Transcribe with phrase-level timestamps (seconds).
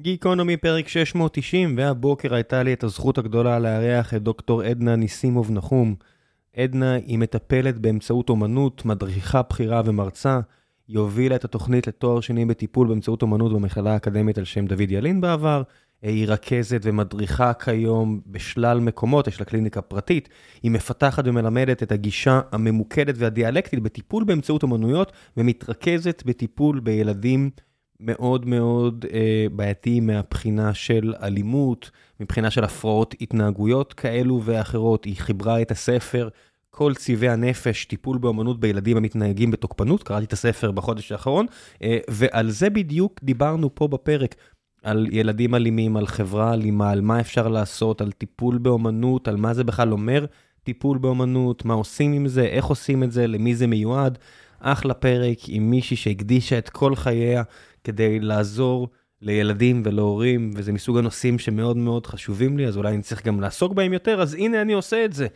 [0.00, 5.94] גיקונומי פרק 690, והבוקר הייתה לי את הזכות הגדולה לארח את דוקטור עדנה ניסימוב נחום.
[6.56, 10.40] עדנה היא מטפלת באמצעות אומנות, מדריכה בכירה ומרצה.
[10.88, 15.20] היא הובילה את התוכנית לתואר שני בטיפול באמצעות אומנות במכללה האקדמית על שם דוד ילין
[15.20, 15.62] בעבר.
[16.02, 20.28] היא רכזת ומדריכה כיום בשלל מקומות, יש לה קליניקה פרטית.
[20.62, 27.50] היא מפתחת ומלמדת את הגישה הממוקדת והדיאלקטית בטיפול באמצעות אומנויות, ומתרכזת בטיפול בילדים
[28.00, 31.90] מאוד מאוד אה, בעייתיים מהבחינה של אלימות,
[32.20, 35.04] מבחינה של הפרעות התנהגויות כאלו ואחרות.
[35.04, 36.28] היא חיברה את הספר
[36.70, 41.46] כל צבעי הנפש, טיפול באמנות בילדים המתנהגים בתוקפנות, קראתי את הספר בחודש האחרון,
[41.82, 44.34] אה, ועל זה בדיוק דיברנו פה בפרק.
[44.82, 49.54] על ילדים אלימים, על חברה אלימה, על מה אפשר לעשות, על טיפול באמנות, על מה
[49.54, 50.26] זה בכלל אומר
[50.64, 54.18] טיפול באמנות, מה עושים עם זה, איך עושים את זה, למי זה מיועד.
[54.60, 57.42] אחלה פרק עם מישהי שהקדישה את כל חייה
[57.84, 58.88] כדי לעזור
[59.22, 63.72] לילדים ולהורים, וזה מסוג הנושאים שמאוד מאוד חשובים לי, אז אולי אני צריך גם לעסוק
[63.72, 65.26] בהם יותר, אז הנה אני עושה את זה.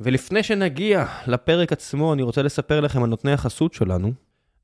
[0.00, 4.12] ולפני שנגיע לפרק עצמו, אני רוצה לספר לכם על נותני החסות שלנו.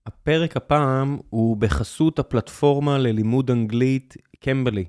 [0.06, 4.84] הפרק הפעם הוא בחסות הפלטפורמה ללימוד אנגלית קמבלי.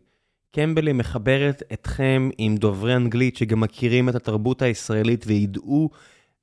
[0.51, 5.89] קמבלי מחברת אתכם עם דוברי אנגלית שגם מכירים את התרבות הישראלית וידעו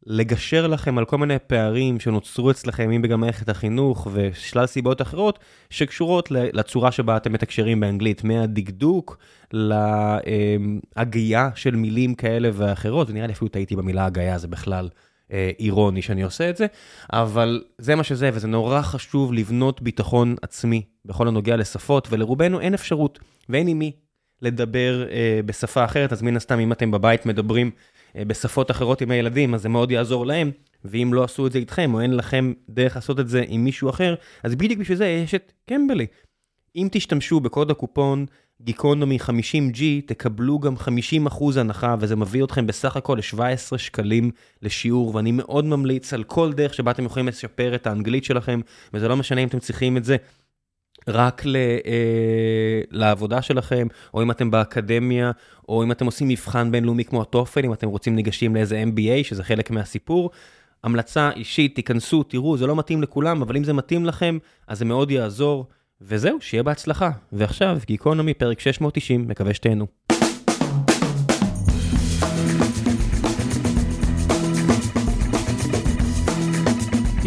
[0.07, 5.39] לגשר לכם על כל מיני פערים שנוצרו אצלכם, אם בגם מערכת החינוך ושלל סיבות אחרות,
[5.71, 9.19] שקשורות לצורה שבה אתם מתקשרים באנגלית, מהדקדוק
[9.53, 14.89] להגייה של מילים כאלה ואחרות, ונראה לי אפילו טעיתי במילה הגייה, זה בכלל
[15.33, 16.67] אה, אירוני שאני עושה את זה,
[17.13, 22.75] אבל זה מה שזה, וזה נורא חשוב לבנות ביטחון עצמי בכל הנוגע לשפות, ולרובנו אין
[22.75, 23.93] אפשרות ואין עם מי
[24.43, 27.71] לדבר אה, בשפה אחרת, אז מן הסתם אם אתם בבית מדברים
[28.17, 30.51] בשפות אחרות עם הילדים, אז זה מאוד יעזור להם,
[30.85, 33.91] ואם לא עשו את זה איתכם, או אין לכם דרך לעשות את זה עם מישהו
[33.91, 36.07] אחר, אז בדיוק בשביל זה יש את קמבלי.
[36.77, 38.27] אם תשתמשו בקוד הקופון
[38.63, 40.81] גיקונומי 50G, תקבלו גם 50%
[41.57, 44.31] הנחה, וזה מביא אתכם בסך הכל ל-17 שקלים
[44.63, 48.61] לשיעור, ואני מאוד ממליץ על כל דרך שבה אתם יכולים לשפר את האנגלית שלכם,
[48.95, 50.17] וזה לא משנה אם אתם צריכים את זה
[51.11, 55.31] רק ל, אה, לעבודה שלכם, או אם אתם באקדמיה,
[55.69, 59.45] או אם אתם עושים מבחן בינלאומי כמו הטופל, אם אתם רוצים ניגשים לאיזה MBA, שזה
[59.45, 60.31] חלק מהסיפור.
[60.85, 64.85] המלצה אישית, תיכנסו, תראו, זה לא מתאים לכולם, אבל אם זה מתאים לכם, אז זה
[64.85, 65.67] מאוד יעזור.
[66.03, 67.11] וזהו, שיהיה בהצלחה.
[67.33, 70.20] ועכשיו, גיקונומי, פרק 690, מקווה שתהנו.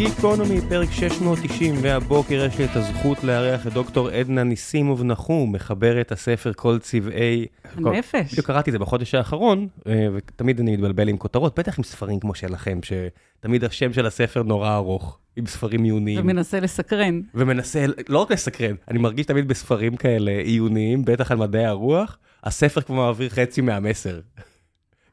[0.04, 6.12] גיקונומי, פרק 690, והבוקר יש לי את הזכות לארח את דוקטור עדנה ניסימוב נחום, מחברת
[6.12, 7.46] הספר כל צבעי...
[7.74, 8.32] הנפש.
[8.32, 12.20] בדיוק קראתי את זה בחודש האחרון, אה, ותמיד אני מתבלבל עם כותרות, בטח עם ספרים
[12.20, 16.20] כמו שלכם, שתמיד השם של הספר נורא ארוך, עם ספרים עיוניים.
[16.20, 17.20] ומנסה לסקרן.
[17.34, 22.80] ומנסה, לא רק לסקרן, אני מרגיש תמיד בספרים כאלה עיוניים, בטח על מדעי הרוח, הספר
[22.80, 24.20] כבר מעביר חצי מהמסר.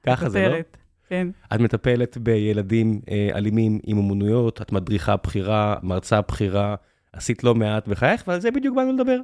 [0.04, 0.81] ככה זה, לא?
[1.12, 1.28] כן.
[1.54, 6.76] את מטפלת בילדים אה, אלימים עם אמנויות, את מדריכה בכירה, מרצה בכירה,
[7.14, 9.18] עשית לא מעט בחייך, ועל זה בדיוק באנו לדבר.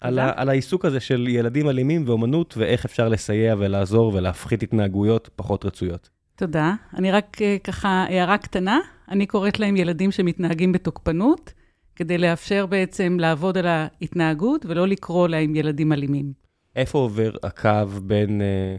[0.00, 5.30] על, ה, על העיסוק הזה של ילדים אלימים ואומנות, ואיך אפשר לסייע ולעזור ולהפחית התנהגויות
[5.36, 6.08] פחות רצויות.
[6.36, 6.74] תודה.
[6.94, 11.52] אני רק אה, ככה, הערה קטנה, אני קוראת להם ילדים שמתנהגים בתוקפנות,
[11.96, 16.32] כדי לאפשר בעצם לעבוד על ההתנהגות ולא לקרוא להם ילדים אלימים.
[16.76, 18.40] איפה עובר הקו בין...
[18.42, 18.76] אה,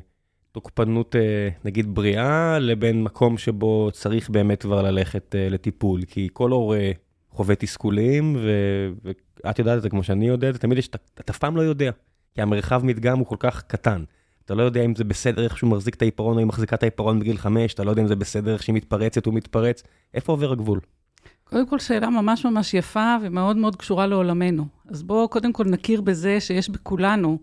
[0.54, 6.02] תוקפנות, אה, נגיד, בריאה, לבין מקום שבו צריך באמת כבר ללכת אה, לטיפול.
[6.08, 6.92] כי כל הורה
[7.32, 8.38] חווה תסכולים,
[9.44, 11.92] ואת יודעת את זה כמו שאני יודע, תמיד יש, אתה אף פעם לא יודע,
[12.36, 14.04] כי המרחב מדגם הוא כל כך קטן.
[14.46, 16.84] אתה לא יודע אם זה בסדר איך שהוא מחזיק את העיפרון או היא מחזיקה את
[16.84, 19.84] העיפרון בגיל חמש, אתה לא יודע אם זה בסדר איך שהיא מתפרצת או מתפרץ.
[20.14, 20.80] איפה עובר הגבול?
[21.44, 24.66] קודם כל, שאלה ממש ממש יפה ומאוד מאוד קשורה לעולמנו.
[24.88, 27.38] אז בואו קודם כל נכיר בזה שיש בכולנו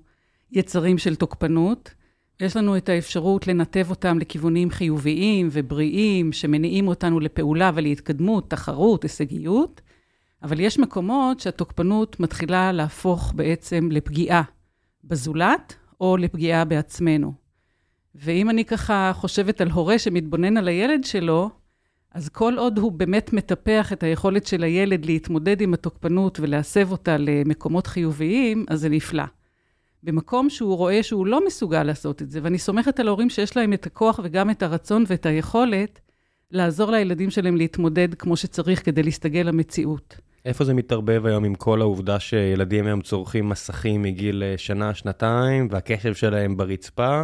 [0.52, 1.94] יצרים של תוקפנות,
[2.40, 9.80] יש לנו את האפשרות לנתב אותם לכיוונים חיוביים ובריאים, שמניעים אותנו לפעולה ולהתקדמות, תחרות, הישגיות,
[10.42, 14.42] אבל יש מקומות שהתוקפנות מתחילה להפוך בעצם לפגיעה
[15.04, 17.32] בזולת או לפגיעה בעצמנו.
[18.14, 21.50] ואם אני ככה חושבת על הורה שמתבונן על הילד שלו,
[22.12, 27.16] אז כל עוד הוא באמת מטפח את היכולת של הילד להתמודד עם התוקפנות ולהסב אותה
[27.18, 29.24] למקומות חיוביים, אז זה נפלא.
[30.02, 33.72] במקום שהוא רואה שהוא לא מסוגל לעשות את זה, ואני סומכת על ההורים שיש להם
[33.72, 36.00] את הכוח וגם את הרצון ואת היכולת
[36.50, 40.16] לעזור לילדים שלהם להתמודד כמו שצריך כדי להסתגל למציאות.
[40.44, 45.68] איפה זה מתערבב היום עם כל העובדה שילדים היום צורכים מסכים מגיל אה, שנה, שנתיים,
[45.70, 47.22] והקשב שלהם ברצפה,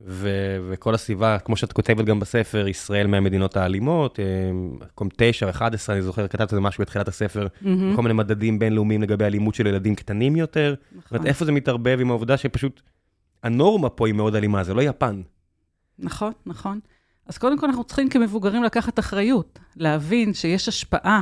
[0.00, 4.18] ו- וכל הסביבה, כמו שאת כותבת גם בספר, ישראל מהמדינות האלימות,
[4.80, 7.66] מקום 9 או 11, אני זוכר, כתבת על זה משהו בתחילת הספר, mm-hmm.
[7.96, 10.74] כל מיני מדדים בינלאומיים לגבי אלימות של ילדים קטנים יותר.
[10.88, 11.00] נכון.
[11.02, 12.80] זאת אומרת, איפה זה מתערבב עם העובדה שפשוט
[13.42, 15.22] הנורמה פה היא מאוד אלימה, זה לא יפן.
[15.98, 16.80] נכון, נכון.
[17.26, 21.20] אז קודם כל אנחנו צריכים כמבוגרים לקחת אחריות, להבין שיש השפעה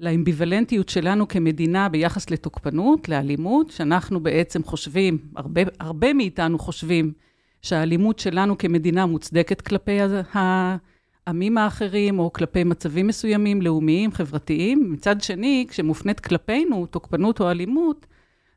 [0.00, 7.12] לאמביוולנטיות שלנו כמדינה ביחס לתוקפנות, לאלימות, שאנחנו בעצם חושבים, הרבה, הרבה מאיתנו חושבים,
[7.62, 9.98] שהאלימות שלנו כמדינה מוצדקת כלפי
[10.32, 14.92] העמים האחרים, או כלפי מצבים מסוימים, לאומיים, חברתיים.
[14.92, 18.06] מצד שני, כשמופנית כלפינו תוקפנות או אלימות,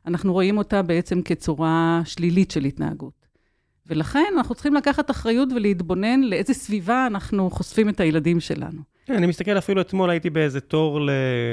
[0.06, 3.24] אנחנו רואים אותה בעצם כצורה שלילית של התנהגות.
[3.86, 8.80] ולכן אנחנו צריכים לקחת אחריות ולהתבונן לאיזה סביבה אנחנו חושפים את הילדים שלנו.
[9.06, 11.00] כן, אני מסתכל, אפילו אתמול הייתי באיזה תור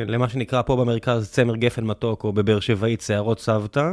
[0.07, 3.91] למה שנקרא פה במרכז צמר גפן מתוק, או בבאר שבעית שערות סבתא,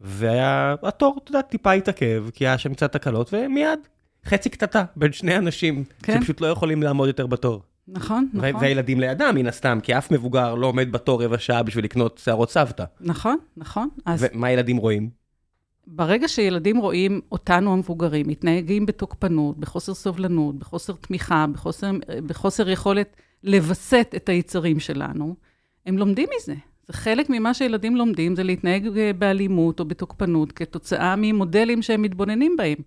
[0.00, 3.78] והיה, התור, אתה יודע, טיפה התעכב, כי היה שם קצת תקלות, ומיד,
[4.24, 6.20] חצי קטטה בין שני אנשים, כן.
[6.20, 7.62] שפשוט לא יכולים לעמוד יותר בתור.
[7.88, 8.56] נכון, נכון.
[8.60, 12.50] והילדים לידם, מן הסתם, כי אף מבוגר לא עומד בתור רבע שעה בשביל לקנות שערות
[12.50, 12.84] סבתא.
[13.00, 13.88] נכון, נכון.
[14.04, 14.26] אז...
[14.32, 15.10] ומה ילדים רואים?
[15.86, 21.90] ברגע שילדים רואים אותנו המבוגרים מתנהגים בתוקפנות, בחוסר סובלנות, בחוסר תמיכה, בחוסר,
[22.26, 25.34] בחוסר יכולת לווסת את היצרים שלנו,
[25.86, 26.54] הם לומדים מזה.
[26.88, 28.88] זה חלק ממה שילדים לומדים, זה להתנהג
[29.18, 32.78] באלימות או בתוקפנות כתוצאה ממודלים שהם מתבוננים בהם.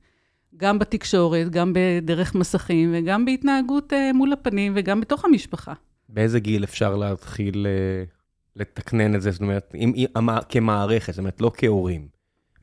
[0.57, 5.73] גם בתקשורת, גם בדרך מסכים וגם בהתנהגות uh, מול הפנים וגם בתוך המשפחה.
[6.09, 8.09] באיזה גיל אפשר להתחיל uh,
[8.55, 10.07] לתקנן את זה, זאת אומרת, אם,
[10.49, 12.07] כמערכת, זאת אומרת, לא כהורים.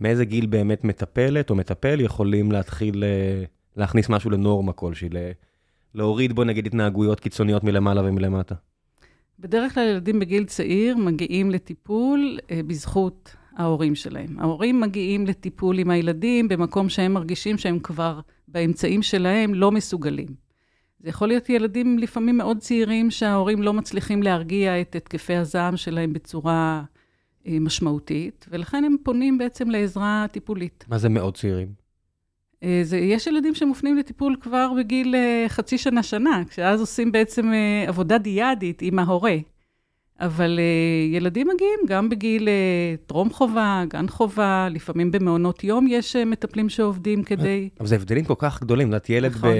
[0.00, 3.05] מאיזה גיל באמת מטפלת או מטפל יכולים להתחיל
[3.76, 5.08] להכניס משהו לנורמה כלשהי,
[5.94, 8.55] להוריד בוא נגיד התנהגויות קיצוניות מלמעלה ומלמטה?
[9.38, 14.38] בדרך כלל ילדים בגיל צעיר מגיעים לטיפול uh, בזכות ההורים שלהם.
[14.38, 20.29] ההורים מגיעים לטיפול עם הילדים במקום שהם מרגישים שהם כבר באמצעים שלהם לא מסוגלים.
[21.00, 26.12] זה יכול להיות ילדים לפעמים מאוד צעירים שההורים לא מצליחים להרגיע את התקפי הזעם שלהם
[26.12, 26.82] בצורה
[27.46, 30.84] אה, משמעותית, ולכן הם פונים בעצם לעזרה טיפולית.
[30.88, 31.77] מה זה מאוד צעירים?
[32.62, 37.52] אה, זה, יש ילדים שמופנים לטיפול כבר בגיל אה, חצי שנה-שנה, כשאז עושים בעצם
[37.87, 39.37] עבודה דיאדית עם ההורה.
[40.20, 40.60] אבל
[41.12, 42.49] ילדים מגיעים גם בגיל
[43.06, 47.69] טרום חובה, גן חובה, לפעמים במעונות יום יש מטפלים שעובדים כדי...
[47.81, 49.50] אבל זה הבדלים כל כך גדולים, זאת ילד נכון.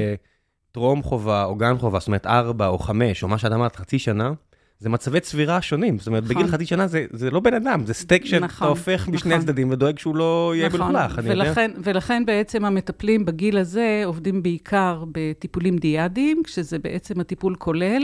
[0.71, 3.99] בטרום חובה או גן חובה, זאת אומרת ארבע או חמש, או מה שאת אמרת, חצי
[3.99, 4.33] שנה,
[4.81, 5.99] זה מצבי צבירה שונים.
[5.99, 6.37] זאת אומרת, נכון.
[6.37, 9.15] בגיל חצי שנה זה, זה לא בן אדם, זה סטייק שאתה נכון, הופך נכון.
[9.15, 10.81] בשני הצדדים ודואג שהוא לא יהיה נכון.
[10.81, 11.91] מלוכלך, אני ולכן, יודע.
[11.91, 18.03] ולכן בעצם המטפלים בגיל הזה עובדים בעיקר בטיפולים דיאדיים, כשזה בעצם הטיפול כולל.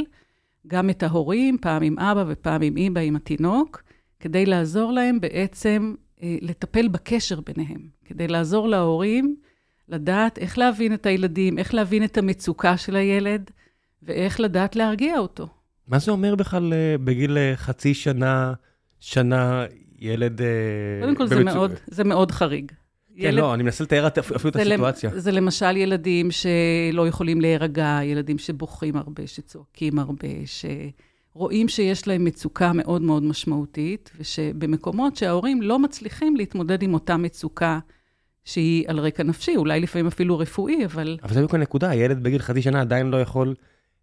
[0.67, 3.83] גם את ההורים, פעם עם אבא ופעם עם אימא, עם התינוק,
[4.21, 9.37] כדי לעזור להם בעצם אה, לטפל בקשר ביניהם, כדי לעזור להורים
[9.89, 13.51] לדעת איך להבין את הילדים, איך להבין את המצוקה של הילד,
[14.03, 15.49] ואיך לדעת להרגיע אותו.
[15.89, 18.53] מה זה אומר בכלל אה, בגיל אה, חצי שנה,
[19.01, 19.65] שנה,
[19.99, 20.41] ילד...
[21.01, 21.27] קודם כל.
[21.27, 22.73] זה, מאוד, זה מאוד חריג.
[23.17, 23.39] כן, ילד...
[23.39, 25.11] לא, אני מנסה לתאר אפילו את הסיטואציה.
[25.15, 30.29] זה למשל ילדים שלא יכולים להירגע, ילדים שבוכים הרבה, שצועקים הרבה,
[31.35, 37.79] שרואים שיש להם מצוקה מאוד מאוד משמעותית, ושבמקומות שההורים לא מצליחים להתמודד עם אותה מצוקה
[38.45, 41.19] שהיא על רקע נפשי, אולי לפעמים אפילו רפואי, אבל...
[41.23, 43.55] אבל זה בדיוק הנקודה, הילד בגיל חצי שנה עדיין לא יכול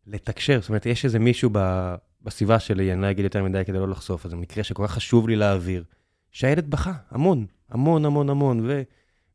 [0.08, 0.60] לתקשר.
[0.62, 1.96] זאת אומרת, יש איזה מישהו ב...
[2.24, 4.92] בסביבה שלי, אני לא אגיד יותר מדי כדי לא לחשוף, אז זה מקרה שכל כך
[4.92, 5.84] חשוב לי להעביר,
[6.32, 8.82] שהילד בכה המון, המון, המון, המון, ו...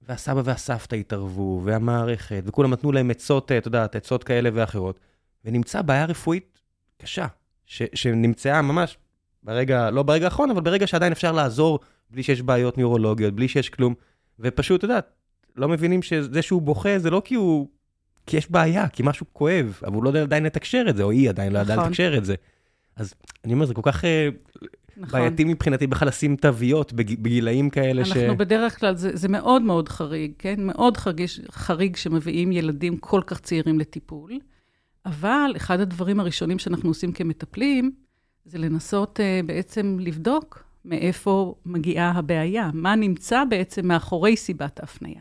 [0.09, 5.01] והסבא והסבתא התערבו, והמערכת, וכולם נתנו להם עצות, אתה יודע, עצות כאלה ואחרות,
[5.45, 6.61] ונמצא בעיה רפואית
[6.99, 7.27] קשה,
[7.67, 8.99] ש, שנמצאה ממש
[9.43, 11.79] ברגע, לא ברגע האחרון, אבל ברגע שעדיין אפשר לעזור
[12.11, 13.95] בלי שיש בעיות נוירולוגיות, בלי שיש כלום,
[14.41, 15.01] ופשוט, אתה יודע,
[15.57, 17.69] לא מבינים שזה שהוא בוכה זה לא כי הוא...
[18.27, 21.11] כי יש בעיה, כי משהו כואב, אבל הוא לא יודע עדיין לתקשר את זה, או
[21.11, 21.89] היא עדיין לא יודעה נכון.
[21.89, 22.35] לתקשר את זה.
[22.97, 23.15] אז
[23.45, 24.29] אני אומר, זה כל כך אה,
[24.97, 25.21] נכון.
[25.21, 28.17] בעייתי מבחינתי בכלל לשים תוויות בגילאים כאלה אנחנו ש...
[28.17, 30.55] אנחנו בדרך כלל, זה, זה מאוד מאוד חריג, כן?
[30.59, 34.33] מאוד חריג, חריג שמביאים ילדים כל כך צעירים לטיפול,
[35.07, 37.93] אבל אחד הדברים הראשונים שאנחנו עושים כמטפלים,
[38.45, 45.21] זה לנסות uh, בעצם לבדוק מאיפה מגיעה הבעיה, מה נמצא בעצם מאחורי סיבת ההפניה.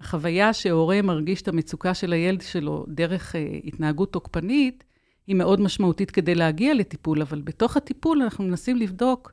[0.00, 4.84] החוויה שהורה מרגיש את המצוקה של הילד שלו דרך uh, התנהגות תוקפנית,
[5.26, 9.32] היא מאוד משמעותית כדי להגיע לטיפול, אבל בתוך הטיפול אנחנו מנסים לבדוק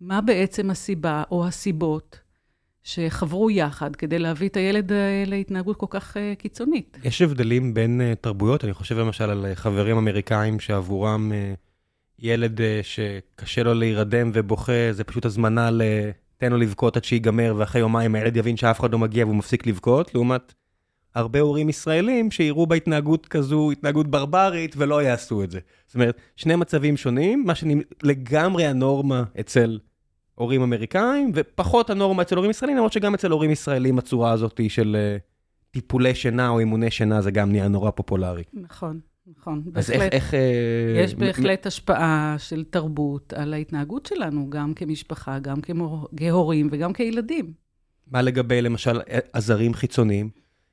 [0.00, 2.20] מה בעצם הסיבה או הסיבות
[2.82, 6.98] שחברו יחד כדי להביא את הילד אה, להתנהגות כל כך uh, קיצונית.
[7.04, 8.64] יש הבדלים בין תרבויות?
[8.64, 11.32] אני חושב למשל על חברים אמריקאים שעבורם
[12.18, 15.82] ילד שקשה לו להירדם ובוכה, זה פשוט הזמנה ל...
[16.36, 19.66] תן לו לבכות עד שיגמר, ואחרי יומיים הילד יבין שאף אחד לא מגיע והוא מפסיק
[19.66, 20.54] לבכות, לעומת
[21.14, 25.58] הרבה הורים ישראלים שיראו בהתנהגות כזו התנהגות ברברית ולא יעשו את זה.
[25.86, 29.78] זאת אומרת, שני מצבים שונים, מה שלגמרי הנורמה אצל
[30.34, 34.96] הורים אמריקאים, ופחות הנורמה אצל הורים ישראלים, למרות שגם אצל הורים ישראלים הצורה הזאת של
[34.98, 35.16] אה,
[35.70, 38.42] טיפולי שינה או אימוני שינה זה גם נהיה נורא פופולרי.
[38.54, 39.00] נכון.
[39.26, 40.12] נכון, אז בהחלט.
[40.12, 40.12] איך...
[40.12, 45.56] איך אה, יש בהחלט השפעה של תרבות על ההתנהגות שלנו, גם כמשפחה, גם
[46.16, 47.52] כהורים וגם כילדים.
[48.10, 49.00] מה לגבי, למשל,
[49.32, 50.30] עזרים חיצוניים?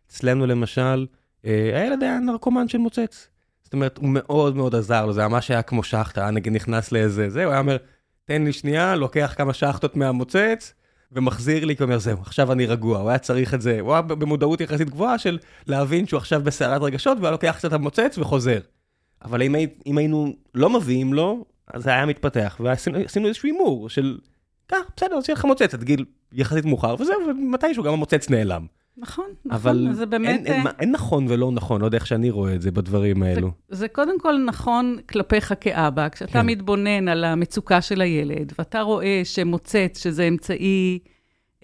[0.07, 1.07] אצלנו, למשל,
[1.45, 3.27] אה, הילד היה נרקומן של מוצץ.
[3.63, 7.29] זאת אומרת, הוא מאוד מאוד עזר לו, זה ממש היה כמו שחטה, נגיד נכנס לאיזה,
[7.29, 7.77] זה, הוא היה אומר,
[8.25, 10.73] תן לי שנייה, לוקח כמה שחטות מהמוצץ,
[11.15, 13.93] ומחזיר לי, כי הוא אומר, זהו, עכשיו אני רגוע, הוא היה צריך את זה, הוא
[13.93, 18.59] היה במודעות יחסית גבוהה של להבין שהוא עכשיו בסערת רגשות, והוא לוקח קצת המוצץ וחוזר.
[19.23, 19.55] אבל אם,
[19.85, 24.17] אם היינו לא מביאים לו, אז זה היה מתפתח, ועשינו איזשהו הימור של,
[24.67, 28.65] קח, בסדר, אז שיהיה לך מוצץ עד גיל יחסית מאוחר, וזהו, ומתישהו גם המוצץ נעלם.
[28.97, 30.45] נכון, נכון, אבל זה באמת...
[30.45, 33.51] אין, אין, אין נכון ולא נכון, לא יודע איך שאני רואה את זה בדברים האלו.
[33.69, 36.45] זה, זה קודם כל נכון כלפיך כאבא, כשאתה כן.
[36.45, 40.99] מתבונן על המצוקה של הילד, ואתה רואה שמוצץ, שזה אמצעי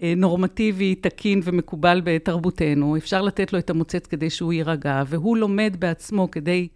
[0.02, 5.76] אה, נורמטיבי, תקין ומקובל בתרבותנו, אפשר לתת לו את המוצץ כדי שהוא יירגע, והוא לומד
[5.78, 6.68] בעצמו כדי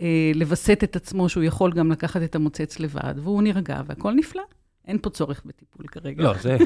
[0.00, 4.42] אה, לווסת את עצמו שהוא יכול גם לקחת את המוצץ לבד, והוא נרגע, והכל נפלא.
[4.88, 6.22] אין פה צורך בטיפול כרגע.
[6.22, 6.56] לא, זה,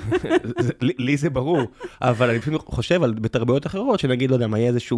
[0.59, 1.63] זה, לי זה ברור,
[2.01, 4.97] אבל אני פשוט חושב על בתרבויות אחרות, שנגיד, לא יודע, מה יהיה איזושהי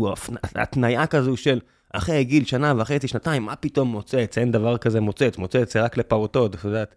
[0.55, 1.61] התניה כזו של
[1.93, 5.97] אחרי גיל שנה וחצי, שנתיים, מה פתאום מוצץ, אין דבר כזה מוצץ, מוצץ זה רק
[5.97, 6.95] לפעוטות, את יודעת.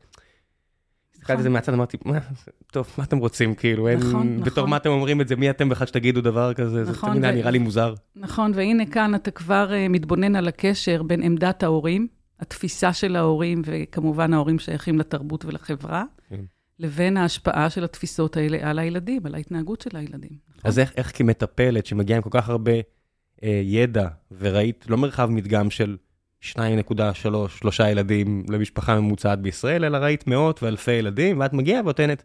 [1.13, 1.97] הסתכלתי על זה מהצד, אמרתי,
[2.71, 4.43] טוב, מה אתם רוצים, כאילו, אין, נכון, נכון.
[4.43, 7.33] בתור מה אתם אומרים את זה, מי אתם בכלל שתגידו דבר כזה, זה תמיד היה
[7.33, 7.93] נראה לי מוזר.
[8.15, 12.07] נכון, והנה כאן אתה כבר uh, מתבונן על הקשר בין עמדת ההורים,
[12.39, 16.45] התפיסה של ההורים, וכמובן ההורים שייכים לתרבות ולחברה, כן.
[16.79, 20.37] לבין ההשפעה של התפיסות האלה על הילדים, על ההתנהגות של הילדים.
[20.49, 20.61] נכון?
[20.63, 22.71] אז איך, איך כמטפלת שמגיעה עם כל כך הרבה
[23.43, 25.97] אה, ידע, וראית לא מרחב מדגם של
[26.41, 26.51] 2.3,
[27.49, 32.23] שלושה ילדים למשפחה ממוצעת בישראל, אלא ראית מאות ואלפי ילדים, ואת מגיעה ונותנת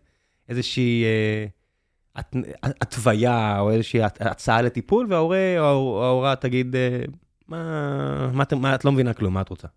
[0.48, 1.46] איזושהי אה,
[2.62, 7.00] התוויה או איזושהי הצעה לטיפול, וההורה או ההורה תגיד, אה,
[7.48, 9.68] מה, מה, מה את לא מבינה כלום, מה את רוצה?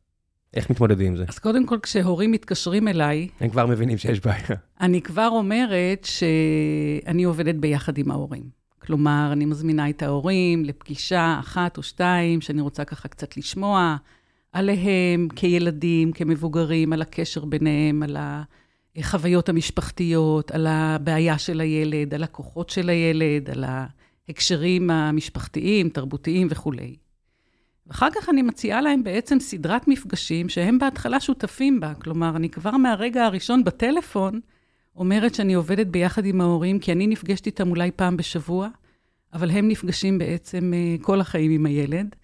[0.53, 1.25] איך מתמודדים עם זה?
[1.27, 3.27] אז קודם כל, כשהורים מתקשרים אליי...
[3.39, 4.57] הם כבר מבינים שיש בעיה.
[4.81, 8.57] אני כבר אומרת שאני עובדת ביחד עם ההורים.
[8.79, 13.95] כלומר, אני מזמינה את ההורים לפגישה אחת או שתיים, שאני רוצה ככה קצת לשמוע
[14.51, 18.17] עליהם כילדים, כמבוגרים, על הקשר ביניהם, על
[18.95, 26.95] החוויות המשפחתיות, על הבעיה של הילד, על הכוחות של הילד, על ההקשרים המשפחתיים, תרבותיים וכולי.
[27.87, 31.93] ואחר כך אני מציעה להם בעצם סדרת מפגשים שהם בהתחלה שותפים בה.
[31.93, 34.39] כלומר, אני כבר מהרגע הראשון בטלפון
[34.95, 38.69] אומרת שאני עובדת ביחד עם ההורים, כי אני נפגשת איתם אולי פעם בשבוע,
[39.33, 42.15] אבל הם נפגשים בעצם אה, כל החיים עם הילד.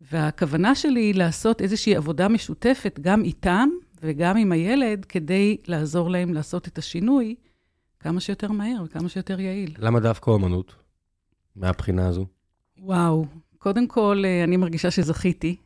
[0.00, 3.68] והכוונה שלי היא לעשות איזושהי עבודה משותפת גם איתם
[4.02, 7.34] וגם עם הילד, כדי לעזור להם לעשות את השינוי
[8.00, 9.74] כמה שיותר מהר וכמה שיותר יעיל.
[9.78, 10.74] למה דווקא אומנות?
[11.56, 12.26] מהבחינה הזו?
[12.78, 13.26] וואו,
[13.66, 15.56] קודם כל, אה, אני מרגישה שזכיתי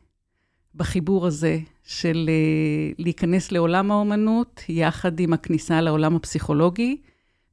[0.75, 6.97] בחיבור הזה של אה, להיכנס לעולם האומנות, יחד עם הכניסה לעולם הפסיכולוגי,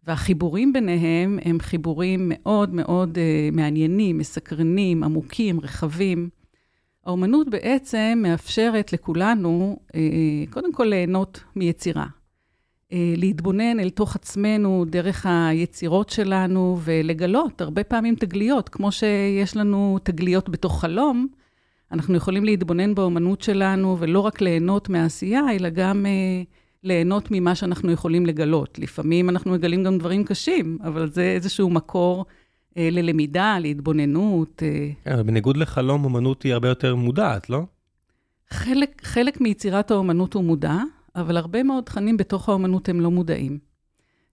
[0.07, 6.29] והחיבורים ביניהם הם חיבורים מאוד מאוד אה, מעניינים, מסקרנים, עמוקים, רחבים.
[7.07, 9.79] האומנות בעצם מאפשרת לכולנו,
[10.51, 12.07] קודם כל ליהנות מיצירה.
[12.93, 20.49] להתבונן אל תוך עצמנו דרך היצירות שלנו ולגלות הרבה פעמים תגליות, כמו שיש לנו תגליות
[20.49, 21.29] בתוך חלום,
[21.93, 26.43] אנחנו יכולים להתבונן באומנות שלנו ולא רק ליהנות מהעשייה, אלא גם אה,
[26.85, 28.79] ליהנות ממה שאנחנו יכולים לגלות.
[28.79, 32.27] לפעמים אנחנו מגלים גם דברים קשים, אבל זה איזשהו מקור
[32.77, 34.63] אה, ללמידה, להתבוננות.
[34.63, 34.91] אה.
[35.05, 37.63] כן, בניגוד לחלום, אומנות היא הרבה יותר מודעת, לא?
[38.51, 40.79] חלק, חלק מיצירת האומנות הוא מודע,
[41.21, 43.59] אבל הרבה מאוד תכנים בתוך האומנות הם לא מודעים.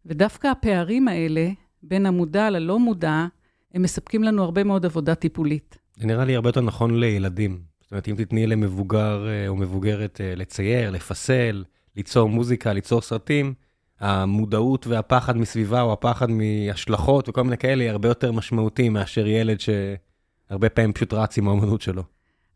[0.06, 1.50] ודווקא הפערים האלה,
[1.84, 3.26] בין המודע ללא מודע,
[3.74, 5.78] הם מספקים לנו הרבה מאוד עבודה טיפולית.
[5.98, 7.60] זה נראה לי הרבה יותר נכון לילדים.
[7.82, 11.64] זאת אומרת, אם תתני למבוגר אה, או מבוגרת אה, לצייר, לפסל,
[11.96, 13.54] ליצור מוזיקה, ליצור סרטים,
[14.00, 19.58] המודעות והפחד מסביבה או הפחד מהשלכות וכל מיני כאלה, היא הרבה יותר משמעותי מאשר ילד
[19.60, 22.04] שהרבה פעמים פשוט רץ עם האומנות שלו.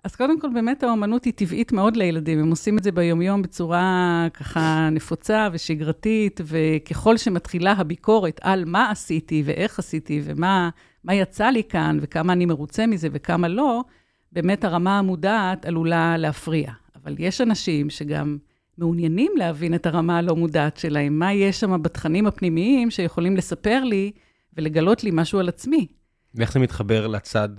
[0.04, 4.28] אז קודם כל, באמת האומנות היא טבעית מאוד לילדים, הם עושים את זה ביומיום בצורה
[4.34, 10.70] ככה נפוצה ושגרתית, וככל שמתחילה הביקורת על מה עשיתי ואיך עשיתי ומה
[11.12, 13.84] יצא לי כאן וכמה אני מרוצה מזה וכמה לא,
[14.32, 16.72] באמת הרמה המודעת עלולה להפריע.
[17.04, 18.38] אבל יש אנשים שגם
[18.78, 24.12] מעוניינים להבין את הרמה הלא מודעת שלהם, מה יש שם בתכנים הפנימיים שיכולים לספר לי
[24.58, 25.88] ולגלות לי משהו על עצמי.
[26.36, 27.50] ואיך זה מתחבר לצד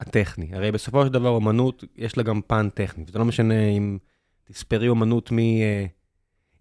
[0.00, 0.48] הטכני.
[0.52, 3.04] הרי בסופו של דבר אומנות, יש לה גם פן טכני.
[3.12, 3.98] זה לא משנה אם
[4.44, 5.32] תספרי אומנות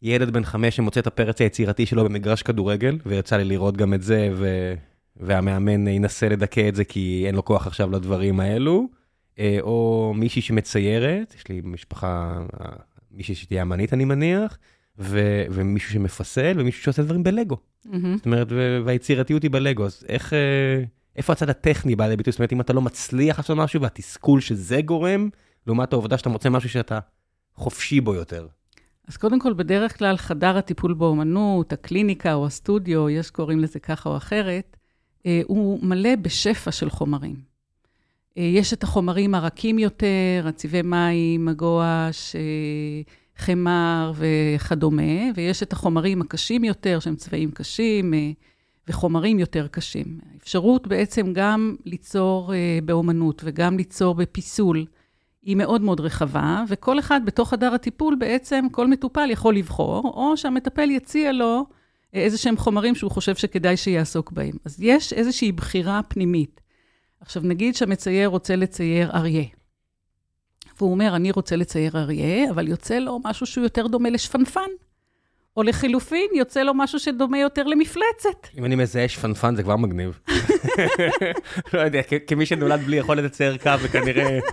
[0.01, 4.01] מילד בן חמש שמוצא את הפרץ היצירתי שלו במגרש כדורגל, ויצא לי לראות גם את
[4.01, 4.73] זה, ו...
[5.17, 8.87] והמאמן ינסה לדכא את זה כי אין לו כוח עכשיו לדברים האלו,
[9.39, 12.43] אה, או מישהי שמציירת, יש לי משפחה,
[13.11, 14.57] מישהי שתהיה אמנית אני מניח,
[14.99, 15.43] ו...
[15.51, 17.57] ומישהו שמפסל, ומישהו שעושה דברים בלגו.
[17.85, 17.89] Mm-hmm.
[18.15, 18.47] זאת אומרת,
[18.85, 20.33] והיצירתיות היא בלגו, אז איך...
[21.15, 22.31] איפה הצד הטכני בא לביטוי?
[22.31, 25.29] זאת אומרת, אם אתה לא מצליח לעשות משהו והתסכול שזה גורם,
[25.67, 26.99] לעומת העובדה שאתה מוצא משהו שאתה
[27.55, 28.47] חופשי בו יותר.
[29.07, 34.09] אז קודם כל, בדרך כלל חדר הטיפול באומנות, הקליניקה או הסטודיו, יש קוראים לזה ככה
[34.09, 34.77] או אחרת,
[35.25, 37.35] אה, הוא מלא בשפע של חומרים.
[38.37, 42.41] אה, יש את החומרים הרכים יותר, הצבעי מים, הגואש, אה,
[43.37, 48.13] חמר וכדומה, ויש את החומרים הקשים יותר, שהם צבעים קשים,
[48.87, 50.19] וחומרים יותר קשים.
[50.33, 54.85] האפשרות בעצם גם ליצור אה, באומנות וגם ליצור בפיסול
[55.41, 60.37] היא מאוד מאוד רחבה, וכל אחד בתוך חדר הטיפול בעצם, כל מטופל יכול לבחור, או
[60.37, 61.65] שהמטפל יציע לו
[62.15, 64.57] אה, איזה שהם חומרים שהוא חושב שכדאי שיעסוק בהם.
[64.65, 66.61] אז יש איזושהי בחירה פנימית.
[67.19, 69.45] עכשיו, נגיד שהמצייר רוצה לצייר אריה.
[70.77, 74.69] והוא אומר, אני רוצה לצייר אריה, אבל יוצא לו משהו שהוא יותר דומה לשפנפן.
[75.57, 78.47] או לחילופין, יוצא לו משהו שדומה יותר למפלצת.
[78.57, 80.19] אם אני מזהה שפנפן זה כבר מגניב.
[81.73, 84.43] לא יודע, כמי שנולד בלי יכולת לצייר קו וכנראה, את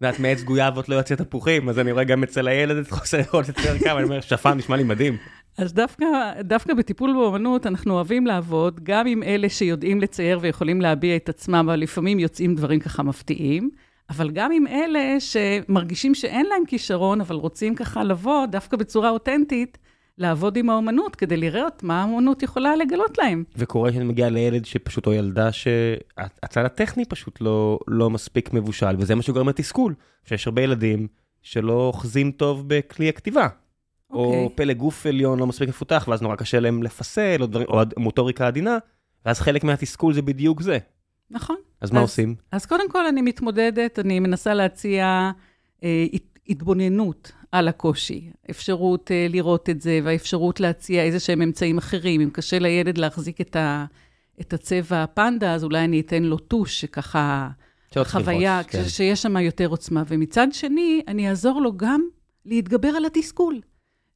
[0.00, 3.48] יודעת, מעץ גויאבות לא יוצא תפוחים, אז אני רואה גם אצל הילד את חוסר יכולת
[3.48, 5.16] לצייר קו, אני אומר, שפן נשמע לי מדהים.
[5.58, 6.06] אז דווקא,
[6.40, 11.54] דווקא בטיפול באמנות אנחנו אוהבים לעבוד גם עם אלה שיודעים לצייר ויכולים להביע את עצמם,
[11.54, 13.70] אבל לפעמים יוצאים דברים ככה מפתיעים,
[14.10, 19.78] אבל גם עם אלה שמרגישים שאין להם כישרון, אבל רוצים ככה לבוא דווקא בצורה אותנטית,
[20.22, 23.44] לעבוד עם האומנות כדי לראות מה האומנות יכולה לגלות להם.
[23.56, 29.14] וקורה שאני מגיע לילד שפשוט, או ילדה שהצד הטכני פשוט לא, לא מספיק מבושל, וזה
[29.14, 31.06] מה שגורם לתסכול, שיש הרבה ילדים
[31.42, 33.46] שלא אוחזים טוב בכלי הכתיבה.
[33.46, 34.14] Okay.
[34.14, 34.56] או אוקיי.
[34.56, 38.46] פלא גוף עליון לא מספיק מפותח, ואז נורא קשה להם לפסל, או, דבר, או מוטוריקה
[38.46, 38.78] עדינה,
[39.26, 40.78] ואז חלק מהתסכול זה בדיוק זה.
[41.30, 41.56] נכון.
[41.80, 42.34] אז, אז מה עושים?
[42.52, 45.30] אז קודם כל אני מתמודדת, אני מנסה להציע
[45.84, 46.06] אה,
[46.48, 52.20] התבוננות על הקושי, אפשרות uh, לראות את זה, והאפשרות להציע איזה שהם אמצעים אחרים.
[52.20, 53.84] אם קשה לילד להחזיק את, ה,
[54.40, 57.48] את הצבע הפנדה, אז אולי אני אתן לו טוש, שככה,
[58.04, 58.88] חוויה, כן.
[58.88, 60.02] שיש שם יותר עוצמה.
[60.08, 62.02] ומצד שני, אני אעזור לו גם
[62.44, 63.60] להתגבר על התסכול.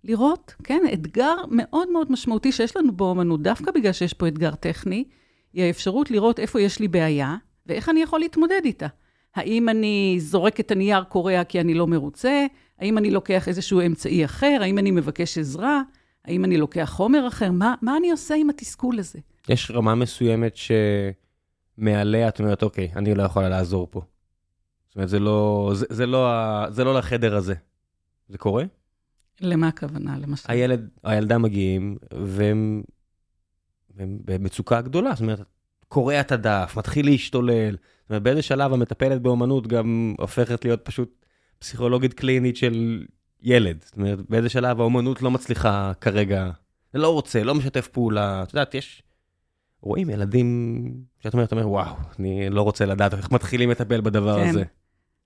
[0.05, 5.05] לראות, כן, אתגר מאוד מאוד משמעותי שיש לנו באומנות, דווקא בגלל שיש פה אתגר טכני,
[5.53, 8.87] היא האפשרות לראות איפה יש לי בעיה, ואיך אני יכול להתמודד איתה.
[9.35, 12.47] האם אני זורק את הנייר קורע כי אני לא מרוצה?
[12.79, 14.59] האם אני לוקח איזשהו אמצעי אחר?
[14.61, 15.83] האם אני מבקש עזרה?
[16.25, 17.53] האם אני לוקח חומר אחר?
[17.53, 19.19] מה, מה אני עושה עם התסכול הזה?
[19.49, 20.57] יש רמה מסוימת
[21.77, 24.03] שמעליה את אומרת, אוקיי, אני לא יכולה לעזור פה.
[24.89, 26.31] זאת אומרת, זה לא, זה, זה לא,
[26.71, 27.55] זה לא לחדר הזה.
[28.29, 28.65] זה קורה?
[29.41, 30.45] למה הכוונה, למשל?
[30.49, 32.83] הילד, הילדה מגיעים, והם,
[33.97, 35.11] והם במצוקה גדולה.
[35.11, 35.41] זאת אומרת,
[35.89, 37.71] קורע את הדף, מתחיל להשתולל.
[37.73, 41.26] זאת אומרת, באיזה שלב המטפלת באומנות גם הופכת להיות פשוט
[41.59, 43.05] פסיכולוגית קלינית של
[43.43, 43.77] ילד.
[43.85, 46.51] זאת אומרת, באיזה שלב האומנות לא מצליחה כרגע,
[46.95, 48.43] לא רוצה, לא משתף פעולה.
[48.43, 49.03] את יודעת, יש...
[49.83, 54.49] רואים ילדים שאת אומרת, אומר, וואו, אני לא רוצה לדעת איך מתחילים לטפל בדבר כן.
[54.49, 54.65] הזה.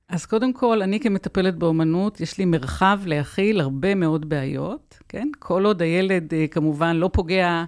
[0.09, 5.29] אז קודם כל, אני כמטפלת באומנות, יש לי מרחב להכיל הרבה מאוד בעיות, כן?
[5.39, 7.65] כל עוד הילד אה, כמובן לא פוגע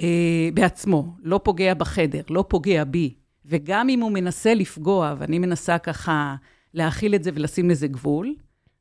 [0.00, 3.14] אה, בעצמו, לא פוגע בחדר, לא פוגע בי,
[3.46, 6.34] וגם אם הוא מנסה לפגוע, ואני מנסה ככה
[6.76, 8.34] להכיל את זה ולשים לזה גבול,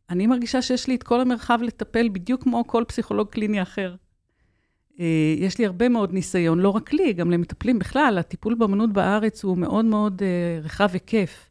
[0.09, 3.95] אני מרגישה שיש לי את כל המרחב לטפל בדיוק כמו כל פסיכולוג קליני אחר.
[4.99, 8.17] אה, יש לי הרבה מאוד ניסיון, לא רק לי, גם למטפלים בכלל.
[8.17, 11.49] הטיפול באמנות בארץ הוא מאוד מאוד אה, רחב היקף.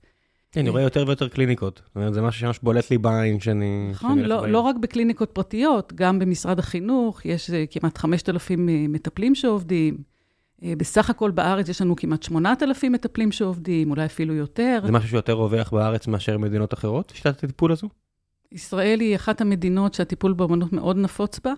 [0.52, 1.82] כן, אני רואה יותר ויותר קליניקות.
[1.86, 3.88] זאת אומרת, זה משהו שממש בולט לי בעין שאני...
[3.90, 10.13] נכון, לא, לא רק בקליניקות פרטיות, גם במשרד החינוך, יש אה, כמעט 5,000 מטפלים שעובדים.
[10.64, 14.80] אה, בסך הכל בארץ יש לנו כמעט 8,000 מטפלים שעובדים, אולי אפילו יותר.
[14.86, 17.88] זה משהו שיותר רווח בארץ מאשר במדינות אחרות, שיטת הטיפול הזו?
[18.52, 21.52] ישראל היא אחת המדינות שהטיפול באמנות מאוד נפוץ בה.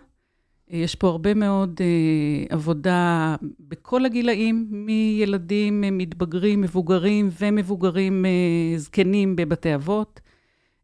[0.73, 9.37] אה, יש פה הרבה מאוד אה, עבודה בכל הגילאים, מילדים, מתבגרים, מבוגרים ומבוגרים אה, זקנים
[9.37, 10.21] בבתי אבות.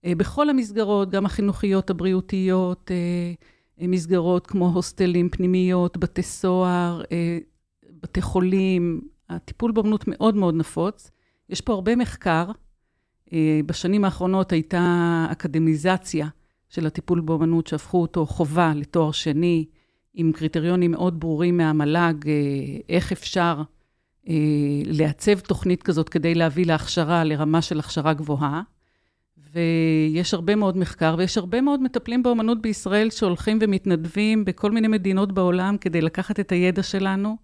[0.04, 7.38] אה, בכל המסגרות, גם החינוכיות, הבריאותיות, אה, מסגרות כמו הוסטלים, פנימיות, בתי סוהר, אה,
[8.02, 11.10] בתי חולים, הטיפול באמנות מאוד מאוד נפוץ.
[11.48, 12.50] יש פה הרבה מחקר.
[13.32, 16.28] אה, בשנים האחרונות הייתה אקדמיזציה
[16.68, 19.64] של הטיפול באמנות, שהפכו אותו חובה לתואר שני,
[20.14, 22.32] עם קריטריונים מאוד ברורים מהמל"ג, אה,
[22.88, 23.62] איך אפשר
[24.84, 28.62] לעצב תוכנית כזאת כדי להביא להכשרה, לרמה של הכשרה גבוהה.
[29.52, 35.32] ויש הרבה מאוד מחקר, ויש הרבה מאוד מטפלים באומנות בישראל שהולכים ומתנדבים בכל מיני מדינות
[35.32, 37.36] בעולם כדי לקחת את הידע שלנו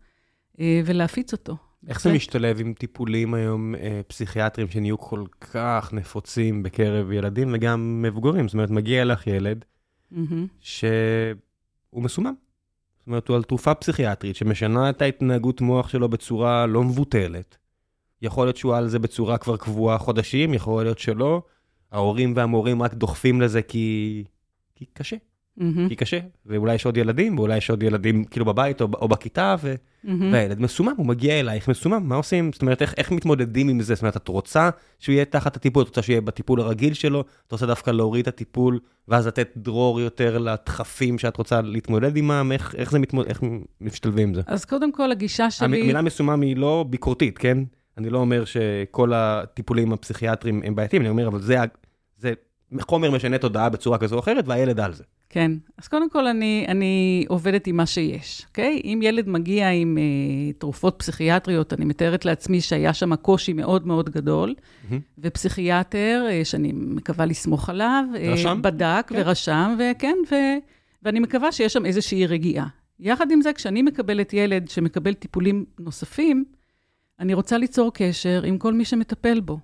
[0.84, 1.56] ולהפיץ אותו.
[1.88, 3.74] איך זה משתלב עם טיפולים היום
[4.08, 8.48] פסיכיאטריים שנהיו כל כך נפוצים בקרב ילדים וגם מבוגרים?
[8.48, 9.64] זאת אומרת, מגיע לך ילד
[10.60, 12.34] שהוא מסומם.
[12.98, 17.56] זאת אומרת, הוא על תרופה פסיכיאטרית שמשנה את ההתנהגות מוח שלו בצורה לא מבוטלת.
[18.22, 21.42] יכול להיות שהוא על זה בצורה כבר קבועה חודשים, יכול להיות שלא.
[21.92, 24.24] ההורים והמורים רק דוחפים לזה כי,
[24.74, 25.16] כי קשה.
[25.58, 25.88] Mm-hmm.
[25.88, 29.56] כי קשה, ואולי יש עוד ילדים, ואולי יש עוד ילדים כאילו בבית או, או בכיתה,
[29.60, 29.74] ו...
[29.74, 30.08] mm-hmm.
[30.32, 32.50] והילד מסומם, הוא מגיע אלייך מסומם, מה עושים?
[32.52, 33.94] זאת אומרת, איך, איך מתמודדים עם זה?
[33.94, 37.24] זאת אומרת, את רוצה שהוא יהיה תחת הטיפול, את רוצה שהוא יהיה בטיפול הרגיל שלו,
[37.46, 42.50] את רוצה דווקא להוריד את הטיפול, ואז לתת דרור יותר לדחפים שאת רוצה להתמודד עימם,
[42.52, 43.40] איך, איך זה מתמודד, איך
[43.80, 44.42] משתלבים עם זה?
[44.46, 45.66] אז קודם כל, הגישה שלי...
[45.66, 47.58] המילה מסומם היא לא ביקורתית, כן?
[47.98, 51.56] אני לא אומר שכל הטיפולים הפסיכיאטריים הם בעייתיים, אני אומר, אבל זה,
[52.18, 52.32] זה
[52.80, 55.04] חומר משנה תודעה בצורה כזו או אחרת, והילד על זה.
[55.30, 58.80] כן, אז קודם כל אני, אני עובדת עם מה שיש, אוקיי?
[58.84, 64.10] אם ילד מגיע עם אה, תרופות פסיכיאטריות, אני מתארת לעצמי שהיה שם קושי מאוד מאוד
[64.10, 64.94] גדול, mm-hmm.
[65.18, 68.62] ופסיכיאטר, אה, שאני מקווה לסמוך עליו, אה, רשם?
[68.62, 69.14] בדק כן.
[69.18, 70.34] ורשם, וכן, ו,
[71.02, 72.66] ואני מקווה שיש שם איזושהי רגיעה.
[73.00, 76.44] יחד עם זה, כשאני מקבלת ילד שמקבל טיפולים נוספים,
[77.20, 79.58] אני רוצה ליצור קשר עם כל מי שמטפל בו.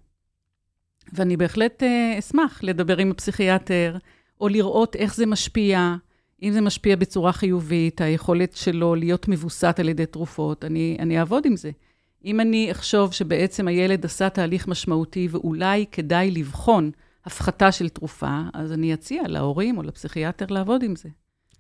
[1.12, 3.96] ואני בהחלט אה, אשמח לדבר עם הפסיכיאטר,
[4.40, 5.94] או לראות איך זה משפיע,
[6.42, 11.46] אם זה משפיע בצורה חיובית, היכולת שלו להיות מבוסת על ידי תרופות, אני, אני אעבוד
[11.46, 11.70] עם זה.
[12.24, 16.90] אם אני אחשוב שבעצם הילד עשה תהליך משמעותי ואולי כדאי לבחון
[17.24, 21.08] הפחתה של תרופה, אז אני אציע להורים או לפסיכיאטר לעבוד עם זה.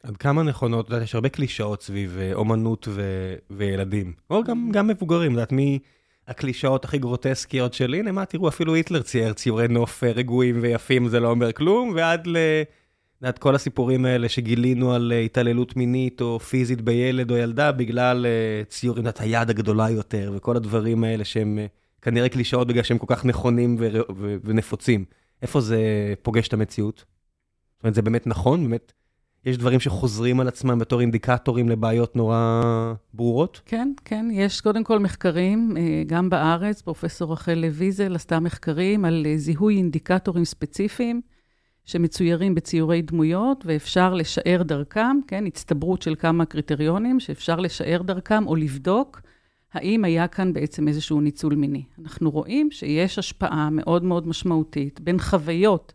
[0.02, 4.70] עד כמה נכונות, את יודעת, יש הרבה קלישאות סביב אה, אומנות ו- וילדים, או גם,
[4.72, 5.78] גם מבוגרים, את יודעת, מי
[6.28, 11.08] הקלישאות הכי גרוטסקיות של, הנה, מה, תראו, אפילו היטלר צייר ציורי נוף אה, רגועים ויפים,
[11.08, 12.36] זה לא אומר כלום, ועד ל...
[13.22, 18.26] עד כל הסיפורים האלה שגילינו על אה, התעללות מינית או פיזית בילד או ילדה בגלל
[18.68, 21.58] ציורים, את היד הגדולה יותר, וכל הדברים האלה שהם
[22.02, 25.04] כנראה קלישאות בגלל שהם כל כך נכונים ו- ו- ונפוצים.
[25.42, 25.78] איפה זה
[26.22, 27.04] פוגש את המציאות?
[27.76, 28.64] זאת אומרת, זה באמת נכון?
[28.64, 28.92] באמת
[29.46, 32.62] יש דברים שחוזרים על עצמם בתור אינדיקטורים לבעיות נורא
[33.14, 33.60] ברורות?
[33.66, 34.26] כן, כן.
[34.32, 39.76] יש קודם כל מחקרים, אה, גם בארץ, פרופסור רחל ויזל עשתה מחקרים על אה, זיהוי
[39.76, 41.20] אינדיקטורים ספציפיים
[41.84, 48.56] שמצוירים בציורי דמויות, ואפשר לשער דרכם, כן, הצטברות של כמה קריטריונים, שאפשר לשער דרכם או
[48.56, 49.20] לבדוק
[49.72, 51.82] האם היה כאן בעצם איזשהו ניצול מיני.
[52.02, 55.92] אנחנו רואים שיש השפעה מאוד מאוד משמעותית בין חוויות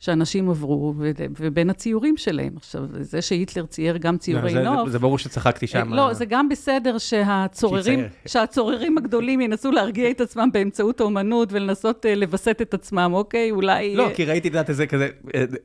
[0.00, 0.94] שאנשים עברו,
[1.38, 2.52] ובין הציורים שלהם.
[2.56, 4.86] עכשיו, זה שהיטלר צייר גם ציורי לא, נוף...
[4.86, 5.94] זה, זה ברור שצחקתי שם.
[5.94, 12.08] לא, זה גם בסדר שהצוררים, שהצוררים הגדולים ינסו להרגיע את עצמם באמצעות האומנות ולנסות uh,
[12.18, 13.50] לווסת את עצמם, אוקיי?
[13.50, 13.96] אולי...
[13.96, 15.08] לא, כי ראיתי, את יודעת, איזה כזה,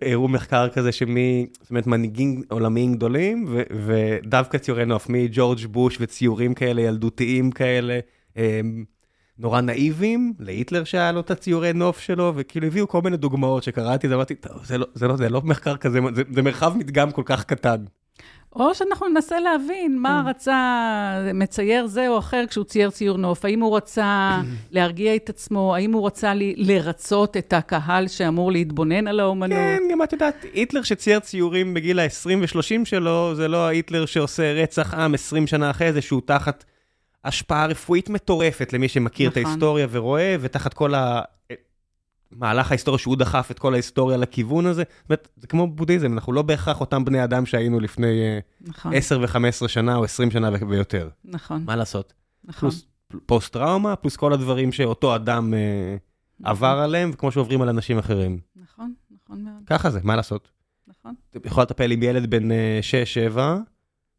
[0.02, 5.98] הראו מחקר כזה שמי, זאת אומרת, מנהיגים עולמיים גדולים, ו, ודווקא ציורי נוף, מג'ורג' בוש
[6.02, 8.00] וציורים כאלה, ילדותיים כאלה.
[9.40, 14.08] נורא נאיבים, להיטלר שהיה לו את הציורי נוף שלו, וכאילו הביאו כל מיני דוגמאות שקראתי,
[14.08, 17.24] אמרתי, טוב, זה לא, זה לא, זה לא מחקר כזה, זה, זה מרחב מדגם כל
[17.26, 17.86] כך קטן.
[18.56, 20.30] או שאנחנו ננסה להבין מה כן.
[20.30, 23.46] רצה מצייר זה או אחר כשהוא צייר ציור נוף.
[23.46, 25.76] האם הוא רצה להרגיע את עצמו?
[25.76, 29.58] האם הוא רצה לרצות את הקהל שאמור להתבונן על האומנות?
[29.60, 34.54] כן, גם את יודעת, היטלר שצייר ציורים בגיל ה-20 ו-30 שלו, זה לא ההיטלר שעושה
[34.54, 36.66] רצח עם 20 שנה אחרי זה, שהוא תחת
[37.26, 39.42] השפעה רפואית מטורפת למי שמכיר נכון.
[39.42, 40.94] את ההיסטוריה ורואה, ותחת כל
[42.32, 44.84] המהלך ההיסטוריה שהוא דחף את כל ההיסטוריה לכיוון הזה.
[45.02, 48.94] זאת אומרת, זה כמו בודהיזם, אנחנו לא בהכרח אותם בני אדם שהיינו לפני נכון.
[48.94, 51.10] 10 ו-15 שנה או 20 שנה ויותר.
[51.26, 51.64] נכון.
[51.66, 52.14] מה לעשות?
[52.44, 52.70] נכון.
[52.70, 52.86] פלוס
[53.26, 55.54] פוסט-טראומה, פלוס כל הדברים שאותו אדם
[56.40, 56.52] נכון.
[56.52, 58.40] עבר עליהם, וכמו שעוברים על אנשים אחרים.
[58.56, 59.64] נכון, נכון מאוד.
[59.66, 60.50] ככה זה, מה לעשות?
[60.88, 61.14] נכון.
[61.46, 62.50] יכול לטפל עם ילד בן
[63.36, 63.40] 6-7,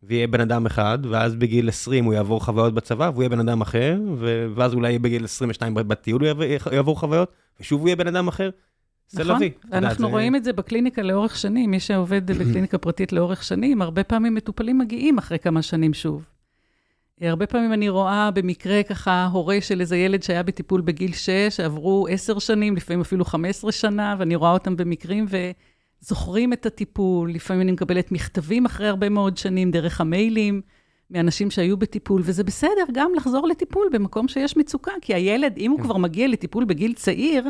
[0.06, 3.60] ויהיה בן אדם אחד, ואז בגיל 20 הוא יעבור חוויות בצבא, והוא יהיה בן אדם
[3.60, 3.98] אחר,
[4.54, 8.50] ואז אולי בגיל 22 בטיול הוא יעבור חוויות, ושוב הוא יהיה בן אדם אחר.
[9.08, 9.50] זה נכון, לביא.
[9.72, 14.34] אנחנו רואים את זה בקליניקה לאורך שנים, מי שעובד בקליניקה פרטית לאורך שנים, הרבה פעמים
[14.34, 16.26] מטופלים מגיעים אחרי כמה שנים שוב.
[17.20, 22.06] הרבה פעמים אני רואה במקרה ככה הורה של איזה ילד שהיה בטיפול בגיל 6, עברו
[22.10, 25.36] 10 שנים, לפעמים אפילו 15 שנה, ואני רואה אותם במקרים, ו...
[26.00, 30.60] זוכרים את הטיפול, לפעמים אני מקבלת מכתבים אחרי הרבה מאוד שנים דרך המיילים
[31.10, 35.78] מאנשים שהיו בטיפול, וזה בסדר גם לחזור לטיפול במקום שיש מצוקה, כי הילד, אם הוא
[35.78, 35.84] כן.
[35.84, 37.48] כבר מגיע לטיפול בגיל צעיר,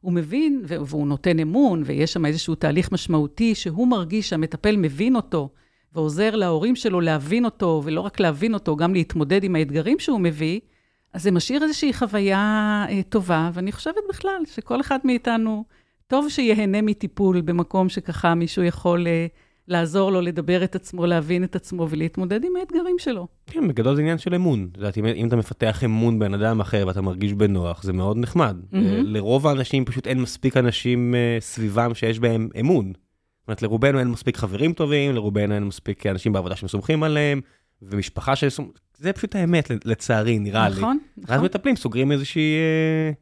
[0.00, 5.48] הוא מבין, והוא נותן אמון, ויש שם איזשהו תהליך משמעותי שהוא מרגיש שהמטפל מבין אותו,
[5.94, 10.60] ועוזר להורים שלו להבין אותו, ולא רק להבין אותו, גם להתמודד עם האתגרים שהוא מביא,
[11.12, 15.64] אז זה משאיר איזושהי חוויה אה, טובה, ואני חושבת בכלל שכל אחד מאיתנו,
[16.08, 19.26] טוב שיהנה מטיפול במקום שככה מישהו יכול אה,
[19.68, 23.26] לעזור לו לדבר את עצמו, להבין את עצמו ולהתמודד עם האתגרים שלו.
[23.46, 24.68] כן, בגדול זה עניין של אמון.
[24.72, 28.16] את יודעת, אם, אם אתה מפתח אמון בן אדם אחר ואתה מרגיש בנוח, זה מאוד
[28.16, 28.56] נחמד.
[28.72, 28.76] Mm-hmm.
[29.04, 32.86] לרוב האנשים פשוט אין מספיק אנשים uh, סביבם שיש בהם אמון.
[32.86, 37.40] זאת אומרת, לרובנו אין מספיק חברים טובים, לרובנו אין מספיק אנשים בעבודה שסומכים עליהם,
[37.82, 38.74] ומשפחה שסומכים...
[38.98, 40.80] זה פשוט האמת, לצערי, נראה נכון, לי.
[40.82, 41.34] נכון, נכון.
[41.34, 43.12] ואז מטפלים, סוגרים איזושהי, אה,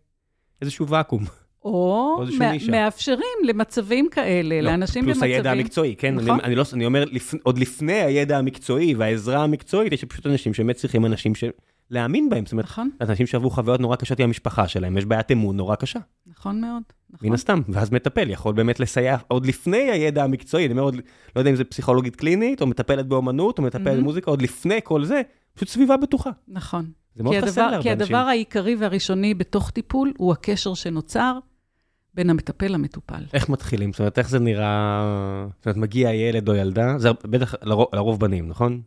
[0.62, 1.24] איזשהו ואקום.
[1.66, 2.24] או
[2.70, 5.20] מאפשרים למצבים כאלה, לא, לאנשים במצבים...
[5.20, 6.14] פלוס הידע המקצועי, כן?
[6.14, 6.30] נכון.
[6.30, 10.54] אני, אני, לא, אני אומר, לפ, עוד לפני הידע המקצועי והעזרה המקצועית, יש פשוט אנשים
[10.54, 11.44] שבאמת צריכים אנשים ש...
[11.90, 12.44] להאמין בהם.
[12.44, 12.90] זאת אומרת, נכון.
[13.00, 15.98] אנשים שעברו חוויות נורא קשות עם המשפחה שלהם, יש בעיית אמון נורא קשה.
[16.26, 17.28] נכון מאוד, נכון.
[17.28, 20.94] מן הסתם, ואז מטפל יכול באמת לסייע עוד לפני הידע המקצועי, אני אומר, עוד,
[21.36, 25.04] לא יודע אם זה פסיכולוגית קלינית, או מטפלת באומנות, או מטפלת במוזיקה, עוד לפני כל
[25.04, 25.22] זה,
[25.54, 26.30] פשוט סביבה בטוחה.
[26.48, 26.90] נכון.
[27.14, 27.96] זה מאוד חסר להרבה אנשים.
[27.96, 31.38] כי הדבר העיקרי והראשוני בתוך טיפול הוא הקשר שנוצר
[32.16, 33.24] בין המטפל למטופל.
[33.34, 33.92] איך מתחילים?
[33.92, 35.02] זאת אומרת, איך זה נראה...
[35.56, 38.80] זאת אומרת, מגיע ילד או ילדה, זה בטח לרוב, לרוב בנים, נכון?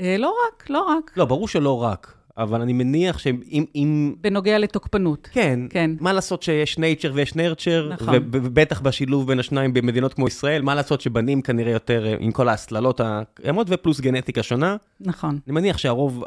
[0.00, 1.12] אה, לא רק, לא רק.
[1.16, 2.14] לא, ברור שלא רק.
[2.38, 3.64] אבל אני מניח שאם...
[3.74, 4.14] אם...
[4.20, 5.28] בנוגע לתוקפנות.
[5.32, 5.90] כן, כן.
[6.00, 8.14] מה לעשות שיש נייצ'ר ויש נרצ'ר, נכון.
[8.14, 13.00] ובטח בשילוב בין השניים במדינות כמו ישראל, מה לעשות שבנים כנראה יותר עם כל ההסללות
[13.04, 14.76] הקיימות, ופלוס גנטיקה שונה.
[15.00, 15.38] נכון.
[15.46, 16.24] אני מניח שהרוב,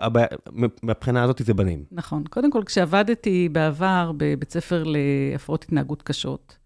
[0.84, 1.84] מהבחינה הזאת זה בנים.
[1.92, 2.24] נכון.
[2.30, 6.58] קודם כל, כשעבדתי בעבר בבית ספר להפרעות התנהגות קשות,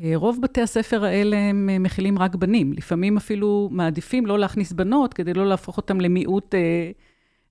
[0.00, 2.72] אה, רוב בתי הספר האלה הם אה, מכילים רק בנים.
[2.72, 6.54] לפעמים אפילו מעדיפים לא להכניס בנות, כדי לא להפוך אותם למיעוט...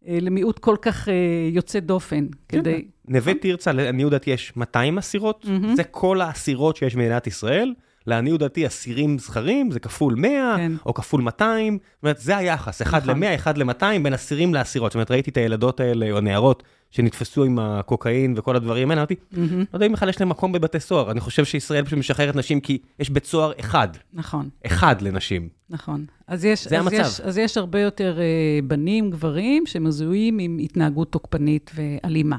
[0.07, 1.13] אה, למיעוט כל כך אה,
[1.51, 2.59] יוצא דופן, כן.
[2.59, 2.85] כדי...
[3.07, 7.73] נווה תרצה, לעניות דעתי יש 200 אסירות, זה כל האסירות שיש במדינת ישראל.
[8.10, 10.72] לעניות דעתי, אסירים זכרים זה כפול 100, כן.
[10.86, 13.24] או כפול 200, זאת אומרת, זה היחס, 1 נכון.
[13.24, 14.91] ל-100, 1 ל-200, בין אסירים לאסירות.
[14.91, 19.15] זאת אומרת, ראיתי את הילדות האלה, או הנערות, שנתפסו עם הקוקאין וכל הדברים האלה, אמרתי,
[19.34, 19.43] לא
[19.74, 22.78] יודע אם בכלל יש להם מקום בבתי סוהר, אני חושב שישראל פשוט משחררת נשים כי
[23.00, 23.88] יש בית סוהר אחד.
[24.13, 24.50] נכון.
[24.65, 25.50] אחד לנשים.
[25.69, 26.06] נכון.
[26.28, 27.00] אז יש, זה אז המצב.
[27.00, 32.38] יש, אז יש הרבה יותר uh, בנים, גברים, שמזוהים עם התנהגות תוקפנית ואלימה.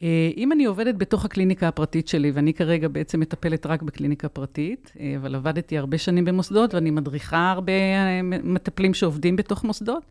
[0.00, 0.02] Uh,
[0.36, 5.00] אם אני עובדת בתוך הקליניקה הפרטית שלי, ואני כרגע בעצם מטפלת רק בקליניקה פרטית, uh,
[5.16, 10.02] אבל עבדתי הרבה שנים במוסדות, ואני מדריכה הרבה uh, מטפלים שעובדים בתוך מוסדות,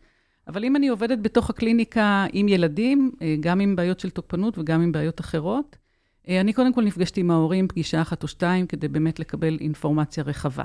[0.48, 4.92] אבל אם אני עובדת בתוך הקליניקה עם ילדים, גם עם בעיות של תוקפנות וגם עם
[4.92, 5.76] בעיות אחרות,
[6.28, 10.64] אני קודם כל נפגשתי עם ההורים פגישה אחת או שתיים, כדי באמת לקבל אינפורמציה רחבה.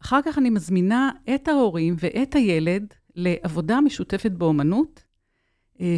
[0.00, 5.07] אחר כך אני מזמינה את ההורים ואת הילד לעבודה משותפת באומנות, אה,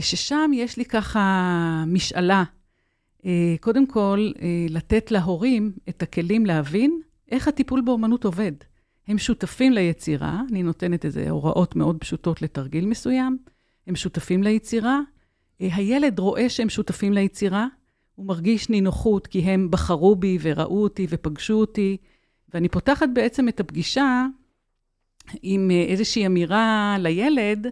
[0.01, 2.45] ששם יש לי ככה משאלה.
[3.27, 8.53] אה, קודם כל, אה, לתת להורים את הכלים להבין איך הטיפול באומנות עובד.
[9.09, 13.39] הם שותפים ליצירה, אני נותנת איזה הוראות מאוד פשוטות לתרגיל מסוים,
[13.87, 15.01] הם שותפים ליצירה.
[15.61, 17.67] הילד רואה שהם שותפים ליצירה,
[18.15, 21.97] הוא מרגיש נינוחות כי הם בחרו בי וראו אותי ופגשו אותי,
[22.55, 24.27] ואני פותחת בעצם את הפגישה
[25.43, 27.67] עם אה, איזושהי אמירה לילד,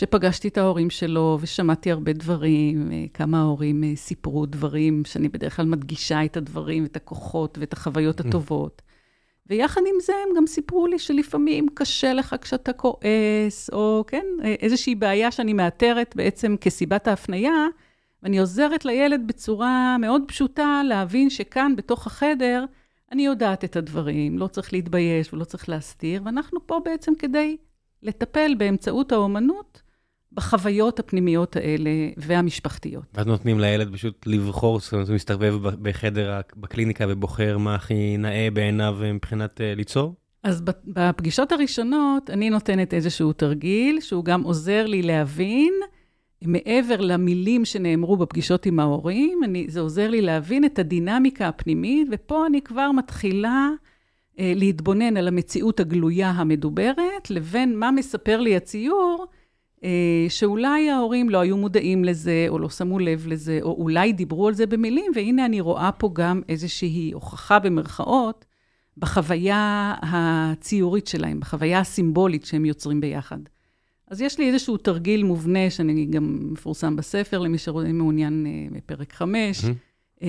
[0.00, 5.56] שפגשתי את ההורים שלו ושמעתי הרבה דברים, אה, כמה ההורים אה, סיפרו דברים, שאני בדרך
[5.56, 8.28] כלל מדגישה את הדברים, את הכוחות ואת החוויות mm.
[8.28, 8.82] הטובות.
[9.46, 14.94] ויחד עם זה הם גם סיפרו לי שלפעמים קשה לך כשאתה כועס, או כן, איזושהי
[14.94, 17.66] בעיה שאני מאתרת בעצם כסיבת ההפניה,
[18.22, 22.64] ואני עוזרת לילד בצורה מאוד פשוטה להבין שכאן, בתוך החדר,
[23.12, 27.56] אני יודעת את הדברים, לא צריך להתבייש ולא צריך להסתיר, ואנחנו פה בעצם כדי
[28.02, 29.82] לטפל באמצעות האומנות
[30.32, 33.04] בחוויות הפנימיות האלה והמשפחתיות.
[33.14, 38.48] ואז נותנים לילד פשוט לבחור, זאת אומרת, הוא מסתובב בחדר בקליניקה ובוחר מה הכי נאה
[38.52, 40.14] בעיניו מבחינת uh, ליצור?
[40.42, 45.74] אז בפגישות הראשונות אני נותנת איזשהו תרגיל, שהוא גם עוזר לי להבין
[46.44, 52.46] מעבר למילים שנאמרו בפגישות עם ההורים, אני, זה עוזר לי להבין את הדינמיקה הפנימית, ופה
[52.46, 53.68] אני כבר מתחילה
[54.38, 59.39] אה, להתבונן על המציאות הגלויה המדוברת, לבין מה מספר לי הציור, אה,
[60.28, 64.54] שאולי ההורים לא היו מודעים לזה, או לא שמו לב לזה, או אולי דיברו על
[64.54, 68.44] זה במילים, והנה אני רואה פה גם איזושהי הוכחה במרכאות,
[68.96, 73.38] בחוויה הציורית שלהם, בחוויה הסימבולית שהם יוצרים ביחד.
[74.10, 79.60] אז יש לי איזשהו תרגיל מובנה, שאני גם מפורסם בספר, למי שמעוניין אה, בפרק 5,
[79.60, 79.66] mm-hmm.
[80.22, 80.28] אה,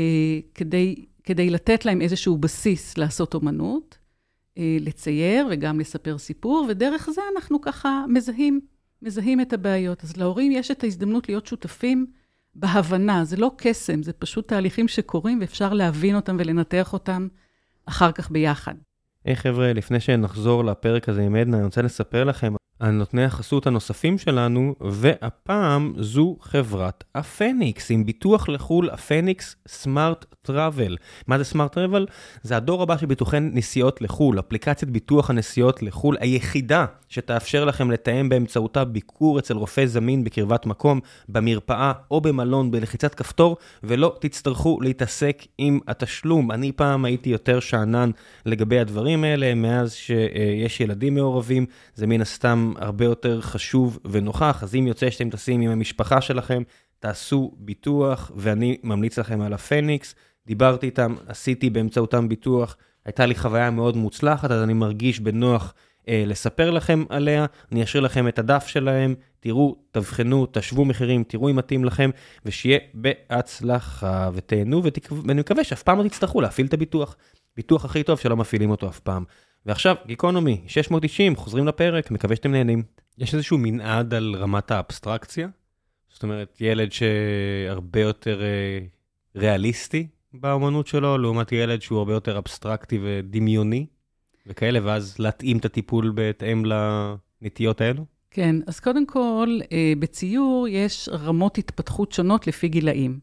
[0.56, 3.98] כדי, כדי לתת להם איזשהו בסיס לעשות אומנות,
[4.58, 8.60] אה, לצייר וגם לספר סיפור, ודרך זה אנחנו ככה מזהים,
[9.02, 10.04] מזהים את הבעיות.
[10.04, 12.06] אז להורים יש את ההזדמנות להיות שותפים
[12.56, 17.28] בהבנה, זה לא קסם, זה פשוט תהליכים שקורים ואפשר להבין אותם ולנתח אותם
[17.86, 18.74] אחר כך ביחד.
[19.26, 23.68] היי hey, חבר'ה, לפני שנחזור לפרק הזה עם עדנה, אני רוצה לספר לכם הנותני החסות
[23.68, 30.98] הנוספים שלנו, והפעם זו חברת הפניקס, עם ביטוח לחו"ל, הפניקס סמארט טראבל.
[31.28, 32.06] מה זה סמארט טראבל?
[32.42, 38.30] זה הדור הבא של ביטוחי נסיעות לחו"ל, אפליקציית ביטוח הנסיעות לחו"ל היחידה שתאפשר לכם לתאם
[38.30, 45.44] באמצעותה ביקור אצל רופא זמין בקרבת מקום, במרפאה או במלון בלחיצת כפתור, ולא תצטרכו להתעסק
[45.58, 46.52] עם התשלום.
[46.52, 48.12] אני פעם הייתי יותר שאנן
[48.46, 54.76] לגבי הדברים האלה, מאז שיש ילדים מעורבים, זה מן הסתם הרבה יותר חשוב ונוכח, אז
[54.76, 56.64] אם יוצא שאתם טסים עם המשפחה שלכם,
[57.00, 60.16] תעשו ביטוח, ואני ממליץ לכם על הפניקס.
[60.48, 65.74] דיברתי איתם, עשיתי באמצעותם ביטוח, הייתה לי חוויה מאוד מוצלחת, אז אני מרגיש בנוח
[66.08, 67.46] לספר לכם עליה.
[67.72, 72.10] אני אשאיר לכם את הדף שלהם, תראו, תבחנו, תשוו מחירים, תראו אם מתאים לכם,
[72.46, 75.12] ושיהיה בהצלחה ותהנו, ותק...
[75.12, 77.16] ואני מקווה שאף פעם לא תצטרכו להפעיל את הביטוח.
[77.56, 79.24] ביטוח הכי טוב שלא מפעילים אותו אף פעם.
[79.66, 82.84] ועכשיו, גיקונומי, 690, חוזרים לפרק, מקווה שאתם נהנים.
[83.18, 85.48] יש איזשהו מנעד על רמת האבסטרקציה?
[86.10, 88.80] זאת אומרת, ילד שהרבה יותר אה,
[89.36, 93.86] ריאליסטי באמנות שלו, לעומת ילד שהוא הרבה יותר אבסטרקטי ודמיוני,
[94.48, 98.06] וכאלה, ואז להתאים את הטיפול בהתאם לנטיות האלו?
[98.32, 103.20] כן, אז קודם כל, אה, בציור יש רמות התפתחות שונות לפי גילאים.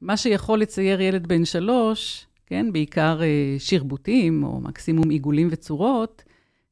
[0.00, 6.22] מה שיכול לצייר ילד בן שלוש, כן, בעיקר אה, שרבוטים, או מקסימום עיגולים וצורות,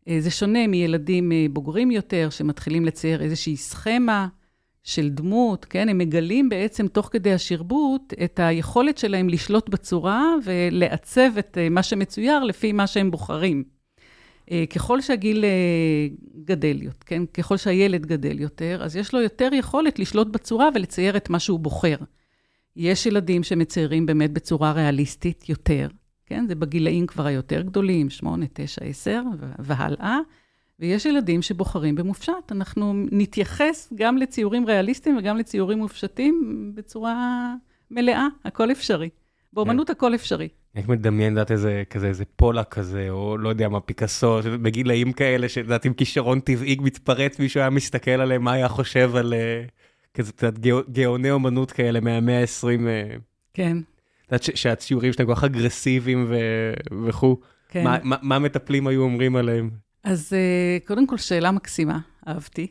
[0.09, 4.29] אה, זה שונה מילדים בוגרים יותר, שמתחילים לצייר איזושהי סכמה
[4.85, 5.89] של דמות, כן?
[5.89, 12.45] הם מגלים בעצם תוך כדי השרבוט את היכולת שלהם לשלוט בצורה ולעצב את מה שמצויר
[12.45, 13.65] לפי מה שהם בוחרים.
[14.51, 16.09] אה, ככל שהגיל אה,
[16.45, 17.27] גדל, כן?
[17.27, 21.61] ככל שהילד גדל יותר, אז יש לו יותר יכולת לשלוט בצורה ולצייר את מה שהוא
[21.61, 21.97] בוחר.
[22.77, 25.89] יש ילדים שמציירים באמת בצורה ריאליסטית יותר,
[26.27, 26.45] כן?
[26.49, 29.23] זה בגילאים כבר היותר גדולים, 8, 9, 10
[29.59, 30.19] והלאה.
[30.79, 32.53] ויש ילדים שבוחרים במופשט.
[32.53, 37.55] אנחנו נתייחס גם לציורים ריאליסטיים וגם לציורים מופשטים בצורה
[37.91, 39.09] מלאה, הכל אפשרי.
[39.53, 39.93] באומנות כן.
[39.93, 40.49] הכל אפשרי.
[40.77, 45.13] איך מדמיין, את יודעת, איזה, כזה, איזה פולה כזה, או לא יודע מה, פיקאסו, בגילאים
[45.13, 49.35] כאלה, שאת יודעת, עם כישרון טבעי מתפרץ, מישהו היה מסתכל עליהם, מה היה חושב על
[49.35, 49.65] אה,
[50.15, 52.87] כזה, את יודעת, גאוני אומנות כאלה מהמאה ה-20.
[52.87, 53.17] אה.
[53.55, 53.77] כן.
[54.27, 56.33] את יודעת, שהציורים שלהם כל כך אגרסיביים
[57.07, 57.37] וכו'.
[57.69, 57.85] כן.
[57.85, 59.84] מה, מה, מה מטפלים היו אומרים עליהם?
[60.05, 62.67] אז אה, קודם כל, שאלה מקסימה, אהבתי.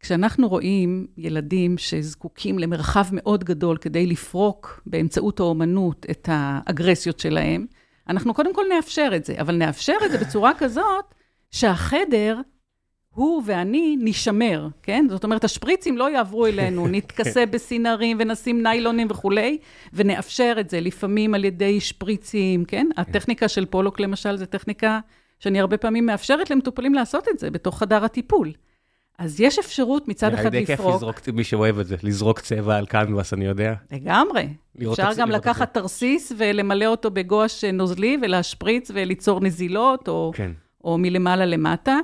[0.00, 7.66] כשאנחנו רואים ילדים שזקוקים למרחב מאוד גדול כדי לפרוק באמצעות האומנות את האגרסיות שלהם,
[8.08, 11.04] אנחנו קודם כל נאפשר את זה, אבל נאפשר את זה בצורה כזאת
[11.50, 12.40] שהחדר,
[13.14, 15.06] הוא ואני, נשמר, כן?
[15.10, 19.58] זאת אומרת, השפריצים לא יעברו אלינו, נתכסה בסינרים ונשים ניילונים וכולי,
[19.92, 22.86] ונאפשר את זה לפעמים על ידי שפריצים, כן?
[22.96, 25.00] הטכניקה של פולוק, למשל, זו טכניקה
[25.38, 28.52] שאני הרבה פעמים מאפשרת למטופלים לעשות את זה בתוך חדר הטיפול.
[29.18, 30.66] אז יש אפשרות מצד אחד לפרוק...
[30.66, 33.74] זה כיף לזרוק, מי שאוהב את זה, לזרוק צבע על קנבס, אני יודע.
[33.92, 34.48] לגמרי.
[34.92, 40.50] אפשר גם לקחת תרסיס ולמלא אותו בגואש נוזלי ולהשפריץ וליצור נזילות, או, כן.
[40.84, 41.98] או מלמעלה למטה.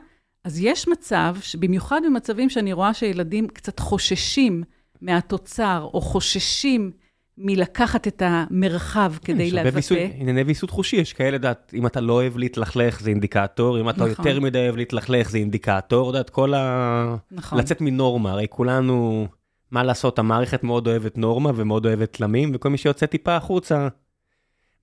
[0.46, 4.62] אז יש מצב, במיוחד במצבים שאני רואה שילדים קצת חוששים
[5.00, 6.90] מהתוצר, או חוששים
[7.38, 10.08] מלקחת את המרחב כן, כדי לבטא.
[10.16, 14.06] ענייני ויסות חושי, יש כאלה, דעת, אם אתה לא אוהב להתלכלך זה אינדיקטור, אם אתה
[14.06, 14.26] נכון.
[14.26, 17.16] יותר מדי אוהב להתלכלך זה אינדיקטור, דעת, כל ה...
[17.30, 17.58] נכון.
[17.58, 19.26] לצאת מנורמה, הרי כולנו,
[19.70, 23.88] מה לעשות, המערכת מאוד אוהבת נורמה ומאוד אוהבת תלמים, וכל מי שיוצא טיפה החוצה,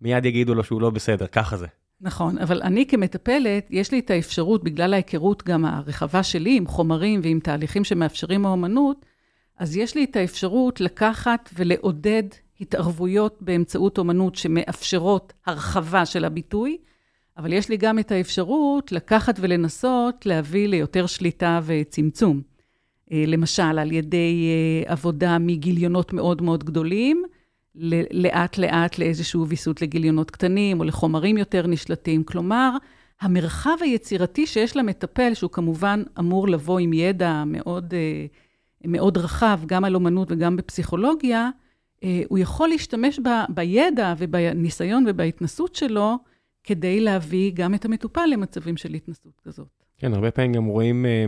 [0.01, 1.67] מיד יגידו לו שהוא לא בסדר, ככה זה.
[2.03, 7.19] נכון, אבל אני כמטפלת, יש לי את האפשרות, בגלל ההיכרות גם הרחבה שלי עם חומרים
[7.23, 9.05] ועם תהליכים שמאפשרים האומנות,
[9.57, 12.23] אז יש לי את האפשרות לקחת ולעודד
[12.61, 16.77] התערבויות באמצעות אומנות שמאפשרות הרחבה של הביטוי,
[17.37, 22.41] אבל יש לי גם את האפשרות לקחת ולנסות להביא ליותר שליטה וצמצום.
[23.11, 27.23] אה, למשל, על ידי אה, עבודה מגיליונות מאוד מאוד גדולים,
[28.11, 32.23] לאט-לאט לאיזשהו ויסות לגיליונות קטנים או לחומרים יותר נשלטים.
[32.23, 32.77] כלומר,
[33.21, 38.25] המרחב היצירתי שיש למטפל, שהוא כמובן אמור לבוא עם ידע מאוד, אה,
[38.87, 41.49] מאוד רחב, גם על אומנות וגם בפסיכולוגיה,
[42.03, 46.17] אה, הוא יכול להשתמש ב, בידע ובניסיון ובהתנסות שלו,
[46.63, 49.67] כדי להביא גם את המטופל למצבים של התנסות כזאת.
[49.97, 51.25] כן, הרבה פעמים גם רואים אה,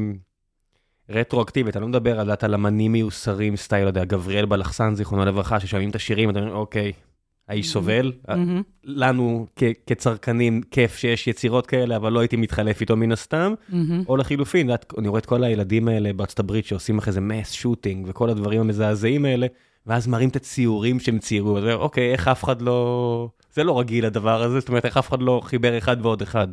[1.10, 5.60] רטרואקטיבית, אני לא מדבר על, על אמנים מיוסרים, סטייל, לא יודע, גבריאל בלחסן, זיכרונו לברכה,
[5.60, 6.91] ששומעים את השירים, אתה אומר, אוקיי,
[7.47, 8.12] האיש סובל.
[8.28, 8.34] Mm-hmm.
[8.84, 9.47] לנו
[9.86, 13.53] כצרכנים כיף שיש יצירות כאלה, אבל לא הייתי מתחלף איתו מן הסתם.
[13.70, 13.74] Mm-hmm.
[14.08, 18.06] או לחילופין, אני רואה את כל הילדים האלה בארצות הברית שעושים אחרי זה מס שוטינג
[18.10, 19.47] וכל הדברים המזעזעים האלה.
[19.88, 23.30] ואז מראים את הציורים שהם ציירו, אז אוקיי, איך אף אחד לא...
[23.53, 26.47] זה לא רגיל הדבר הזה, זאת אומרת, איך אף אחד לא חיבר אחד ועוד אחד.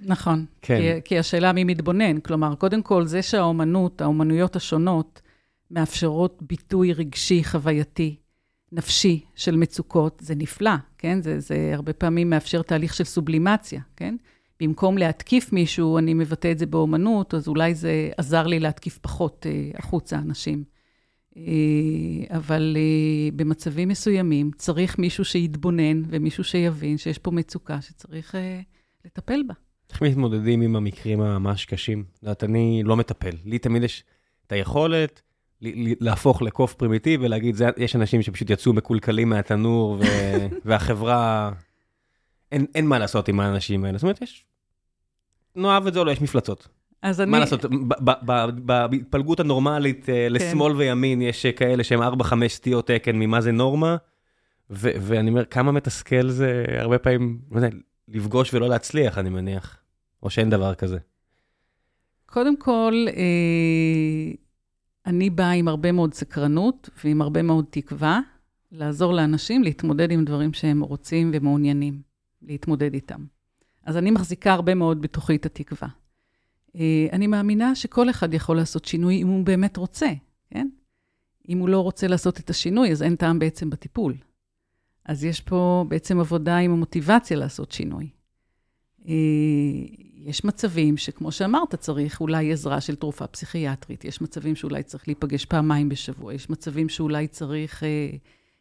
[0.00, 0.46] נכון.
[0.62, 0.78] כן.
[0.80, 2.20] כי, כי השאלה מי מתבונן.
[2.20, 5.22] כלומר, קודם כל, זה שהאומנות, האומנויות השונות,
[5.70, 8.16] מאפשרות ביטוי רגשי, חווייתי,
[8.72, 11.22] נפשי של מצוקות, זה נפלא, כן?
[11.22, 14.16] זה, זה הרבה פעמים מאפשר תהליך של סובלימציה, כן?
[14.60, 19.46] במקום להתקיף מישהו, אני מבטא את זה באומנות, אז אולי זה עזר לי להתקיף פחות
[19.46, 20.64] אה, החוצה אנשים.
[21.36, 28.60] אה, אבל אה, במצבים מסוימים צריך מישהו שיתבונן ומישהו שיבין שיש פה מצוקה שצריך אה,
[29.04, 29.54] לטפל בה.
[29.94, 32.04] איך מתמודדים עם המקרים הממש קשים?
[32.14, 33.30] את יודעת, אני לא מטפל.
[33.44, 34.04] לי תמיד יש
[34.46, 35.22] את היכולת
[36.00, 41.50] להפוך לקוף פרימיטיבי ולהגיד, זה- יש אנשים שפשוט יצאו מקולקלים מהתנור, ו- והחברה,
[42.52, 43.98] אין, אין מה לעשות עם האנשים האלה.
[43.98, 44.44] זאת אומרת, יש...
[45.56, 46.68] נאהב את זה או לא, יש מפלצות.
[47.02, 47.30] אז אני...
[47.30, 47.64] מה לעשות,
[48.64, 52.02] בהתפלגות הנורמלית אה, לשמאל וימין, יש כאלה שהם 4-5
[52.48, 53.96] סטיות תקן ממה זה נורמה,
[54.70, 57.68] ואני אומר, כמה מתסכל זה הרבה פעמים, לא יודע,
[58.08, 59.78] לפגוש ולא להצליח, אני מניח.
[60.24, 60.98] או שאין דבר כזה.
[62.26, 64.32] קודם כל, אה,
[65.06, 68.20] אני באה עם הרבה מאוד סקרנות ועם הרבה מאוד תקווה
[68.72, 72.02] לעזור לאנשים להתמודד עם דברים שהם רוצים ומעוניינים
[72.42, 73.24] להתמודד איתם.
[73.84, 75.88] אז אני מחזיקה הרבה מאוד בתוכי את התקווה.
[76.76, 80.08] אה, אני מאמינה שכל אחד יכול לעשות שינוי אם הוא באמת רוצה,
[80.50, 80.68] כן?
[81.48, 84.14] אם הוא לא רוצה לעשות את השינוי, אז אין טעם בעצם בטיפול.
[85.04, 88.08] אז יש פה בעצם עבודה עם המוטיבציה לעשות שינוי.
[89.08, 89.14] אה,
[90.24, 95.44] יש מצבים שכמו שאמרת, צריך אולי עזרה של תרופה פסיכיאטרית, יש מצבים שאולי צריך להיפגש
[95.44, 97.88] פעמיים בשבוע, יש מצבים שאולי צריך אה,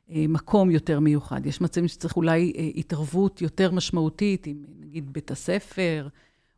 [0.10, 5.32] אה, מקום יותר מיוחד, יש מצבים שצריך אולי אה, התערבות יותר משמעותית עם נגיד בית
[5.32, 6.08] הספר,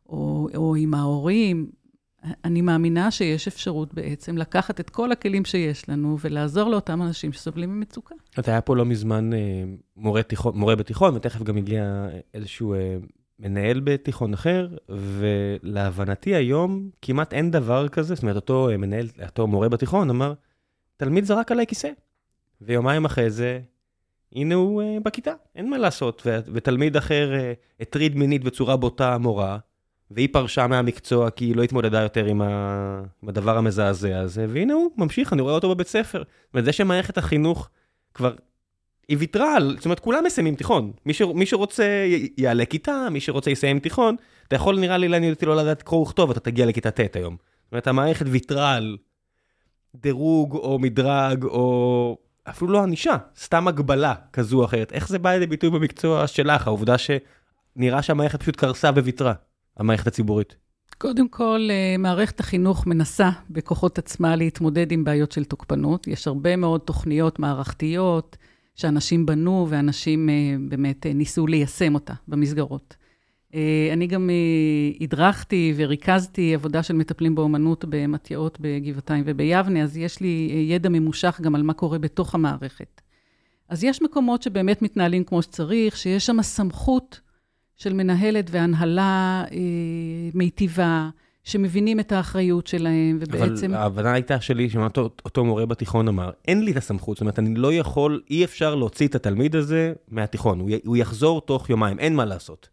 [0.08, 1.70] או, או עם ההורים.
[2.44, 7.76] אני מאמינה שיש אפשרות בעצם לקחת את כל הכלים שיש לנו ולעזור לאותם אנשים שסובלים
[7.76, 8.14] ממצוקה.
[8.38, 9.38] אתה היה פה לא מזמן אה,
[9.96, 12.96] מורה, תיכון, מורה בתיכון, ותכף גם הגיע איזשהו אה,
[13.38, 19.46] מנהל בתיכון אחר, ולהבנתי היום כמעט אין דבר כזה, זאת אומרת, אותו אה, מנהל, אותו
[19.46, 20.34] מורה בתיכון אמר,
[20.96, 21.90] תלמיד זרק עליי כיסא.
[22.60, 23.60] ויומיים אחרי זה,
[24.32, 26.22] הנה הוא אה, בכיתה, אין מה לעשות.
[26.26, 29.58] ו- ותלמיד אחר אה, הטריד מינית בצורה בוטה מורה,
[30.10, 33.02] והיא פרשה מהמקצוע כי היא לא התמודדה יותר עם, ה...
[33.22, 36.18] עם הדבר המזעזע הזה, והנה הוא ממשיך, אני רואה אותו בבית ספר.
[36.18, 37.68] זאת אומרת, זה שמערכת החינוך
[38.14, 38.34] כבר,
[39.08, 40.92] היא ויתרה על, זאת אומרת, כולם מסיימים תיכון.
[41.06, 41.22] מי, ש...
[41.22, 42.06] מי שרוצה.
[42.36, 44.16] יעלה כיתה, מי שרוצה יסיים תיכון,
[44.48, 47.36] אתה יכול נראה לי לעניין אותי לא לדעת קרוא וכתוב, אתה תגיע לכיתה ט' היום.
[47.64, 48.96] זאת אומרת, המערכת ויתרה על
[49.94, 54.92] דירוג או מדרג או אפילו לא ענישה, סתם הגבלה כזו או אחרת.
[54.92, 59.32] איך זה בא לידי ביטוי במקצוע שלך, העובדה שנראה שהמערכת פשוט קרסה וויתרה,
[59.76, 60.56] המערכת הציבורית?
[60.98, 66.06] קודם כל, אה, מערכת החינוך מנסה בכוחות עצמה להתמודד עם בעיות של תוקפנות.
[66.06, 68.36] יש הרבה מאוד תוכניות מערכתיות
[68.76, 70.34] שאנשים בנו ואנשים אה,
[70.68, 72.96] באמת אה, ניסו ליישם אותה במסגרות.
[73.92, 74.30] אני גם
[75.00, 81.54] הדרכתי וריכזתי עבודה של מטפלים באומנות במתיאות בגבעתיים וביבנה, אז יש לי ידע ממושך גם
[81.54, 83.00] על מה קורה בתוך המערכת.
[83.68, 87.20] אז יש מקומות שבאמת מתנהלים כמו שצריך, שיש שם סמכות
[87.76, 89.58] של מנהלת והנהלה אה,
[90.34, 91.10] מיטיבה,
[91.46, 93.66] שמבינים את האחריות שלהם, ובעצם...
[93.66, 97.38] אבל ההבנה הייתה שלי, שאותו אותו מורה בתיכון אמר, אין לי את הסמכות, זאת אומרת,
[97.38, 101.98] אני לא יכול, אי אפשר להוציא את התלמיד הזה מהתיכון, הוא, הוא יחזור תוך יומיים,
[101.98, 102.68] אין מה לעשות.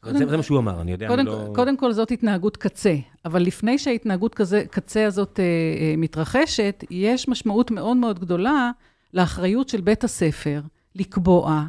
[0.00, 1.52] קודם, זה, זה מה שהוא אמר, אני יודע, קודם, אני לא...
[1.54, 7.28] קודם כל זאת התנהגות קצה, אבל לפני שההתנהגות כזה, קצה הזאת אה, אה, מתרחשת, יש
[7.28, 8.70] משמעות מאוד מאוד גדולה
[9.14, 10.60] לאחריות של בית הספר
[10.94, 11.64] לקבוע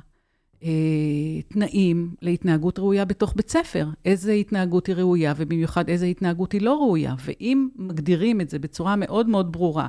[1.47, 3.88] תנאים להתנהגות ראויה בתוך בית ספר.
[4.06, 7.16] איזה התנהגות היא ראויה, ובמיוחד איזה התנהגות היא לא ראויה.
[7.26, 9.88] ואם מגדירים את זה בצורה מאוד מאוד ברורה,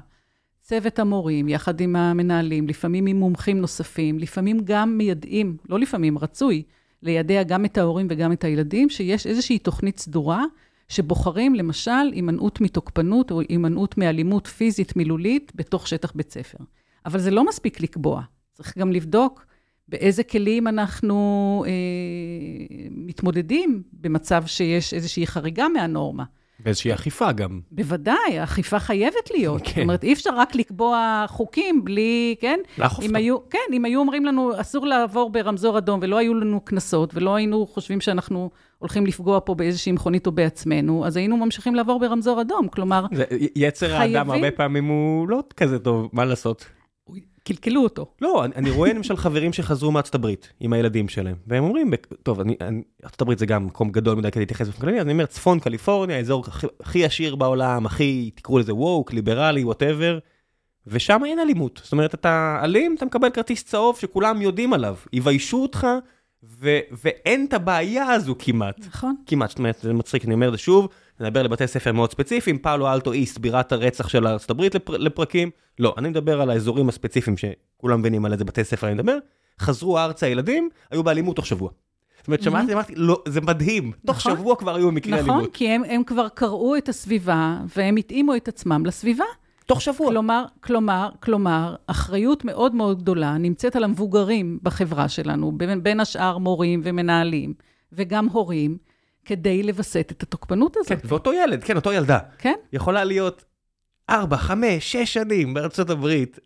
[0.62, 6.62] צוות המורים, יחד עם המנהלים, לפעמים עם מומחים נוספים, לפעמים גם מיידעים, לא לפעמים, רצוי,
[7.03, 10.45] לידע גם את ההורים וגם את הילדים, שיש איזושהי תוכנית סדורה,
[10.89, 16.59] שבוחרים למשל הימנעות מתוקפנות או הימנעות מאלימות פיזית מילולית בתוך שטח בית ספר.
[17.07, 19.47] אבל זה לא מספיק לקבוע, צריך גם לבדוק
[19.89, 21.72] באיזה כלים אנחנו אה,
[22.91, 26.24] מתמודדים במצב שיש איזושהי חריגה מהנורמה.
[26.64, 27.61] ואיזושהי אכיפה גם.
[27.70, 29.62] בוודאי, האכיפה חייבת להיות.
[29.64, 29.70] כן.
[29.70, 32.59] זאת אומרת, אי אפשר רק לקבוע חוקים בלי, כן?
[32.78, 33.16] לאכוף אותם.
[33.51, 37.66] כן, אם היו אומרים לנו, אסור לעבור ברמזור אדום, ולא היו לנו קנסות, ולא היינו
[37.66, 42.68] חושבים שאנחנו הולכים לפגוע פה באיזושהי מכונית או בעצמנו, אז היינו ממשיכים לעבור ברמזור אדום.
[42.68, 43.24] כלומר, זה,
[43.57, 46.64] יצר חייבים- האדם הרבה פעמים הוא לא כזה טוב, מה לעשות?
[47.47, 48.07] קלקלו אותו.
[48.20, 51.90] לא, אני, אני רואה למשל חברים שחזרו מארצות הברית עם הילדים שלהם, והם אומרים,
[52.22, 55.05] טוב, אני, אני, ארצות הברית זה גם מקום גדול מדי כדי להתייחס באופן כללי, אז
[55.05, 60.18] אני אומר, צפון קליפורניה, האזור הכי, הכי עשיר בעולם, הכי, תקראו לזה woke, ליברלי, whatever,
[60.86, 61.80] ושם אין אלימות.
[61.84, 65.86] זאת אומרת, אתה אלים, אתה מקבל כרטיס צהוב שכולם יודעים עליו, יביישו אותך,
[66.61, 68.86] ו- ואין את הבעיה הזו כמעט.
[68.86, 69.14] נכון.
[69.26, 70.88] כמעט, זאת אומרת, זה מצחיק, אני אומר את זה שוב,
[71.21, 75.51] נדבר לבתי ספר מאוד ספציפיים, פאלו אלטו איסט, בירת הרצח של ארצות הברית לפר, לפרקים,
[75.79, 79.19] לא, אני מדבר על האזורים הספציפיים שכולם מבינים על איזה בתי ספר אני מדבר,
[79.61, 81.71] חזרו ארצה ילדים, היו באלימות תוך שבוע.
[82.19, 84.37] זאת אומרת, שמעתי, אמרתי, לא, זה מדהים, תוך נכון.
[84.37, 85.51] שבוע כבר היו מקרי נכון, אלימות.
[85.53, 89.25] כי הם, הם כבר קראו את הסביבה, והם התאימו את עצמם לסביבה.
[89.67, 90.09] תוך שבוע.
[90.09, 96.39] כלומר, כלומר, כלומר, אחריות מאוד מאוד גדולה נמצאת על המבוגרים בחברה שלנו, בין, בין השאר
[96.39, 97.55] מורים ומנהלים,
[97.93, 98.77] וגם הורים,
[99.27, 100.89] כדי לווסת את התוקפנות הזאת.
[100.89, 102.55] כן, ואותו ילד, כן, אותו ילדה, כן?
[102.72, 103.45] יכולה להיות
[104.11, 106.39] 4, 5, 6 שנים בארצות הברית,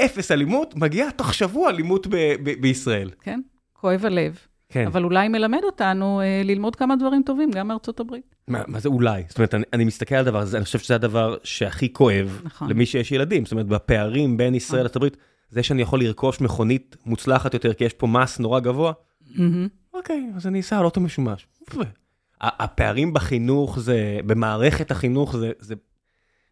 [0.00, 3.10] אפס אלימות, מגיעה תוך שבוע אלימות ב- ב- בישראל.
[3.20, 3.40] כן,
[3.72, 4.38] כואב הלב.
[4.68, 4.86] כן.
[4.86, 8.34] אבל אולי מלמד אותנו אה, ללמוד כמה דברים טובים, גם מארצות הברית.
[8.48, 9.22] מה, מה זה אולי?
[9.28, 12.70] זאת אומרת, אני, אני מסתכל על הדבר הזה, אני חושב שזה הדבר שהכי כואב נכון.
[12.70, 13.44] למי שיש ילדים.
[13.44, 15.16] זאת אומרת, בפערים בין ישראל לארצות הברית,
[15.50, 18.92] זה שאני יכול לרכוש מכונית מוצלחת יותר, כי יש פה מס נורא גבוה.
[19.94, 21.46] אוקיי, אז אני אסע על אוטו משומש.
[22.40, 25.74] הפערים בחינוך, זה, במערכת החינוך, זה, זה,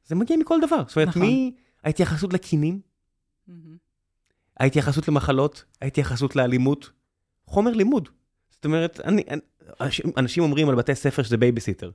[0.07, 0.83] זה מגיע מכל דבר.
[0.87, 1.23] זאת אומרת, נכון.
[1.85, 2.81] מההתייחסות לקינים.
[4.61, 6.91] ההתייחסות למחלות, ההתייחסות לאלימות,
[7.47, 8.09] חומר לימוד.
[8.51, 9.41] זאת אומרת, אני, אני,
[9.81, 11.91] אנשים- אנשים אומרים על בתי ספר שזה בייביסיטר.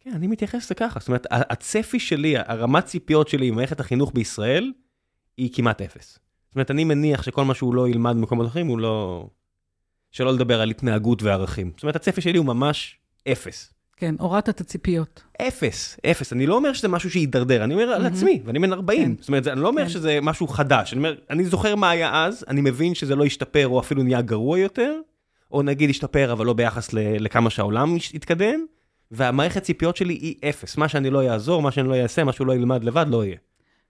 [0.00, 1.00] כן, אני מתייחס לזה ככה.
[1.00, 4.72] זאת אומרת, הצפי שלי, הרמת ציפיות שלי ממערכת החינוך בישראל,
[5.36, 6.18] היא כמעט אפס.
[6.48, 9.28] זאת אומרת, אני מניח שכל מה שהוא לא ילמד במקומות אחרים, הוא לא...
[10.10, 11.70] שלא לדבר על התנהגות וערכים.
[11.76, 12.96] זאת אומרת, הצפי שלי הוא ממש
[13.32, 13.72] אפס.
[13.96, 15.22] כן, הורדת את הציפיות.
[15.42, 16.32] אפס, אפס.
[16.32, 18.14] אני לא אומר שזה משהו שיידרדר, אני אומר על מהמם.
[18.16, 19.02] עצמי, ואני בן 40.
[19.16, 19.20] כן.
[19.22, 19.88] זאת אומרת, אני לא אומר כן.
[19.88, 20.92] שזה משהו חדש.
[20.92, 24.20] אני אומר, אני זוכר מה היה אז, אני מבין שזה לא השתפר או אפילו נהיה
[24.20, 24.94] גרוע יותר,
[25.52, 28.60] או נגיד השתפר, אבל לא ביחס ל- לכמה שהעולם התקדם,
[29.10, 30.76] והמערכת ציפיות שלי היא אפס.
[30.76, 33.36] מה שאני לא יעזור, מה שאני לא אעשה, מה שהוא לא ילמד לבד, לא יהיה.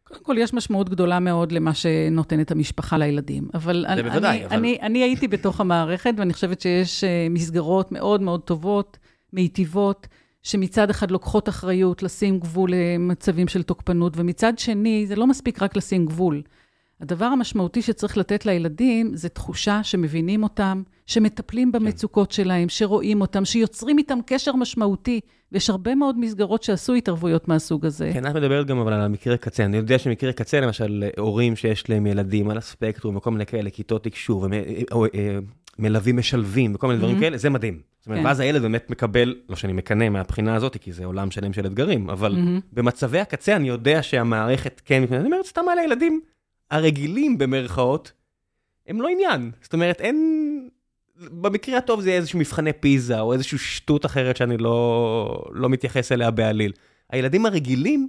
[0.09, 3.49] קודם כל, יש משמעות גדולה מאוד למה שנותנת המשפחה לילדים.
[3.55, 7.93] אבל אני, בוודאי, אני, אבל- אני, אני הייתי בתוך המערכת, ואני חושבת שיש אה, מסגרות
[7.93, 8.99] מאוד מאוד טובות,
[9.33, 10.07] מיטיבות,
[10.43, 15.77] שמצד אחד לוקחות אחריות לשים גבול למצבים של תוקפנות, ומצד שני, זה לא מספיק רק
[15.77, 16.43] לשים גבול.
[17.01, 23.99] הדבר המשמעותי שצריך לתת לילדים זה תחושה שמבינים אותם, שמטפלים במצוקות שלהם, שרואים אותם, שיוצרים
[23.99, 25.21] איתם קשר משמעותי.
[25.53, 28.11] ויש הרבה מאוד מסגרות שעשו התערבויות מהסוג הזה.
[28.13, 29.65] כן, את מדברת גם אבל על המקרה קצה.
[29.65, 34.05] אני יודע שמקרה קצה, למשל, הורים שיש להם ילדים על הספקטרום וכל מיני כאלה, כיתות
[34.05, 34.53] תקשור, ומ-
[34.93, 35.39] או, אה,
[35.79, 37.25] מלווים משלבים וכל מיני דברים מהמם.
[37.27, 37.81] כאלה, זה מדהים.
[37.99, 38.27] זאת אומרת, כן.
[38.27, 42.11] ואז הילד באמת מקבל, לא שאני מקנא מהבחינה הזאת, כי זה עולם שלם של אתגרים,
[42.11, 42.61] אבל מהמם.
[42.73, 45.03] במצבי הקצה אני יודע שהמערכת כן.
[45.13, 46.21] אני אומר, סתם על הילדים
[46.71, 48.13] הרגילים במרכאות,
[48.87, 49.51] הם לא עניין.
[49.63, 50.69] זאת אומרת, אין...
[51.17, 56.13] במקרה הטוב זה יהיה איזשהו מבחני פיזה, או איזושהי שטות אחרת שאני לא, לא מתייחס
[56.13, 56.73] אליה בעליל.
[57.11, 58.09] הילדים הרגילים,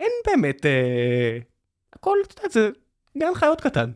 [0.00, 0.66] אין באמת...
[0.66, 1.38] אה,
[1.92, 2.70] הכל, את יודעת, זה
[3.18, 3.90] גן חיות קטן.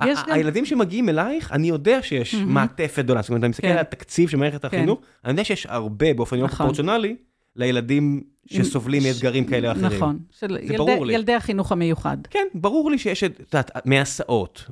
[0.00, 2.54] גם- הילדים שמגיעים אלייך, אני יודע שיש מהמם.
[2.54, 3.22] מעטפת גדולה.
[3.22, 3.72] זאת אומרת, אני מסתכל כן.
[3.72, 4.66] על התקציב של מערכת כן.
[4.66, 6.56] החינוך, אני יודע שיש הרבה, באופן לא נכון.
[6.56, 7.16] פרופורציונלי,
[7.60, 9.96] לילדים שסובלים מאתגרים כאלה או אחרים.
[9.96, 10.18] נכון.
[10.30, 11.14] של זה ילדי, ברור לי.
[11.14, 12.16] ילדי החינוך המיוחד.
[12.30, 14.64] כן, ברור לי שיש, את יודעת, מהסעות,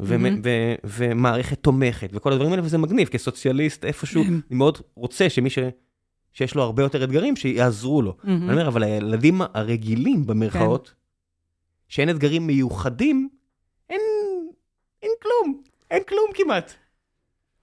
[0.84, 4.22] ומערכת תומכת, וכל הדברים האלה, וזה מגניב, כסוציאליסט איפשהו.
[4.22, 5.58] אני מאוד רוצה שמי ש...
[6.32, 8.16] שיש לו הרבה יותר אתגרים, שיעזרו לו.
[8.24, 10.94] אני אומר, אבל הילדים הרגילים, במרכאות, כן.
[11.88, 13.28] שאין אתגרים מיוחדים,
[13.90, 14.00] אין,
[15.02, 16.74] אין כלום, אין כלום כמעט.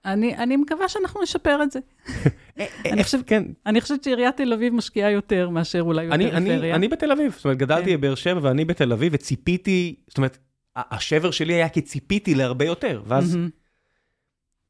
[0.06, 1.78] אני, אני מקווה שאנחנו נשפר את זה.
[2.92, 6.56] אני חושב- כן, אני חושבת שעיריית תל אביב משקיעה יותר מאשר אולי אני, בפריפריה.
[6.58, 7.96] אני, אני בתל אביב, זאת אומרת, גדלתי כן.
[7.96, 10.38] בבאר שבע ואני בתל אביב, וציפיתי, זאת אומרת,
[10.76, 13.38] השבר שלי היה כי ציפיתי להרבה יותר, ואז...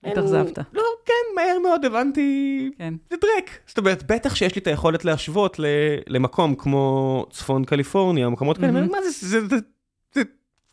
[0.05, 0.59] התאכזבת.
[0.72, 2.95] לא, כן, מהר מאוד הבנתי, כן.
[3.11, 3.51] זה דרק.
[3.66, 5.61] זאת אומרת, בטח שיש לי את היכולת להשוות
[6.07, 8.87] למקום כמו צפון קליפורניה, מקומות כאלה.
[8.87, 9.57] מה זה, זה,
[10.14, 10.22] זה,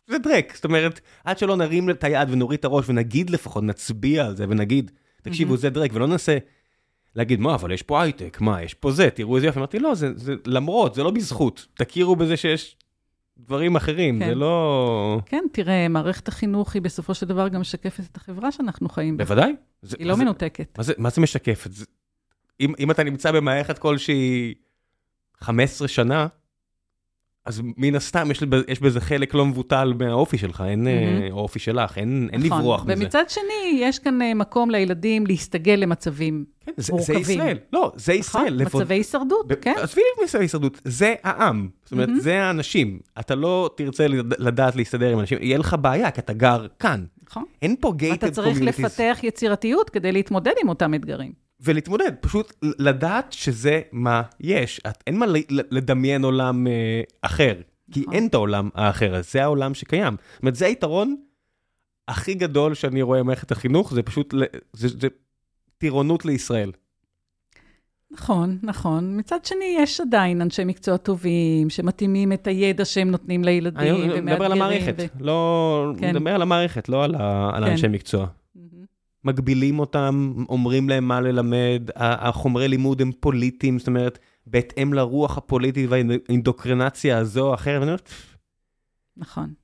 [0.06, 0.52] זה, דרק.
[0.54, 4.44] זאת אומרת, עד שלא נרים את היד ונוריד את הראש ונגיד לפחות, נצביע על זה
[4.48, 4.90] ונגיד,
[5.22, 5.60] תקשיבו, מהמם.
[5.60, 6.38] זה דרק, ולא ננסה
[7.16, 9.58] להגיד, מה, אבל יש פה הייטק, מה, יש פה זה, תראו איזה יופי.
[9.58, 11.66] אמרתי, לא, זה, זה למרות, זה לא בזכות.
[11.74, 12.76] תכירו בזה שיש
[13.38, 14.28] דברים אחרים, כן.
[14.28, 15.18] זה לא...
[15.26, 19.24] כן, תראה, מערכת החינוך היא בסופו של דבר גם משקפת את החברה שאנחנו חיים בה.
[19.24, 19.52] בוודאי.
[19.82, 20.78] זה- היא לא זה- מנותקת.
[20.78, 21.66] מה זה, מה זה משקף?
[21.70, 21.84] זה,
[22.60, 24.54] אם, אם אתה נמצא במערכת כלשהי
[25.40, 26.26] 15 שנה,
[27.46, 31.32] אז מן הסתם יש, יש בזה חלק לא מבוטל מהאופי שלך, אין, אה, מהמם.
[31.32, 32.58] או האופי שלך, אין, אין נכון.
[32.58, 32.94] לברוח מזה.
[33.02, 33.44] ומצד שני,
[33.80, 36.44] יש כאן אה, מקום לילדים להסתגל למצבים.
[36.66, 37.20] כן, זה, זה מורכבים.
[37.20, 38.44] ישראל, לא, זה ישראל.
[38.44, 38.58] נכון?
[38.66, 39.74] לפוד- מצבי הישרדות, ב- כן.
[39.82, 41.68] עזבי מצבי הישרדות, זה העם.
[41.82, 42.20] זאת אומרת, מהמם.
[42.20, 42.98] זה האנשים.
[43.20, 47.04] אתה לא תרצה לד- לדעת להסתדר עם אנשים, יהיה לך בעיה, כי אתה גר כאן.
[47.30, 47.44] נכון.
[47.62, 48.62] אין פה gated אתה צריך communities.
[48.64, 51.43] לפתח יצירתיות כדי להתמודד עם אותם אתגרים.
[51.64, 54.80] ולהתמודד, פשוט לדעת שזה מה יש.
[54.88, 57.54] את, אין מה לדמיין עולם אה, אחר,
[57.92, 58.14] כי נכון.
[58.14, 60.16] אין את העולם האחר, אז זה העולם שקיים.
[60.32, 61.16] זאת אומרת, זה היתרון
[62.08, 64.34] הכי גדול שאני רואה במערכת החינוך, זה פשוט,
[64.72, 65.08] זה, זה
[65.78, 66.72] טירונות לישראל.
[68.10, 69.18] נכון, נכון.
[69.18, 74.44] מצד שני, יש עדיין אנשי מקצוע טובים, שמתאימים את הידע שהם נותנים לילדים, אני מדבר
[74.44, 75.04] על המערכת, ו...
[75.20, 75.92] לא...
[75.98, 76.10] כן.
[76.10, 77.18] מדבר על המערכת, לא על, ה...
[77.18, 77.56] כן.
[77.56, 78.26] על האנשי מקצוע.
[79.24, 85.90] מגבילים אותם, אומרים להם מה ללמד, החומרי לימוד הם פוליטיים, זאת אומרת, בהתאם לרוח הפוליטית
[85.90, 88.00] והאינדוקרינציה הזו או אחרת, ואני אומר,
[89.16, 89.54] נכון.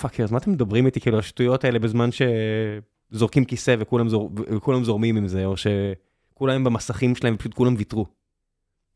[0.00, 2.08] פאקר, אז מה אתם מדברים איתי, כאילו, השטויות האלה בזמן
[3.12, 4.30] שזורקים כיסא וכולם, זור...
[4.36, 8.06] וכולם זורמים עם זה, או שכולם במסכים שלהם ופשוט כולם ויתרו.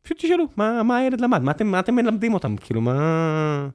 [0.03, 1.43] פשוט תשאלו, מה, מה הילד למד?
[1.43, 2.57] מה אתם, מה אתם מלמדים אותם?
[2.57, 3.69] כאילו, מה...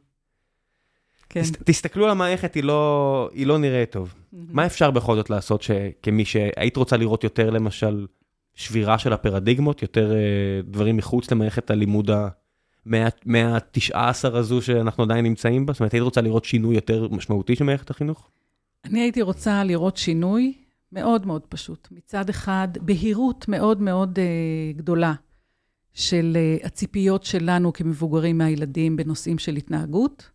[1.33, 1.41] כן.
[1.41, 4.13] תס, תסתכלו על המערכת, היא לא, היא לא נראית טוב.
[4.13, 4.37] Mm-hmm.
[4.49, 8.05] מה אפשר בכל זאת לעשות שכמי שהיית רוצה לראות יותר, למשל,
[8.55, 12.11] שבירה של הפרדיגמות, יותר uh, דברים מחוץ למערכת הלימוד
[12.85, 15.73] מה-19 הזו שאנחנו עדיין נמצאים בה?
[15.73, 18.29] זאת אומרת, היית רוצה לראות שינוי יותר משמעותי של מערכת החינוך?
[18.85, 20.53] אני הייתי רוצה לראות שינוי
[20.91, 21.87] מאוד מאוד פשוט.
[21.91, 25.13] מצד אחד, בהירות מאוד מאוד uh, גדולה
[25.93, 30.32] של uh, הציפיות שלנו כמבוגרים מהילדים בנושאים של התנהגות.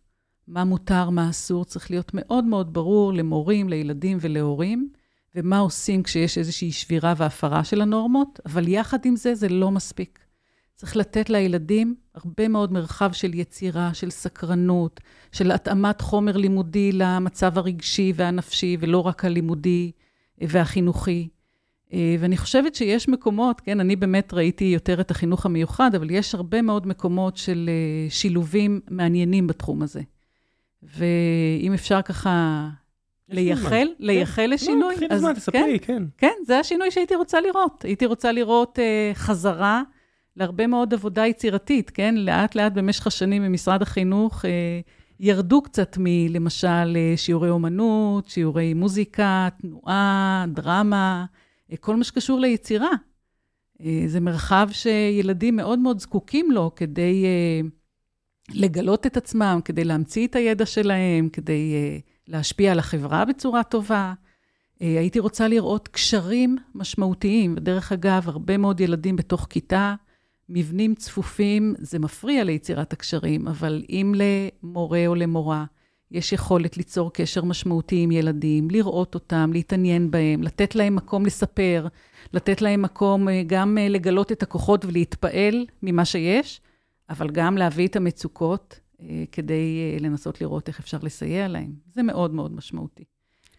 [0.49, 4.89] מה מותר, מה אסור, צריך להיות מאוד מאוד ברור למורים, לילדים ולהורים,
[5.35, 10.19] ומה עושים כשיש איזושהי שבירה והפרה של הנורמות, אבל יחד עם זה, זה לא מספיק.
[10.75, 14.99] צריך לתת לילדים הרבה מאוד מרחב של יצירה, של סקרנות,
[15.31, 19.91] של התאמת חומר לימודי למצב הרגשי והנפשי, ולא רק הלימודי
[20.41, 21.27] והחינוכי.
[21.93, 26.61] ואני חושבת שיש מקומות, כן, אני באמת ראיתי יותר את החינוך המיוחד, אבל יש הרבה
[26.61, 27.69] מאוד מקומות של
[28.09, 30.01] שילובים מעניינים בתחום הזה.
[30.83, 32.67] ואם אפשר ככה
[33.29, 34.49] לייחל, לייחל כן.
[34.49, 36.03] לשינוי, לא, אז זמן, תספרי, כן.
[36.17, 37.85] כן, זה השינוי שהייתי רוצה לראות.
[37.85, 39.81] הייתי רוצה לראות uh, חזרה
[40.35, 42.15] להרבה מאוד עבודה יצירתית, כן?
[42.17, 44.47] לאט-לאט במשך השנים במשרד החינוך uh,
[45.19, 51.25] ירדו קצת מלמשל uh, שיעורי אומנות, שיעורי מוזיקה, תנועה, דרמה,
[51.71, 52.91] uh, כל מה שקשור ליצירה.
[53.77, 57.25] Uh, זה מרחב שילדים מאוד מאוד זקוקים לו כדי...
[57.63, 57.78] Uh,
[58.53, 64.13] לגלות את עצמם, כדי להמציא את הידע שלהם, כדי uh, להשפיע על החברה בצורה טובה.
[64.13, 67.53] Uh, הייתי רוצה לראות קשרים משמעותיים.
[67.57, 69.95] ודרך אגב, הרבה מאוד ילדים בתוך כיתה,
[70.49, 75.65] מבנים צפופים, זה מפריע ליצירת הקשרים, אבל אם למורה או למורה
[76.11, 81.87] יש יכולת ליצור קשר משמעותי עם ילדים, לראות אותם, להתעניין בהם, לתת להם מקום לספר,
[82.33, 86.61] לתת להם מקום uh, גם לגלות את הכוחות ולהתפעל ממה שיש,
[87.09, 91.73] אבל גם להביא את המצוקות אה, כדי אה, לנסות לראות איך אפשר לסייע להם.
[91.93, 93.03] זה מאוד מאוד משמעותי.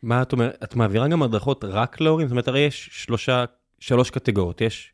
[0.03, 0.65] מה את אומרת?
[0.65, 2.27] את מעבירה גם הדרכות רק להורים?
[2.27, 3.45] זאת אומרת, הרי יש שלושה,
[3.79, 4.61] שלוש קטגוריות.
[4.61, 4.93] יש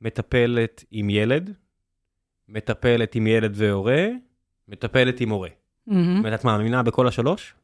[0.00, 1.54] מטפלת עם ילד,
[2.48, 4.06] מטפלת עם ילד והורה,
[4.68, 5.48] מטפלת עם הורה.
[5.48, 5.92] Mm-hmm.
[5.92, 7.54] זאת אומרת, את מאמינה בכל השלוש?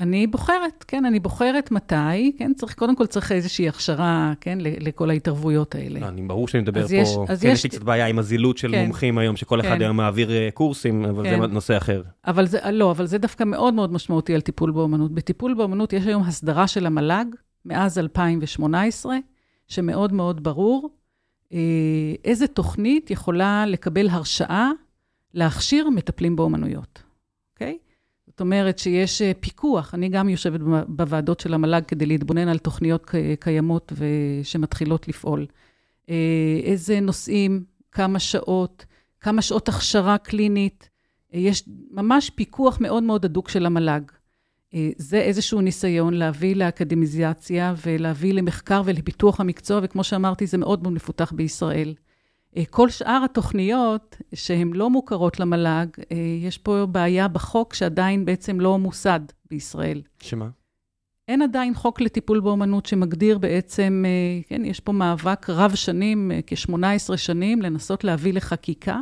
[0.00, 5.10] אני בוחרת, כן, אני בוחרת מתי, כן, צריך, קודם כל צריך איזושהי הכשרה, כן, לכל
[5.10, 6.00] ההתערבויות האלה.
[6.00, 7.08] לא, אני ברור שאני מדבר פה, יש,
[7.40, 9.68] כן, יש לי קצת בעיה עם הזילות של כן, מומחים היום, שכל כן.
[9.68, 11.40] אחד היום מעביר אה, קורסים, אבל כן.
[11.40, 12.02] זה נושא אחר.
[12.26, 15.12] אבל זה, לא, אבל זה דווקא מאוד מאוד משמעותי על טיפול באומנות.
[15.12, 17.24] בטיפול באומנות יש היום הסדרה של המל"ג,
[17.64, 19.16] מאז 2018,
[19.68, 20.90] שמאוד מאוד ברור
[21.52, 21.58] אה,
[22.24, 24.70] איזה תוכנית יכולה לקבל הרשאה
[25.34, 27.09] להכשיר מטפלים באומנויות?
[28.30, 33.10] זאת אומרת שיש אה, פיקוח, אני גם יושבת בוועדות של המל"ג כדי להתבונן על תוכניות
[33.40, 33.92] קיימות
[34.42, 35.46] שמתחילות לפעול.
[36.10, 38.84] אה, איזה נושאים, כמה שעות,
[39.20, 40.88] כמה שעות הכשרה קלינית.
[41.34, 44.00] אה, יש ממש פיקוח מאוד מאוד הדוק של המל"ג.
[44.96, 51.32] זה איזשהו ניסיון להביא לאקדמיזציה ולהביא למחקר ולפיתוח המקצוע, וכמו שאמרתי, זה מאוד מאוד מפותח
[51.32, 51.94] בישראל.
[52.56, 58.60] אה, כל שאר התוכניות שהן לא מוכרות למל"ג, אה, יש פה בעיה בחוק שעדיין בעצם
[58.60, 59.20] לא מוסד
[59.50, 60.02] בישראל.
[60.20, 60.48] שמה?
[61.28, 67.16] אין עדיין חוק לטיפול באומנות שמגדיר בעצם, אה, כן, יש פה מאבק רב שנים, כ-18
[67.16, 69.00] שנים, לנסות להביא לחקיקה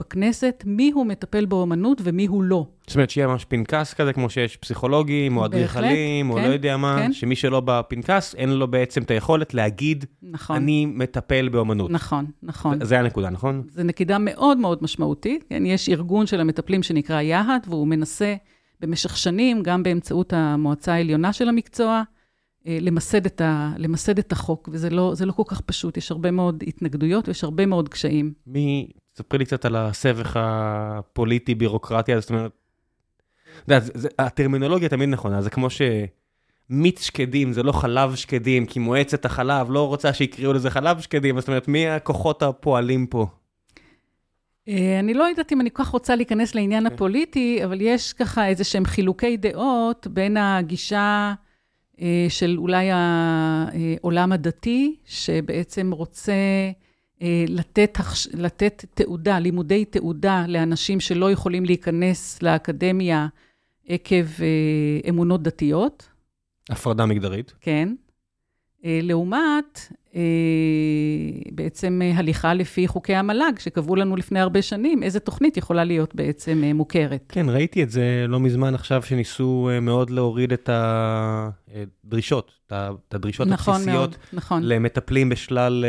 [0.00, 2.66] בכנסת מי הוא מטפל באומנות ומי הוא לא.
[2.86, 6.76] זאת אומרת, שיהיה ממש פנקס כזה, כמו שיש פסיכולוגים, או אדריכלים, או כן, לא יודע
[6.76, 7.12] מה, כן.
[7.12, 10.56] שמי שלא בפנקס, אין לו בעצם את היכולת להגיד, נכון.
[10.56, 11.90] אני מטפל באומנות.
[11.90, 12.84] נכון, נכון.
[12.84, 13.62] זה הנקודה, נכון?
[13.68, 15.44] זו נקודה מאוד מאוד משמעותית.
[15.48, 15.66] כן?
[15.66, 18.34] יש ארגון של המטפלים שנקרא יה"ת, והוא מנסה
[18.80, 22.02] במשך שנים, גם באמצעות המועצה העליונה של המקצוע,
[22.66, 26.30] אה, למסד את, ה, למסד את החוק, וזה לא, לא כל כך פשוט, יש הרבה
[26.30, 28.32] מאוד התנגדויות ויש הרבה מאוד קשיים.
[28.46, 32.52] מי, ספרי לי קצת על הסבך הפוליטי-בירוקרטי, זאת אומרת,
[33.64, 33.86] אתה יודע,
[34.18, 39.88] הטרמינולוגיה תמיד נכונה, זה כמו שמיץ שקדים זה לא חלב שקדים, כי מועצת החלב לא
[39.88, 43.26] רוצה שיקראו לזה חלב שקדים, זאת אומרת, מי הכוחות הפועלים פה?
[44.68, 46.86] אה, אני לא יודעת אם אני כל כך רוצה להיכנס לעניין okay.
[46.86, 46.94] אוקיי.
[46.94, 51.34] הפוליטי, אבל יש ככה איזה שהם חילוקי דעות בין הגישה
[52.00, 56.32] אה, של אולי העולם הדתי, שבעצם רוצה
[57.48, 57.98] לתת,
[58.34, 63.28] לתת תעודה, לימודי תעודה לאנשים שלא יכולים להיכנס לאקדמיה
[63.86, 64.24] עקב
[65.08, 66.08] אמונות דתיות.
[66.70, 67.54] הפרדה מגדרית.
[67.60, 67.94] כן.
[68.84, 69.96] לעומת אה,
[71.52, 76.14] בעצם אה, הליכה לפי חוקי המל"ג, שקבעו לנו לפני הרבה שנים, איזה תוכנית יכולה להיות
[76.14, 77.24] בעצם אה, מוכרת.
[77.28, 83.74] כן, ראיתי את זה לא מזמן עכשיו, שניסו מאוד להוריד את הדרישות, את הדרישות נכון
[83.74, 84.62] הבסיסיות מאוד, נכון.
[84.64, 85.84] למטפלים בשלל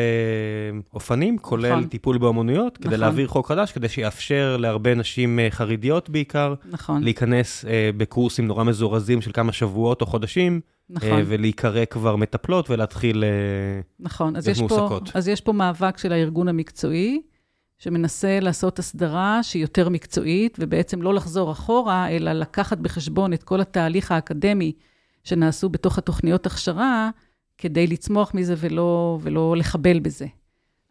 [0.94, 1.88] אופנים, כולל נכון.
[1.88, 3.00] טיפול באומנויות, כדי נכון.
[3.00, 7.04] להעביר חוק חדש, כדי שיאפשר להרבה נשים חרדיות בעיקר, נכון.
[7.04, 7.66] להיכנס
[7.98, 10.62] בקורסים נורא מזורזים של כמה שבועות או חודשים.
[10.92, 11.24] נכון.
[11.26, 13.24] ולהיקרא כבר מטפלות ולהתחיל
[14.00, 17.22] נכון, אז יש, פה, אז יש פה מאבק של הארגון המקצועי,
[17.80, 23.62] שמנסה לעשות הסדרה שהיא יותר מקצועית, ובעצם לא לחזור אחורה, אלא לקחת בחשבון את כל
[23.62, 24.72] התהליך האקדמי
[25.24, 27.10] שנעשו בתוך התוכניות הכשרה,
[27.58, 30.26] כדי לצמוח מזה ולא, ולא לחבל בזה.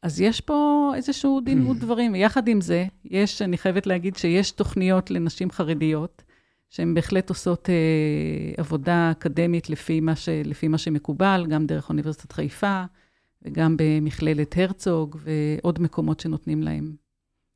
[0.03, 2.13] אז יש פה איזשהו דין ודברים.
[2.15, 6.23] ויחד עם זה, יש, אני חייבת להגיד שיש תוכניות לנשים חרדיות,
[6.71, 7.75] שהן בהחלט עושות אה,
[8.57, 12.85] עבודה אקדמית לפי מה, ש, לפי מה שמקובל, גם דרך אוניברסיטת חיפה,
[13.43, 16.93] וגם במכללת הרצוג, ועוד מקומות שנותנים להם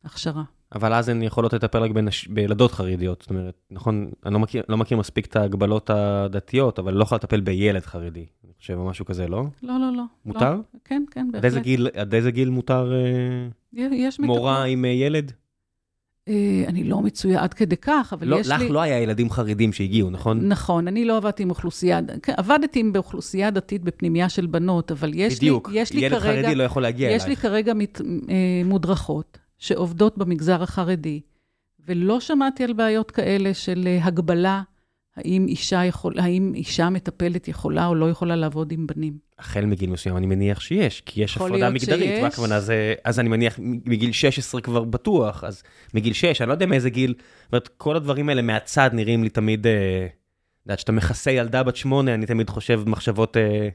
[0.04, 0.42] הכשרה.
[0.74, 2.28] אבל אז הן יכולות לטפל רק בנש...
[2.28, 6.94] בילדות חרדיות, זאת אומרת, נכון, אני לא מכיר, לא מכיר מספיק את ההגבלות הדתיות, אבל
[6.94, 9.44] לא יכולה לטפל בילד חרדי, אני חושב, או משהו כזה, לא?
[9.62, 10.02] לא, לא, לא.
[10.24, 10.54] מותר?
[10.54, 10.60] לא.
[10.84, 11.38] כן, כן, בהחלט.
[11.38, 14.70] עד איזה גיל, עד איזה גיל מותר אה, יש מורה מטפל.
[14.70, 15.32] עם אה, ילד?
[16.29, 18.64] אה, אני לא מצויה עד כדי כך, אבל לא, יש לך לי...
[18.64, 20.49] לך לא היה ילדים חרדים שהגיעו, נכון?
[20.49, 25.11] נכון, אני לא עבדתי עם אוכלוסייה, כן, עבדתי עם באוכלוסייה דתית בפנימייה של בנות, אבל
[25.14, 26.16] יש בדיוק, לי, יש לי כרגע...
[26.16, 27.22] בדיוק, ילד חרדי לא יכול להגיע יש אלייך.
[27.22, 31.20] יש לי כרגע מת, אה, מודרכות שעובדות במגזר החרדי,
[31.87, 34.62] ולא שמעתי על בעיות כאלה של אה, הגבלה
[35.16, 39.18] האם אישה, יכול, האם אישה מטפלת יכולה או לא יכולה לעבוד עם בנים?
[39.38, 42.20] החל מגיל מסוים אני מניח שיש, כי יש הפרדה מגדרית, שיש.
[42.20, 45.62] מה הכוונה זה, אז אני מניח מגיל 16 כבר בטוח, אז
[45.94, 49.28] מגיל 6, אני לא יודע מאיזה גיל, זאת אומרת, כל הדברים האלה מהצד נראים לי
[49.28, 50.06] תמיד, אה,
[50.66, 53.68] יודעת, שאתה מכסה ילדה בת שמונה, אני תמיד חושב מחשבות, אה,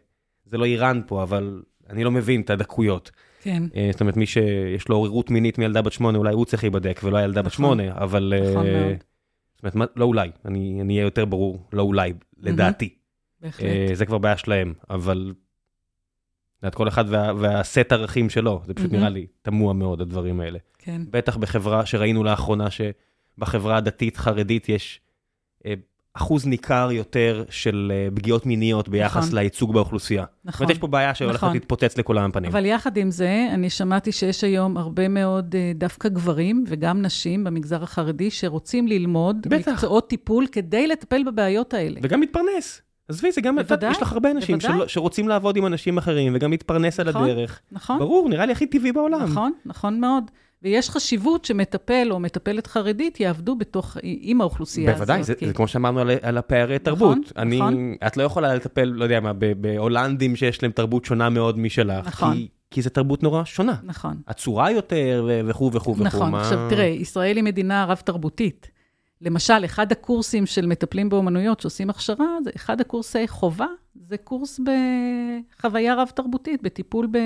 [0.45, 3.11] זה לא איראן פה, אבל אני לא מבין את הדקויות.
[3.41, 3.63] כן.
[3.75, 7.01] אה, זאת אומרת, מי שיש לו עוררות מינית מילדה בת שמונה, אולי הוא צריך להיבדק
[7.03, 8.33] ולא הילדה נכון, בת שמונה, אבל...
[8.51, 9.03] נכון אה, מאוד.
[9.63, 12.95] זאת אומרת, לא אולי, אני אהיה יותר ברור, לא אולי, לדעתי.
[13.41, 13.65] בהחלט.
[13.65, 15.33] אה, זה כבר בעיה שלהם, אבל...
[16.67, 20.59] את כל אחד וה, והסט ערכים שלו, זה פשוט נראה לי תמוה מאוד, הדברים האלה.
[20.77, 21.01] כן.
[21.09, 25.01] בטח בחברה שראינו לאחרונה, שבחברה הדתית-חרדית יש
[25.65, 25.73] אה,
[26.19, 29.35] אחוז ניכר יותר של אה, פגיעות מיניות ביחס נכון.
[29.35, 30.25] לייצוג באוכלוסייה.
[30.45, 30.51] נכון.
[30.51, 31.53] זאת אומרת, יש פה בעיה שהולכת נכון.
[31.53, 32.51] להתפוצץ לכולם הפנים.
[32.51, 37.43] אבל יחד עם זה, אני שמעתי שיש היום הרבה מאוד אה, דווקא גברים וגם נשים
[37.43, 39.67] במגזר החרדי שרוצים ללמוד בטח.
[39.67, 41.99] מקצועות טיפול כדי לטפל בבעיות האלה.
[42.03, 42.81] וגם להתפרנס.
[43.07, 46.51] עזבי, זה גם, בוודאי, יש לך הרבה אנשים של, שרוצים לעבוד עם אנשים אחרים וגם
[46.51, 47.59] להתפרנס נכון, על הדרך.
[47.71, 47.99] נכון.
[47.99, 49.23] ברור, נראה לי הכי טבעי בעולם.
[49.23, 50.23] נכון, נכון מאוד.
[50.63, 55.29] ויש חשיבות שמטפל או מטפלת חרדית יעבדו בתוך, עם האוכלוסייה בוודאי, הזאת.
[55.29, 57.17] בוודאי, זה, זה כמו שאמרנו על, על הפערי נכון, תרבות.
[57.17, 57.95] נכון, אני, נכון.
[58.07, 62.07] את לא יכולה לטפל, לא יודע מה, בהולנדים שיש להם תרבות שונה מאוד משלך.
[62.07, 62.33] נכון.
[62.33, 63.75] כי, כי זו תרבות נורא שונה.
[63.83, 64.21] נכון.
[64.25, 66.03] עצורה יותר וכו' וכו' וכו'.
[66.03, 66.41] נכון, מה...
[66.41, 68.71] עכשיו תראה, ישראל היא מדינה רב-תרבותית.
[69.21, 75.95] למשל, אחד הקורסים של מטפלים באומנויות שעושים הכשרה, זה אחד הקורסי חובה, זה קורס בחוויה
[75.95, 77.17] רב-תרבותית, בטיפול ב...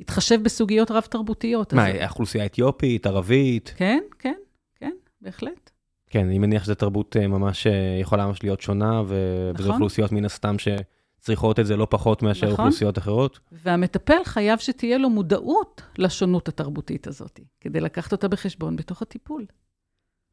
[0.00, 1.72] התחשב בסוגיות רב-תרבותיות.
[1.72, 3.74] מה, אוכלוסייה אתיופית, ערבית?
[3.76, 4.34] כן, כן,
[4.76, 5.70] כן, בהחלט.
[6.10, 9.14] כן, אני מניח שזו תרבות אה, ממש אה, יכולה ממש להיות שונה, ו...
[9.54, 9.70] נכון.
[9.70, 12.64] אוכלוסיות מן הסתם שצריכות את זה לא פחות מאשר נכון.
[12.64, 13.38] אוכלוסיות אחרות.
[13.52, 19.46] והמטפל חייב שתהיה לו מודעות לשונות התרבותית הזאת, כדי לקחת אותה בחשבון בתוך הטיפול.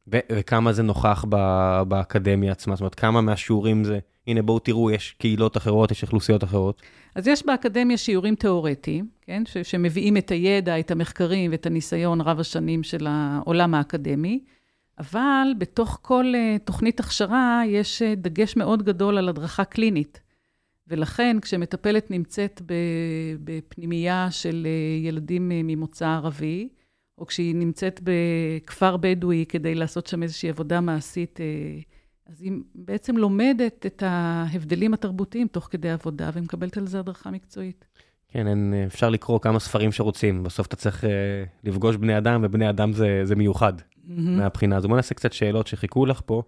[0.08, 1.26] וכמה זה נוכח
[1.88, 2.76] באקדמיה עצמה?
[2.76, 6.82] זאת אומרת, כמה מהשיעורים זה, הנה בואו תראו, יש קהילות אחרות, יש אוכלוסיות אחרות.
[7.16, 9.44] אז יש באקדמיה שיעורים תיאורטיים, כן?
[9.46, 14.40] ש- שמביאים את הידע, את המחקרים ואת הניסיון רב השנים של העולם האקדמי,
[15.00, 20.22] אבל בתוך כל uh, תוכנית הכשרה יש uh, דגש מאוד גדול על הדרכה קלינית.
[20.88, 22.62] ולכן כשמטפלת נמצאת
[23.44, 26.70] בפנימייה של uh, ילדים ממוצא ערבי,
[27.18, 31.46] או כשהיא נמצאת בכפר בדואי כדי לעשות שם איזושהי עבודה מעשית, אה,
[32.26, 37.86] אז היא בעצם לומדת את ההבדלים התרבותיים תוך כדי עבודה, ומקבלת על זה הדרכה מקצועית.
[38.28, 41.08] כן, אין, אפשר לקרוא כמה ספרים שרוצים, בסוף אתה צריך uh,
[41.64, 44.12] לפגוש בני אדם, ובני אדם זה, זה מיוחד mm-hmm.
[44.18, 44.88] מהבחינה הזו.
[44.88, 46.44] בוא נעשה קצת שאלות שחיכו לך פה.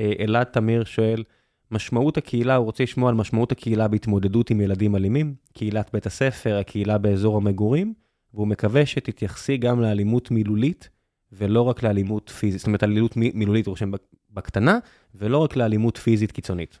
[0.00, 1.24] אה, אלעד תמיר שואל,
[1.70, 6.58] משמעות הקהילה, הוא רוצה לשמוע על משמעות הקהילה בהתמודדות עם ילדים אלימים, קהילת בית הספר,
[6.58, 7.94] הקהילה באזור המגורים,
[8.36, 10.88] והוא מקווה שתתייחסי גם לאלימות מילולית,
[11.32, 13.90] ולא רק לאלימות פיזית, זאת אומרת, אלימות מילולית הוא רושם
[14.30, 14.78] בקטנה,
[15.14, 16.78] ולא רק לאלימות פיזית קיצונית.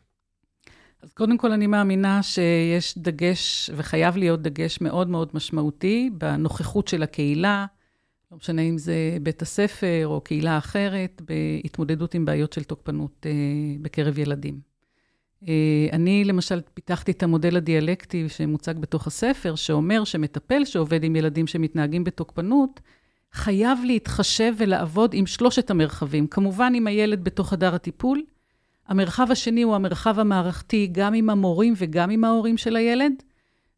[1.02, 7.02] אז קודם כל, אני מאמינה שיש דגש, וחייב להיות דגש מאוד מאוד משמעותי, בנוכחות של
[7.02, 7.66] הקהילה,
[8.32, 13.32] לא משנה אם זה בית הספר או קהילה אחרת, בהתמודדות עם בעיות של תוקפנות אה,
[13.82, 14.75] בקרב ילדים.
[15.48, 21.46] אה, אני למשל פיתחתי את המודל הדיאלקטי שמוצג בתוך הספר, שאומר שמטפל שעובד עם ילדים
[21.46, 22.80] שמתנהגים בתוקפנות,
[23.32, 26.26] חייב להתחשב ולעבוד עם שלושת המרחבים.
[26.26, 28.22] כמובן עם הילד בתוך חדר הטיפול,
[28.88, 33.12] המרחב השני הוא המרחב המערכתי, גם עם המורים וגם עם ההורים של הילד,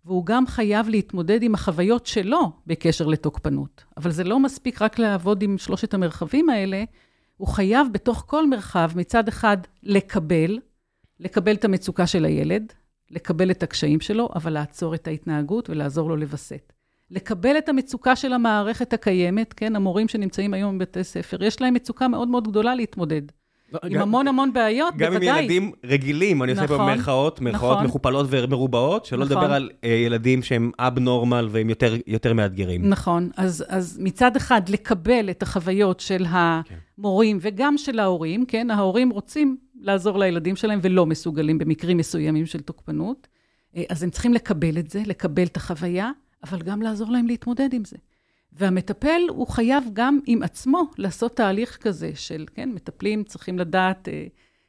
[0.05, 3.85] והוא גם חייב להתמודד עם החוויות שלו בקשר לתוקפנות.
[3.97, 6.85] אבל זה לא מספיק רק לעבוד עם שלושת המרחבים האלה,
[7.37, 10.59] הוא חייב בתוך כל מרחב מצד אחד לקבל,
[11.21, 12.73] לקבל את המצוקה של הילד,
[13.11, 16.73] לקבל את הקשיים שלו, אבל לעצור את ההתנהגות ולעזור לו לווסת.
[17.11, 22.09] לקבל את המצוקה של המערכת הקיימת, כן, המורים שנמצאים היום בבתי ספר, יש להם מצוקה
[22.09, 23.23] מאוד מאוד גדולה להתמודד.
[23.73, 25.29] לא, עם גם, המון המון בעיות, גם בוודאי.
[25.29, 29.37] גם עם ילדים רגילים, אני נכון, עושה פה מירכאות, מירכאות נכון, מכופלות ומרובעות, שלא נכון.
[29.37, 32.89] לדבר על uh, ילדים שהם אבנורמל והם יותר, יותר מאתגרים.
[32.89, 37.49] נכון, אז, אז מצד אחד, לקבל את החוויות של המורים כן.
[37.49, 43.29] וגם של ההורים, כן, ההורים רוצים לעזור לילדים שלהם ולא מסוגלים במקרים מסוימים של תוקפנות,
[43.77, 46.11] אה, אז הם צריכים לקבל את זה, לקבל את החוויה,
[46.45, 47.97] אבל גם לעזור להם להתמודד עם זה.
[48.53, 54.27] והמטפל הוא חייב גם עם עצמו לעשות תהליך כזה של, כן, מטפלים צריכים לדעת אה,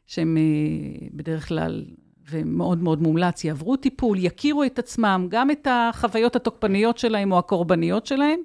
[0.07, 1.85] שהם אה, בדרך כלל,
[2.31, 8.05] ומאוד מאוד מומלץ, יעברו טיפול, יכירו את עצמם, גם את החוויות התוקפניות שלהם או הקורבניות
[8.05, 8.39] שלהם,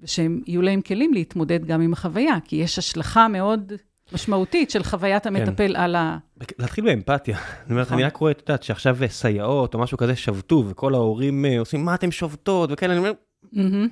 [0.00, 3.72] ושהם יהיו להם כלים להתמודד גם עם החוויה, כי יש השלכה מאוד
[4.12, 5.36] משמעותית של חוויית כן.
[5.36, 5.80] המטפל כן.
[5.80, 6.18] על ה...
[6.58, 7.38] להתחיל באמפתיה.
[7.38, 7.94] אני אומר, נכון.
[7.94, 11.84] אני רק רואה, את יודעת, שעכשיו סייעות או משהו כזה שבתו, וכל ההורים אה, עושים,
[11.84, 13.12] מה אתם שובתות, וכאלה, אני אומר,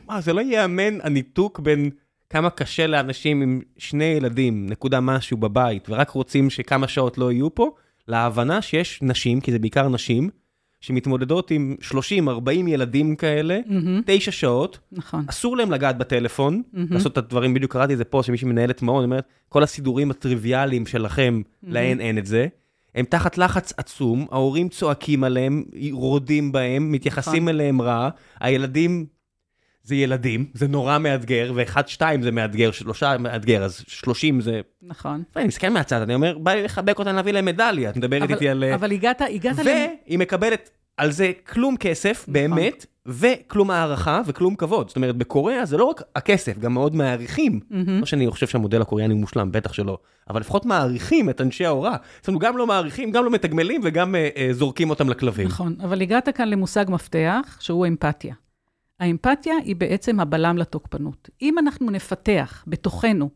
[0.06, 1.90] מה, זה לא ייאמן הניתוק בין
[2.30, 7.54] כמה קשה לאנשים עם שני ילדים, נקודה משהו בבית, ורק רוצים שכמה שעות לא יהיו
[7.54, 7.70] פה,
[8.08, 10.30] להבנה שיש נשים, כי זה בעיקר נשים,
[10.82, 14.02] שמתמודדות עם 30-40 ילדים כאלה, mm-hmm.
[14.06, 15.24] תשע שעות, נכון.
[15.28, 16.78] אסור להם לגעת בטלפון, mm-hmm.
[16.90, 20.86] לעשות את הדברים, בדיוק קראתי את זה פה, שמישהי מנהלת מעון, אומרת, כל הסידורים הטריוויאליים
[20.86, 21.66] שלכם, mm-hmm.
[21.68, 22.46] להן אין את זה.
[22.94, 27.48] הם תחת לחץ עצום, ההורים צועקים עליהם, רודים בהם, מתייחסים נכון.
[27.48, 28.08] אליהם רע,
[28.40, 29.06] הילדים
[29.84, 34.60] זה ילדים, זה נורא מאתגר, ואחד, שתיים זה מאתגר, שלושה מאתגר, אז שלושים זה...
[34.82, 35.22] נכון.
[35.36, 38.48] ואני מסתכל מהצד, אני אומר, בא לי לחבק אותם, להביא להם מדליה, את מדברת איתי
[38.48, 38.64] על...
[38.64, 39.56] אבל הגעת, הגעת...
[39.56, 42.34] והיא מקבלת על זה כלום כסף, נכון.
[42.34, 44.88] באמת, וכלום הערכה וכלום כבוד.
[44.88, 47.60] זאת אומרת, בקוריאה זה לא רק הכסף, גם מאוד מעריכים.
[47.70, 49.98] לא שאני חושב שהמודל הקוריאני מושלם, בטח שלא,
[50.30, 51.96] אבל לפחות מעריכים את אנשי ההוראה.
[52.20, 55.46] זאת אומרת, גם לא מעריכים, גם לא מתגמלים וגם uh, uh, זורקים אותם לכלבים.
[55.46, 58.34] נכון, אבל הגעת כאן למושג מפתח, שהוא אמפתיה.
[59.02, 61.30] האמפתיה היא בעצם הבלם לתוקפנות.
[61.42, 63.30] אם אנחנו נפתח בתוכנו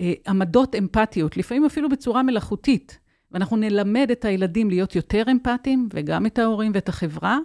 [0.00, 2.98] אה, עמדות אמפתיות, לפעמים אפילו בצורה מלאכותית,
[3.30, 7.38] ואנחנו נלמד את הילדים להיות יותר אמפתיים, וגם את ההורים ואת החברה,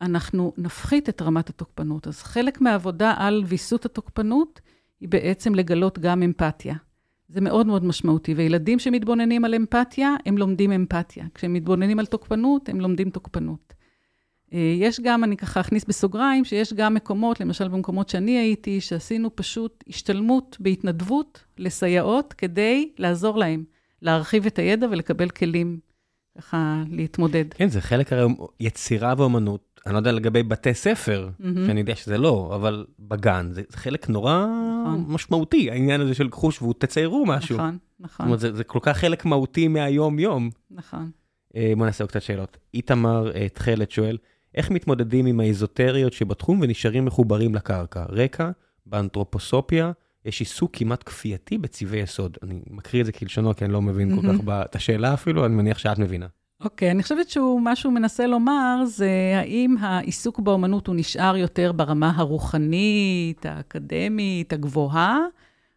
[0.00, 2.06] אנחנו נפחית את רמת התוקפנות.
[2.06, 4.60] אז חלק מהעבודה על ויסות התוקפנות
[5.00, 6.74] היא בעצם לגלות גם אמפתיה.
[7.28, 11.24] זה מאוד מאוד משמעותי, וילדים שמתבוננים על אמפתיה, הם לומדים אמפתיה.
[11.34, 13.75] כשהם מתבוננים על תוקפנות, הם לומדים תוקפנות.
[14.52, 19.36] אה, יש גם, אני ככה אכניס בסוגריים, שיש גם מקומות, למשל במקומות שאני הייתי, שעשינו
[19.36, 23.64] פשוט השתלמות בהתנדבות לסייעות כדי לעזור להם
[24.02, 25.78] להרחיב את הידע ולקבל כלים
[26.38, 27.44] ככה להתמודד.
[27.54, 29.80] כן, זה חלק הרי יצירה ואומנות.
[29.86, 31.44] אני לא יודע לגבי בתי ספר, mm-hmm.
[31.66, 34.46] שאני יודע שזה לא, אבל בגן, זה, זה חלק נורא
[34.82, 35.04] נכון.
[35.08, 37.56] משמעותי, העניין הזה של קחו שבו, תציירו משהו.
[37.56, 38.16] נכון, נכון.
[38.16, 40.50] זאת אומרת, זה, זה כל כך חלק מהותי מהיום-יום.
[40.70, 41.10] נכון.
[41.56, 42.56] אה, בוא נעשה עוד קצת שאלות.
[42.74, 44.16] איתמר אה, תכלת שואל,
[44.56, 48.04] איך מתמודדים עם האיזוטריות שבתחום ונשארים מחוברים לקרקע?
[48.08, 48.50] רקע,
[48.86, 49.92] באנתרופוסופיה,
[50.24, 52.36] יש עיסוק כמעט כפייתי בצבעי יסוד.
[52.42, 55.54] אני מקריא את זה כלשונו, כי אני לא מבין כל כך את השאלה אפילו, אני
[55.54, 56.26] מניח שאת מבינה.
[56.60, 61.36] אוקיי, okay, אני חושבת שהוא, מה שהוא מנסה לומר זה האם העיסוק באומנות הוא נשאר
[61.36, 65.18] יותר ברמה הרוחנית, האקדמית, הגבוהה,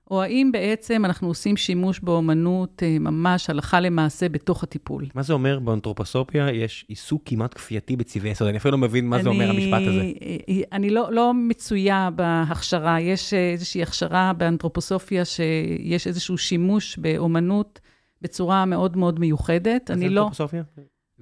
[0.09, 5.05] או האם בעצם אנחנו עושים שימוש באומנות אה, ממש הלכה למעשה בתוך הטיפול.
[5.15, 6.51] מה זה אומר באנתרופוסופיה?
[6.51, 8.47] יש עיסוק כמעט כפייתי בצבעי יסוד.
[8.47, 10.01] אני אפילו לא מבין מה אני, זה אומר המשפט הזה.
[10.01, 13.01] אה, אה, אני לא, לא מצויה בהכשרה.
[13.01, 17.79] יש איזושהי הכשרה באנתרופוסופיה שיש איזשהו שימוש באומנות
[18.21, 19.91] בצורה מאוד מאוד מיוחדת.
[19.91, 20.21] אני לא...
[20.21, 20.63] אנתרופוסופיה?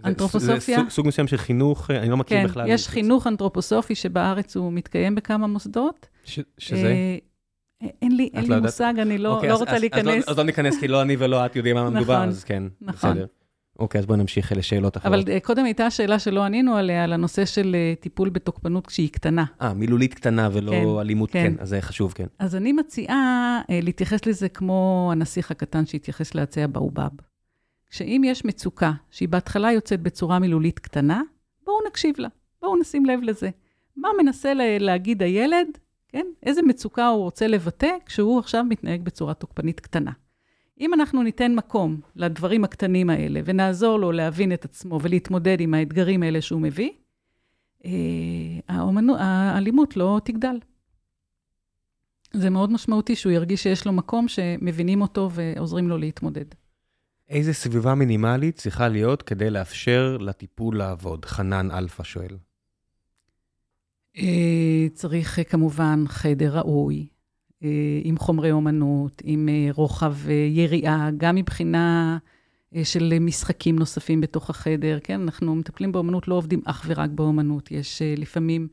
[0.06, 0.78] אנתרופוסופיה.
[0.78, 2.66] זה סוג, סוג מסוים של חינוך, אני לא מכיר כן, בכלל.
[2.66, 6.08] כן, יש חינוך אנתרופוסופי שבארץ הוא מתקיים בכמה מוסדות.
[6.26, 6.94] ש, שזה?
[7.82, 10.08] אין לי, אין לי לא מושג, אני לא, אוקיי, לא אז, רוצה אז, להיכנס.
[10.08, 12.44] אז לא, אז לא ניכנס, כי לא אני ולא את יודעים מה מדובר, נכון, אז
[12.44, 13.12] כן, נכון.
[13.12, 13.26] בסדר.
[13.80, 15.14] אוקיי, אז בואי נמשיך לשאלות אחרות.
[15.14, 19.10] אבל אה, קודם הייתה שאלה שלא ענינו עליה, על הנושא של אה, טיפול בתוקפנות כשהיא
[19.10, 19.46] קטנה.
[19.62, 21.54] אה, מילולית קטנה ולא כן, אלימות, כן.
[21.56, 22.26] כן, אז זה חשוב, כן.
[22.40, 27.10] אז אני מציעה אה, להתייחס לזה כמו הנסיך הקטן שהתייחס לעצי הבאובב.
[27.90, 31.22] שאם יש מצוקה שהיא בהתחלה יוצאת בצורה מילולית קטנה,
[31.66, 32.28] בואו נקשיב לה,
[32.62, 33.50] בואו נשים לב לזה.
[33.96, 35.68] מה מנסה להגיד הילד,
[36.08, 36.26] כן?
[36.44, 40.12] איזה מצוקה הוא רוצה לבטא כשהוא עכשיו מתנהג בצורה תוקפנית קטנה.
[40.80, 46.24] אם אנחנו ניתן מקום לדברים הקטנים האלה ונעזור לו להבין את עצמו ולהתמודד עם האתגרים
[46.24, 46.92] האלה שהוא מביא,
[47.86, 47.92] אה,
[48.70, 50.60] האומנו, האלימות לא תגדל.
[52.34, 56.46] זה מאוד משמעותי שהוא ירגיש שיש לו מקום שמבינים אותו ועוזרים לו להתמודד.
[57.30, 61.26] איזה סביבה מינימלית צריכה להיות כדי לאפשר לטיפול לעבוד?
[61.26, 62.38] חנן אלפא שואל.
[64.18, 67.08] אה, צריך אה, כמובן חדר ראוי,
[67.64, 67.70] אה,
[68.04, 70.16] עם חומרי אומנות, עם רוחב
[70.50, 72.18] יריעה, גם מבחינה
[72.84, 75.22] של משחקים נוספים בתוך החדר, כן?
[75.22, 77.72] אנחנו מטפלים באומנות, לא עובדים אך ורק באומנות.
[77.72, 78.68] יש לפעמים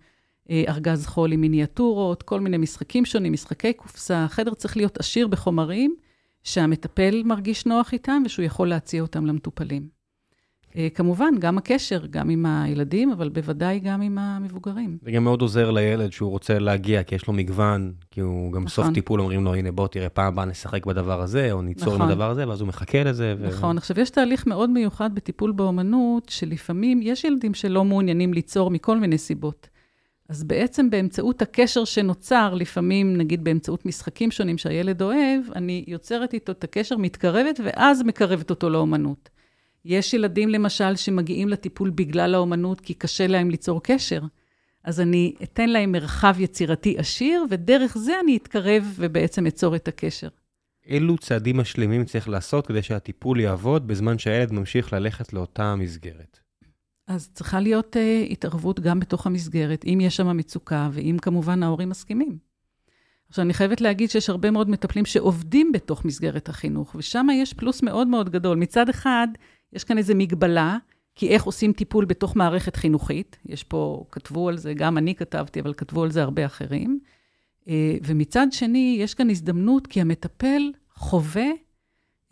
[0.51, 4.25] ארגז חול עם מיניאטורות, כל מיני משחקים שונים, משחקי קופסה.
[4.25, 5.95] החדר צריך להיות עשיר בחומרים
[6.43, 9.89] שהמטפל מרגיש נוח איתם ושהוא יכול להציע אותם למטופלים.
[10.77, 14.99] אה, כמובן, גם הקשר, גם עם הילדים, אבל בוודאי גם עם המבוגרים.
[15.03, 18.65] זה גם מאוד עוזר לילד שהוא רוצה להגיע, כי יש לו מגוון, כי הוא גם
[18.65, 18.85] נכון.
[18.85, 22.03] סוף טיפול אומרים לו, הנה בוא תראה, פעם הבאה נשחק בדבר הזה, או ניצור נכון.
[22.03, 23.35] עם הדבר הזה, ואז הוא מחכה לזה.
[23.39, 23.49] ו...
[23.49, 28.99] נכון, עכשיו יש תהליך מאוד מיוחד בטיפול באומנות, שלפעמים יש ילדים שלא מעוניינים ליצור מכל
[28.99, 29.69] מיני סיבות.
[30.29, 36.53] אז בעצם באמצעות הקשר שנוצר, לפעמים, נגיד באמצעות משחקים שונים שהילד אוהב, אני יוצרת איתו
[36.53, 39.31] את הקשר, מתקרבת, ואז מקרבת אותו לאומנות.
[39.85, 44.21] יש ילדים, למשל, שמגיעים לטיפול בגלל האומנות, כי קשה להם ליצור קשר.
[44.85, 50.29] אז אני אתן להם מרחב יצירתי עשיר, ודרך זה אני אתקרב ובעצם אצור את הקשר.
[50.87, 56.41] אילו צעדים משלימים צריך לעשות כדי שהטיפול יעבוד בזמן שהילד ממשיך ללכת לאותה מסגרת?
[57.07, 61.89] אז צריכה להיות uh, התערבות גם בתוך המסגרת, אם יש שם מצוקה, ואם כמובן ההורים
[61.89, 62.39] מסכימים.
[63.29, 67.83] עכשיו, אני חייבת להגיד שיש הרבה מאוד מטפלים שעובדים בתוך מסגרת החינוך, ושם יש פלוס
[67.83, 68.57] מאוד מאוד גדול.
[68.57, 69.29] מצד אחד,
[69.75, 70.79] יש כאן איזו מגבלה,
[71.15, 75.61] כי איך עושים טיפול בתוך מערכת חינוכית, יש פה, כתבו על זה, גם אני כתבתי,
[75.61, 77.01] אבל כתבו על זה הרבה אחרים.
[77.69, 81.49] אה, ומצד שני, יש כאן הזדמנות, כי המטפל חווה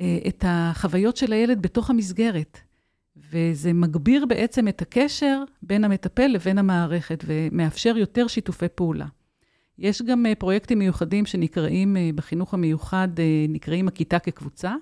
[0.01, 2.59] אה, את החוויות של הילד בתוך המסגרת.
[3.16, 9.07] וזה מגביר בעצם את הקשר בין המטפל לבין המערכת, ומאפשר יותר שיתופי פעולה.
[9.78, 13.09] יש גם אה, פרויקטים מיוחדים שנקראים, בחינוך המיוחד,
[13.49, 14.74] נקראים הכיתה כקבוצה.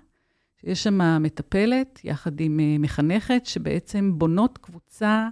[0.64, 5.28] יש שם מטפלת יחד עם אה, מחנכת, שבעצם בונות קבוצה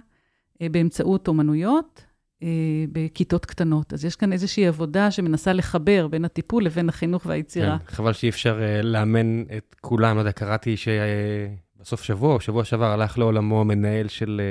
[0.61, 2.05] אה, באמצעות אומנויות
[2.43, 2.47] אה,
[2.91, 3.93] בכיתות קטנות.
[3.93, 7.77] אז יש כאן איזושהי עבודה שמנסה לחבר בין הטיפול לבין החינוך והיצירה.
[7.79, 13.17] כן, חבל שאי אפשר לאמן את כולם, לא יודע, קראתי שבסוף שבוע, שבוע שעבר, הלך
[13.17, 14.41] לעולמו מנהל של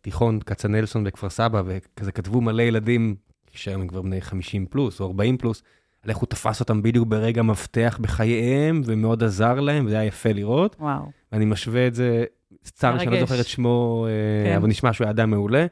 [0.00, 3.16] תיכון כצנלסון בכפר סבא, וכזה כתבו מלא ילדים,
[3.52, 5.62] שהיום הם כבר בני 50 פלוס או 40 פלוס,
[6.06, 10.32] על איך הוא תפס אותם בדיוק ברגע מפתח בחייהם, ומאוד עזר להם, וזה היה יפה
[10.32, 10.76] לראות.
[10.80, 11.10] וואו.
[11.32, 12.24] ואני משווה את זה,
[12.62, 14.56] צר שאני לא זוכר את שמו, אה, כן.
[14.56, 15.66] אבל נשמע שהוא היה אדם מעולה.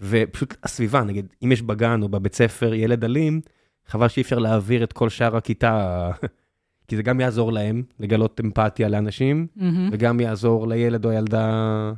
[0.00, 3.40] ופשוט הסביבה, נגיד, אם יש בגן או בבית ספר ילד אלים,
[3.86, 6.10] חבל שאי אפשר להעביר את כל שאר הכיתה,
[6.88, 9.62] כי זה גם יעזור להם לגלות אמפתיה לאנשים, mm-hmm.
[9.92, 11.92] וגם יעזור לילד או הילדה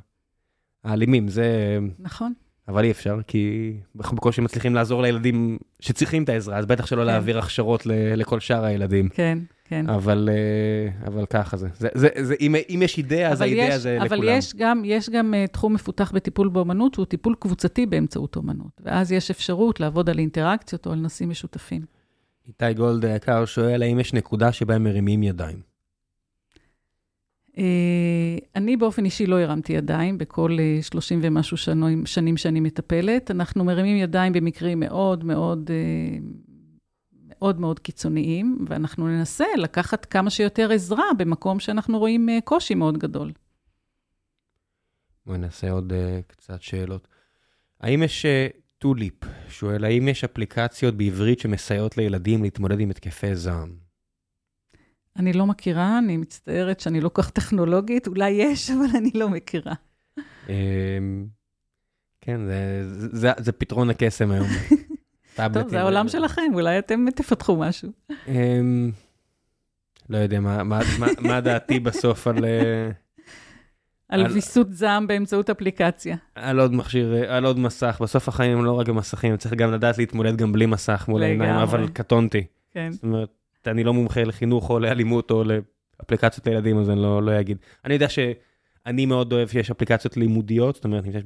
[0.85, 1.29] האלימים.
[1.29, 1.79] זה...
[1.99, 2.33] נכון.
[2.69, 7.01] אבל אי אפשר, כי אנחנו בקושי מצליחים לעזור לילדים שצריכים את העזרה, אז בטח שלא
[7.01, 7.07] כן.
[7.07, 9.09] להעביר הכשרות ל- לכל שאר הילדים.
[9.09, 9.91] כן, כן.
[9.91, 11.69] אבל, אה, אבל ככה זה.
[11.79, 14.23] זה, זה, זה אם, אם יש אידאה, אז האידאה זה אבל לכולם.
[14.23, 18.81] אבל יש גם, יש גם uh, תחום מפותח בטיפול באומנות, שהוא טיפול קבוצתי באמצעות אומנות.
[18.85, 21.83] ואז יש אפשרות לעבוד על אינטראקציות או על נושאים משותפים.
[22.49, 25.74] איתי גולד היקר שואל, האם יש נקודה שבה מרימים ידיים?
[27.59, 33.31] אה, אני באופן אישי לא הרמתי ידיים בכל 30 אה, ומשהו שנים, שנים שאני מטפלת.
[33.31, 36.19] אנחנו מרימים ידיים במקרים מאוד מאוד, אה,
[37.29, 43.33] מאוד מאוד קיצוניים, ואנחנו ננסה לקחת כמה שיותר עזרה במקום שאנחנו רואים קושי מאוד גדול.
[45.27, 45.93] בואי נעשה עוד
[46.27, 47.09] קצת שאלות.
[47.81, 48.27] האם יש
[48.79, 49.15] טוליפ,
[49.49, 53.84] שואל, האם יש אפליקציות בעברית שמסייעות לילדים להתמודד עם התקפי זעם?
[55.17, 59.29] אני לא מכירה, אני מצטערת שאני לא כל כך טכנולוגית, אולי יש, אבל אני לא
[59.29, 59.75] מכירה.
[60.49, 61.27] אמ,
[62.21, 62.41] כן,
[63.39, 64.47] זה פתרון הקסם היום.
[65.55, 67.93] טוב, זה העולם שלכם, אולי אתם תפתחו משהו.
[68.29, 68.91] אמ,
[70.11, 70.41] לא יודע,
[71.21, 72.45] מה דעתי בסוף על...
[72.45, 72.91] אה,
[74.09, 76.17] על ויסות זעם באמצעות אפליקציה.
[76.35, 77.99] על עוד מכשיר, על עוד מסך.
[78.03, 81.55] בסוף החיים הם לא רק במסכים, צריך גם לדעת להתמודד גם בלי מסך מול העיניים,
[81.55, 82.45] אבל קטונתי.
[82.73, 82.93] כן.
[82.93, 83.29] זאת אומרת,
[83.69, 85.45] אני לא מומחה לחינוך או לאלימות או
[86.01, 87.59] לאפליקציות לילדים, אז אני לא, לא אגיד.
[87.85, 91.25] אני יודע שאני מאוד אוהב שיש אפליקציות לימודיות, זאת אומרת, נמצאת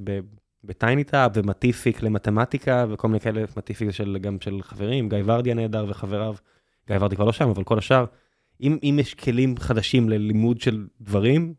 [0.65, 5.51] ב TinyTap ו Matific למתמטיקה וכל מיני כאלה, Matific של, גם של חברים, גיא ורדי
[5.51, 6.35] הנהדר וחבריו,
[6.89, 8.05] גיא ורדי כבר לא שם, אבל כל השאר.
[8.61, 11.55] אם, אם יש כלים חדשים ללימוד של דברים,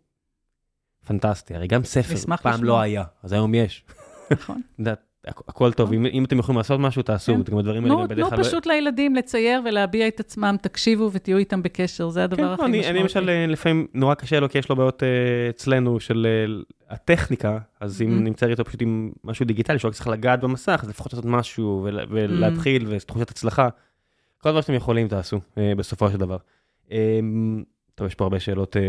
[1.08, 2.68] פנטסטי, הרי גם ספר פעם לשמוע.
[2.68, 3.86] לא היה, אז היום יש.
[4.32, 4.62] נכון.
[4.74, 7.42] את יודעת, הכ- הכל טוב, אם אם אתם יכולים לעשות משהו, תעשו, כן.
[7.52, 8.38] גם הדברים האלה בדרך כלל...
[8.38, 12.62] לא- פשוט לילדים לצייר ולהביע את עצמם, תקשיבו ותהיו איתם בקשר, זה הדבר כן, הכי
[12.62, 12.90] לא, משמעותי.
[12.90, 15.08] אני למשל, אה, לפעמים נורא קשה לו, כי יש לו בעיות אה,
[15.50, 16.64] אצלנו של אה,
[16.96, 18.22] הטכניקה, אז אם Mhm.
[18.24, 21.82] נמצא איתו פשוט עם משהו דיגיטלי, שהוא רק צריך לגעת במסך, אז לפחות לעשות משהו
[21.86, 23.70] ול- ולהתחיל, ותחושת הצלחה.
[24.38, 26.38] כל דבר שאתם יכולים תעשו, אה, בסופו של דבר.
[26.92, 27.20] אה,
[27.96, 28.82] טוב, יש פה הרבה שאלות אה,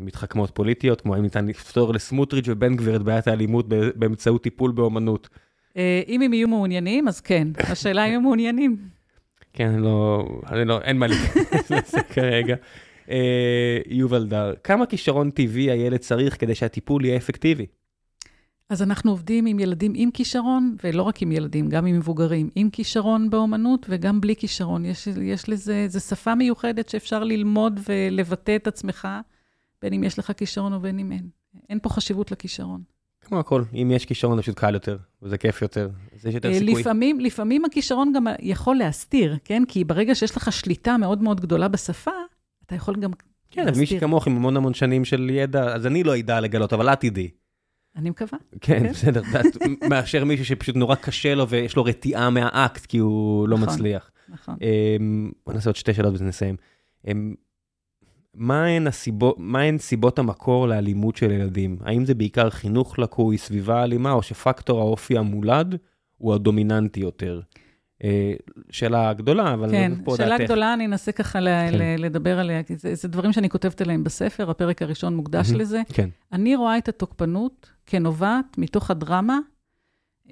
[0.00, 5.28] מתחכמות פוליטיות, כמו האם ניתן לפתור לסמוטריץ' ובן גביר את בעיית האלימות באמצעות טיפול באומנות.
[5.76, 7.48] אה, אם הם יהיו מעוניינים, אז כן.
[7.72, 8.76] השאלה אם הם מעוניינים.
[9.52, 12.56] כן, לא, אני לא, אין מה לזה כרגע.
[13.10, 17.66] אה, יובל דר, כמה כישרון טבעי הילד צריך כדי שהטיפול יהיה אפקטיבי?
[18.70, 22.70] אז אנחנו עובדים עם ילדים עם כישרון, ולא רק עם ילדים, גם עם מבוגרים, עם
[22.70, 24.84] כישרון באומנות וגם בלי כישרון.
[24.84, 29.08] יש, יש לזה, זו שפה מיוחדת שאפשר ללמוד ולבטא את עצמך,
[29.82, 31.28] בין אם יש לך כישרון ובין אם אין.
[31.68, 32.95] אין פה חשיבות לכישרון.
[33.26, 36.48] כמו הכל, אם יש כישרון זה פשוט קל יותר, וזה כיף יותר, אז יש יותר
[36.48, 36.80] אה, סיכוי.
[36.80, 39.62] לפעמים, לפעמים הכישרון גם יכול להסתיר, כן?
[39.68, 42.10] כי ברגע שיש לך שליטה מאוד מאוד גדולה בשפה,
[42.66, 43.10] אתה יכול גם
[43.50, 46.72] כן, אז מישהי כמוך עם המון המון שנים של ידע, אז אני לא אדע לגלות,
[46.72, 47.30] אבל את תדעי.
[47.96, 48.38] אני מקווה.
[48.60, 48.90] כן, כן.
[48.90, 49.22] בסדר,
[49.90, 53.74] מאשר מישהו שפשוט נורא קשה לו ויש לו רתיעה מהאקט, כי הוא לא נכון.
[53.74, 54.10] מצליח.
[54.28, 54.56] נכון.
[54.62, 56.56] אמ, בוא נעשה עוד שתי שאלות ונסיים.
[57.06, 57.34] אמ,
[58.36, 61.78] מהן הסיבות, מהן סיבות המקור לאלימות של ילדים?
[61.84, 65.74] האם זה בעיקר חינוך לקוי, סביבה אלימה, או שפקטור האופי המולד
[66.18, 67.40] הוא הדומיננטי יותר?
[68.04, 68.32] אה,
[68.70, 70.44] שאלה גדולה, אבל כן, פה שאלה דעתך.
[70.44, 71.74] גדולה, אני אנסה ככה כן.
[71.98, 75.60] לדבר עליה, כי זה, זה דברים שאני כותבת עליהם בספר, הפרק הראשון מוקדש מהמם.
[75.60, 75.82] לזה.
[75.92, 79.38] כן, אני רואה את התוקפנות כנובעת מתוך הדרמה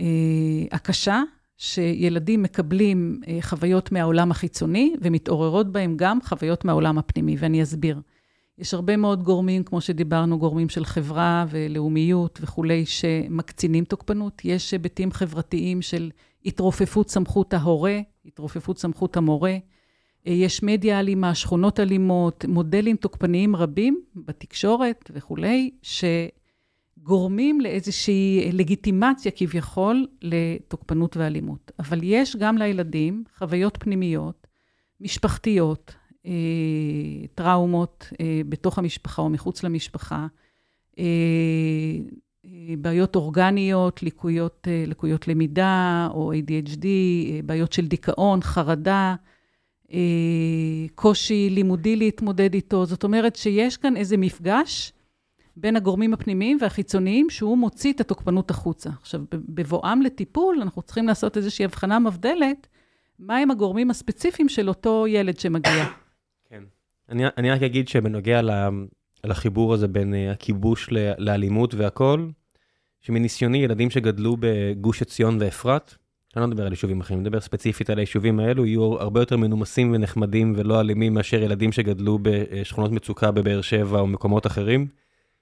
[0.01, 0.05] אה,
[0.73, 1.23] הקשה,
[1.65, 8.01] שילדים מקבלים אה, חוויות מהעולם החיצוני, ומתעוררות בהם גם חוויות מהעולם הפנימי, ואני אסביר.
[8.59, 14.43] יש הרבה מאוד גורמים, כמו שדיברנו, גורמים של חברה ולאומיות וכולי, שמקצינים תוקפנות.
[14.45, 16.11] יש היבטים חברתיים של
[16.45, 19.57] התרופפות סמכות ההורה, התרופפות סמכות המורה.
[20.27, 25.71] אה, יש מדיה אלימה, שכונות אלימות, מודלים תוקפניים רבים בתקשורת וכולי,
[27.05, 31.73] שגורמים לאיזושהי לגיטימציה כביכול לתוקפנות ואלימות.
[31.79, 34.47] אבל יש גם לילדים חוויות פנימיות,
[35.01, 35.95] משפחתיות,
[36.27, 36.33] אה,
[37.35, 40.27] טראומות אה, בתוך המשפחה או מחוץ למשפחה,
[40.99, 41.05] אה,
[42.45, 49.15] אה, בעיות אורגניות, לקויות, אה, לקויות למידה או ADHD, אה, בעיות של דיכאון, חרדה,
[50.95, 52.87] קושי לימודי להתמודד איתו.
[52.87, 54.93] זאת אומרת שיש כאן איזה מפגש
[55.57, 58.91] בין הגורמים הפנימיים והחיצוניים, שהוא מוציא את התוקפנות החוצה.
[59.01, 62.67] עכשיו, בבואם לטיפול, אנחנו צריכים לעשות איזושהי הבחנה מבדלת,
[63.19, 65.85] מהם הגורמים הספציפיים של אותו ילד שמגיע.
[66.49, 66.63] כן.
[67.09, 68.41] אני, אני רק אגיד שבנוגע
[69.25, 70.89] לחיבור הזה בין אה, הכיבוש
[71.19, 72.29] לאלימות והכל,
[73.01, 75.95] שמניסיוני ילדים שגדלו בגוש עציון ואפרת,
[76.37, 79.37] אני לא מדבר על יישובים אחרים, אני מדבר ספציפית על היישובים האלו, יהיו הרבה יותר
[79.37, 84.87] מנומסים ונחמדים ולא אלימים מאשר ילדים שגדלו בשכונות מצוקה בבאר שבע או מקומות אחרים,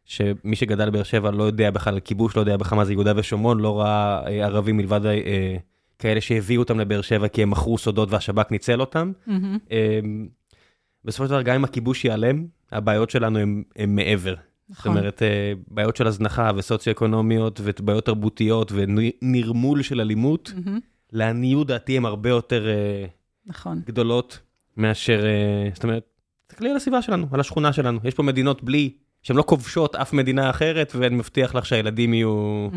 [0.05, 3.12] שמי שגדל בבאר שבע לא יודע בכלל על כיבוש, לא יודע בכלל מה זה יהודה
[3.16, 5.57] ושומרון, לא ראה אה, ערבים מלבד אה,
[5.98, 9.12] כאלה שהביאו אותם לבאר שבע כי הם מכרו סודות והשב"כ ניצל אותם.
[9.28, 10.28] אמ,
[11.05, 14.34] בסופו של דבר, גם אם הכיבוש ייעלם, הבעיות שלנו הם, הם מעבר.
[14.34, 14.96] זאת נכון.
[14.96, 20.53] אומרת, אה, בעיות של הזנחה וסוציו-אקונומיות ובעיות תרבותיות ונרמול של אלימות.
[21.12, 22.66] לעניות דעתי הן הרבה יותר
[23.46, 23.82] נכון.
[23.86, 24.40] גדולות
[24.76, 25.24] מאשר,
[25.74, 26.03] זאת אומרת,
[26.46, 28.00] תסתכלי על הסביבה שלנו, על השכונה שלנו.
[28.05, 28.92] יש פה מדינות בלי,
[29.22, 32.68] שהן לא כובשות אף מדינה אחרת, ואני מבטיח לך שהילדים יהיו.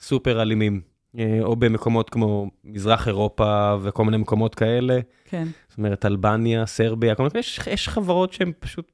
[0.00, 0.80] סופר אלימים.
[1.18, 5.00] אה, או במקומות כמו מזרח אירופה וכל מיני מקומות כאלה.
[5.24, 5.48] כן.
[5.68, 8.92] זאת אומרת, אלבניה, סרביה, כל מיני, יש, יש חברות שהן פשוט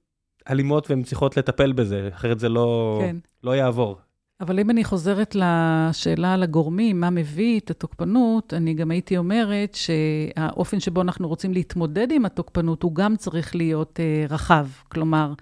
[0.51, 3.17] אלימות והן צריכות לטפל בזה, אחרת זה לא, כן.
[3.45, 3.97] לא יעבור.
[4.41, 9.75] אבל אם אני חוזרת לשאלה על הגורמים, מה מביא את התוקפנות, אני גם הייתי אומרת
[9.75, 14.67] שהאופן שבו אנחנו רוצים להתמודד עם התוקפנות, הוא גם צריך להיות אה, רחב.
[14.89, 15.33] כלומר,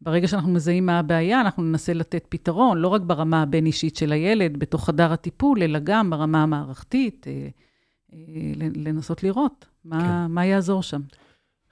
[0.00, 4.56] ברגע שאנחנו מזהים מה הבעיה, אנחנו ננסה לתת פתרון, לא רק ברמה הבין-אישית של הילד,
[4.56, 7.48] בתוך חדר הטיפול, אלא גם ברמה המערכתית, אה,
[8.12, 8.18] אה,
[8.76, 10.32] לנסות לראות מה, כן.
[10.32, 11.00] מה יעזור שם.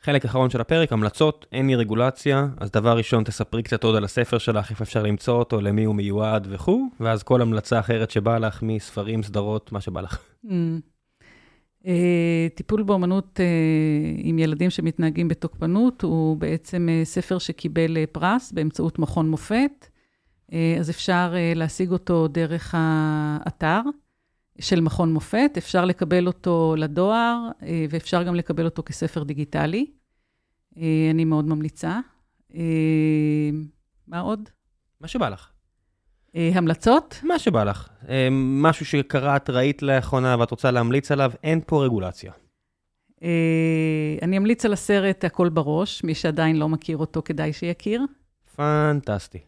[0.03, 4.05] חלק אחרון של הפרק, המלצות, אין לי רגולציה, אז דבר ראשון, תספרי קצת עוד על
[4.05, 8.39] הספר שלך, איפה אפשר למצוא אותו, למי הוא מיועד וכו', ואז כל המלצה אחרת שבא
[8.39, 10.19] לך, מספרים, סדרות, מה שבא לך.
[11.87, 13.47] אה, טיפול באמנות אה,
[14.17, 19.87] עם ילדים שמתנהגים בתוקפנות הוא בעצם אה, ספר שקיבל פרס באמצעות מכון מופת,
[20.81, 23.81] אז אפשר להשיג אותו דרך האתר
[24.61, 27.49] של מכון מופת, אפשר לקבל אותו לדואר
[27.91, 29.87] ואפשר גם לקבל אותו כספר דיגיטלי.
[31.11, 32.01] אני מאוד ממליצה.
[34.09, 34.49] מה עוד?
[35.01, 35.54] מה שבא לך.
[36.37, 37.21] אה, המלצות?
[37.23, 37.89] מה שבא לך.
[38.09, 42.33] אה, משהו שקראת, ראית לאחרונה ואת רוצה להמליץ עליו, אין פה רגולציה.
[43.23, 48.03] אה, אני אמליץ על הסרט הכל בראש, מי שעדיין לא מכיר אותו, כדאי שיכיר.
[48.57, 49.39] פנטסטי.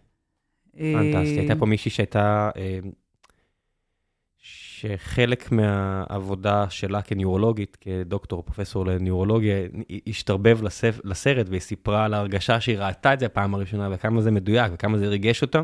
[0.73, 1.39] פנטסטי.
[1.39, 2.51] הייתה פה מישהי שהייתה,
[4.39, 9.57] שחלק מהעבודה שלה כניורולוגית, כדוקטור, פרופסור לניורולוגיה,
[10.07, 10.59] השתרבב
[11.05, 14.99] לסרט והיא סיפרה על ההרגשה שהיא ראתה את זה הפעם הראשונה וכמה זה מדויק וכמה
[14.99, 15.63] זה ריגש אותה.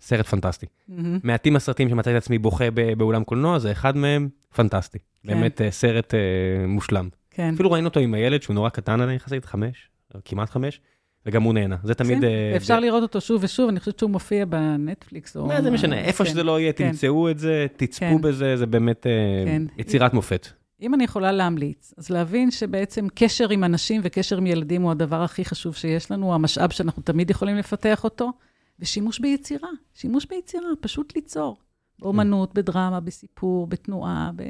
[0.00, 0.66] סרט פנטסטי.
[0.88, 1.18] מהמם.
[1.22, 2.64] מעטים הסרטים שמצאתי את עצמי בוכה
[2.98, 4.98] באולם קולנוע, זה אחד מהם פנטסטי.
[4.98, 5.28] כן.
[5.28, 6.18] באמת אה, סרט אה,
[6.66, 7.08] מושלם.
[7.30, 7.54] כן.
[7.54, 9.88] אפילו ראינו אותו עם הילד שהוא נורא קטן עדיין יחסית, חמש,
[10.24, 10.80] כמעט חמש,
[11.26, 11.76] וגם הוא נהנה.
[11.82, 12.18] זה תמיד...
[12.18, 15.36] כן, אה, אפשר זה- לראות אותו שוב ושוב, אני חושבת שהוא מופיע בנטפליקס.
[15.36, 16.30] או- זה משנה, איפה כן.
[16.30, 16.90] שזה לא יהיה, כן.
[16.90, 18.20] תמצאו את זה, תצפו כן.
[18.20, 19.12] בזה, זה באמת אה,
[19.46, 19.62] כן.
[19.78, 20.48] יצירת מופת.
[20.82, 25.22] אם אני יכולה להמליץ, אז להבין שבעצם קשר עם אנשים וקשר עם ילדים הוא הדבר
[25.22, 28.30] הכי חשוב שיש לנו, המשאב שאנחנו תמיד יכולים לפתח אותו,
[28.80, 31.56] ושימוש ביצירה, שימוש ביצירה, פשוט ליצור.
[31.98, 34.42] באומנות, בדרמה, בסיפור, בתנועה, ב...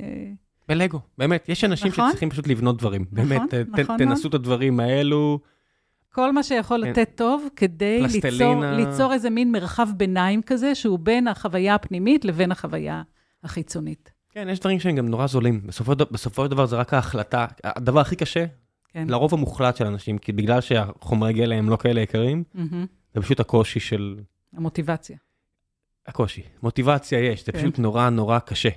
[0.69, 2.09] בלגו, באמת, יש אנשים נכון.
[2.09, 3.05] שצריכים פשוט לבנות דברים.
[3.13, 5.41] נכון, באמת, ת- נכון ת- תנסו את הדברים האלו.
[6.13, 6.91] כל מה שיכול כן.
[6.91, 8.65] לתת טוב כדי ליצור.
[8.65, 13.03] ליצור איזה מין מרחב ביניים כזה, שהוא בין החוויה הפנימית לבין החוויה
[13.45, 14.13] החיצונית.
[14.31, 15.67] כן, יש דברים שהם גם נורא זולים.
[15.67, 17.47] בסופו בסופו של דבר זה רק ההחלטה.
[17.65, 18.45] הדבר הכי קשה,
[18.89, 19.07] כן.
[19.09, 22.87] לרוב המוחלט של אנשים, כי בגלל שהחומרי גלם הם לא כאלה יקרים, מהמם.
[23.15, 24.21] זה פשוט הקושי של...
[24.57, 25.17] המוטיבציה.
[26.07, 26.43] הקושי.
[26.63, 27.59] מוטיבציה יש, זה כן.
[27.59, 28.69] פשוט נורא נורא קשה.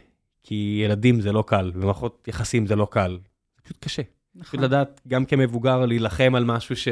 [0.44, 3.20] כי ילדים זה לא קל, ומערכות יחסים זה לא קל.
[3.56, 4.02] זה פשוט קשה.
[4.36, 4.44] נכון.
[4.46, 6.88] פשוט לדעת, גם כמבוגר, להילחם על משהו ש...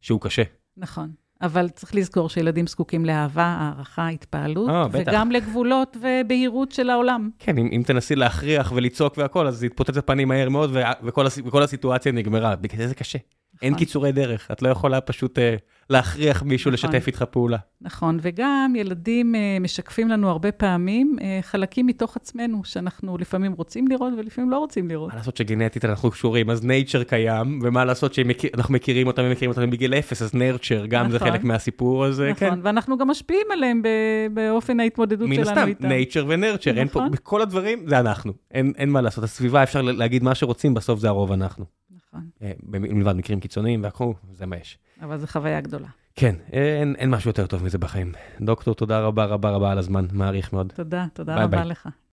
[0.00, 0.42] שהוא קשה.
[0.76, 1.10] נכון.
[1.42, 5.12] אבל צריך לזכור שילדים זקוקים לאהבה, הערכה, התפעלות, בטח.
[5.12, 7.30] וגם לגבולות ובהירות של העולם.
[7.38, 11.26] כן, אם, אם תנסי להכריח ולצעוק והכל, אז זה יתפוצץ בפנים מהר מאוד, ו- וכל,
[11.26, 12.56] הס- וכל הסיטואציה נגמרה.
[12.56, 13.18] בגלל זה זה קשה.
[13.62, 13.78] אין נכון.
[13.84, 15.56] קיצורי דרך, את לא יכולה פשוט אה,
[15.90, 16.90] להכריח מישהו נכון.
[16.90, 17.56] לשתף איתך פעולה.
[17.80, 23.88] נכון, וגם ילדים אה, משקפים לנו הרבה פעמים אה, חלקים מתוך עצמנו, שאנחנו לפעמים רוצים
[23.88, 25.10] לראות ולפעמים לא רוצים לראות.
[25.10, 29.70] מה לעשות שגנטית אנחנו קשורים, אז nature קיים, ומה לעשות שאנחנו מכירים אותם ומכירים אותם
[29.70, 31.30] בגיל אפס, אז nurture גם זה נכון.
[31.30, 32.46] חלק מהסיפור הזה, כן.
[32.46, 35.88] נכון, ואנחנו גם משפיעים עליהם ב- באופן ההתמודדות מן שלנו הסתם, איתם.
[35.88, 37.10] nature ו nurture, אין פה, נכון.
[37.10, 41.08] בכל הדברים זה אנחנו, אין, אין מה לעשות, הסביבה אפשר להגיד מה שרוצים, בסוף זה
[41.08, 41.81] הרוב אנחנו.
[42.12, 44.78] נכון, אה, מלבד מקרים קיצוניים והכל, זה מה יש.
[45.02, 45.88] אבל זו חוויה גדולה.
[46.14, 48.12] כן, אין, אין משהו יותר טוב מזה בחיים.
[48.40, 50.72] דוקטור, תודה רבה רבה רבה על הזמן, מעריך מאוד.
[50.76, 51.66] תודה, תודה ביי רבה ביי.
[51.66, 51.88] לך.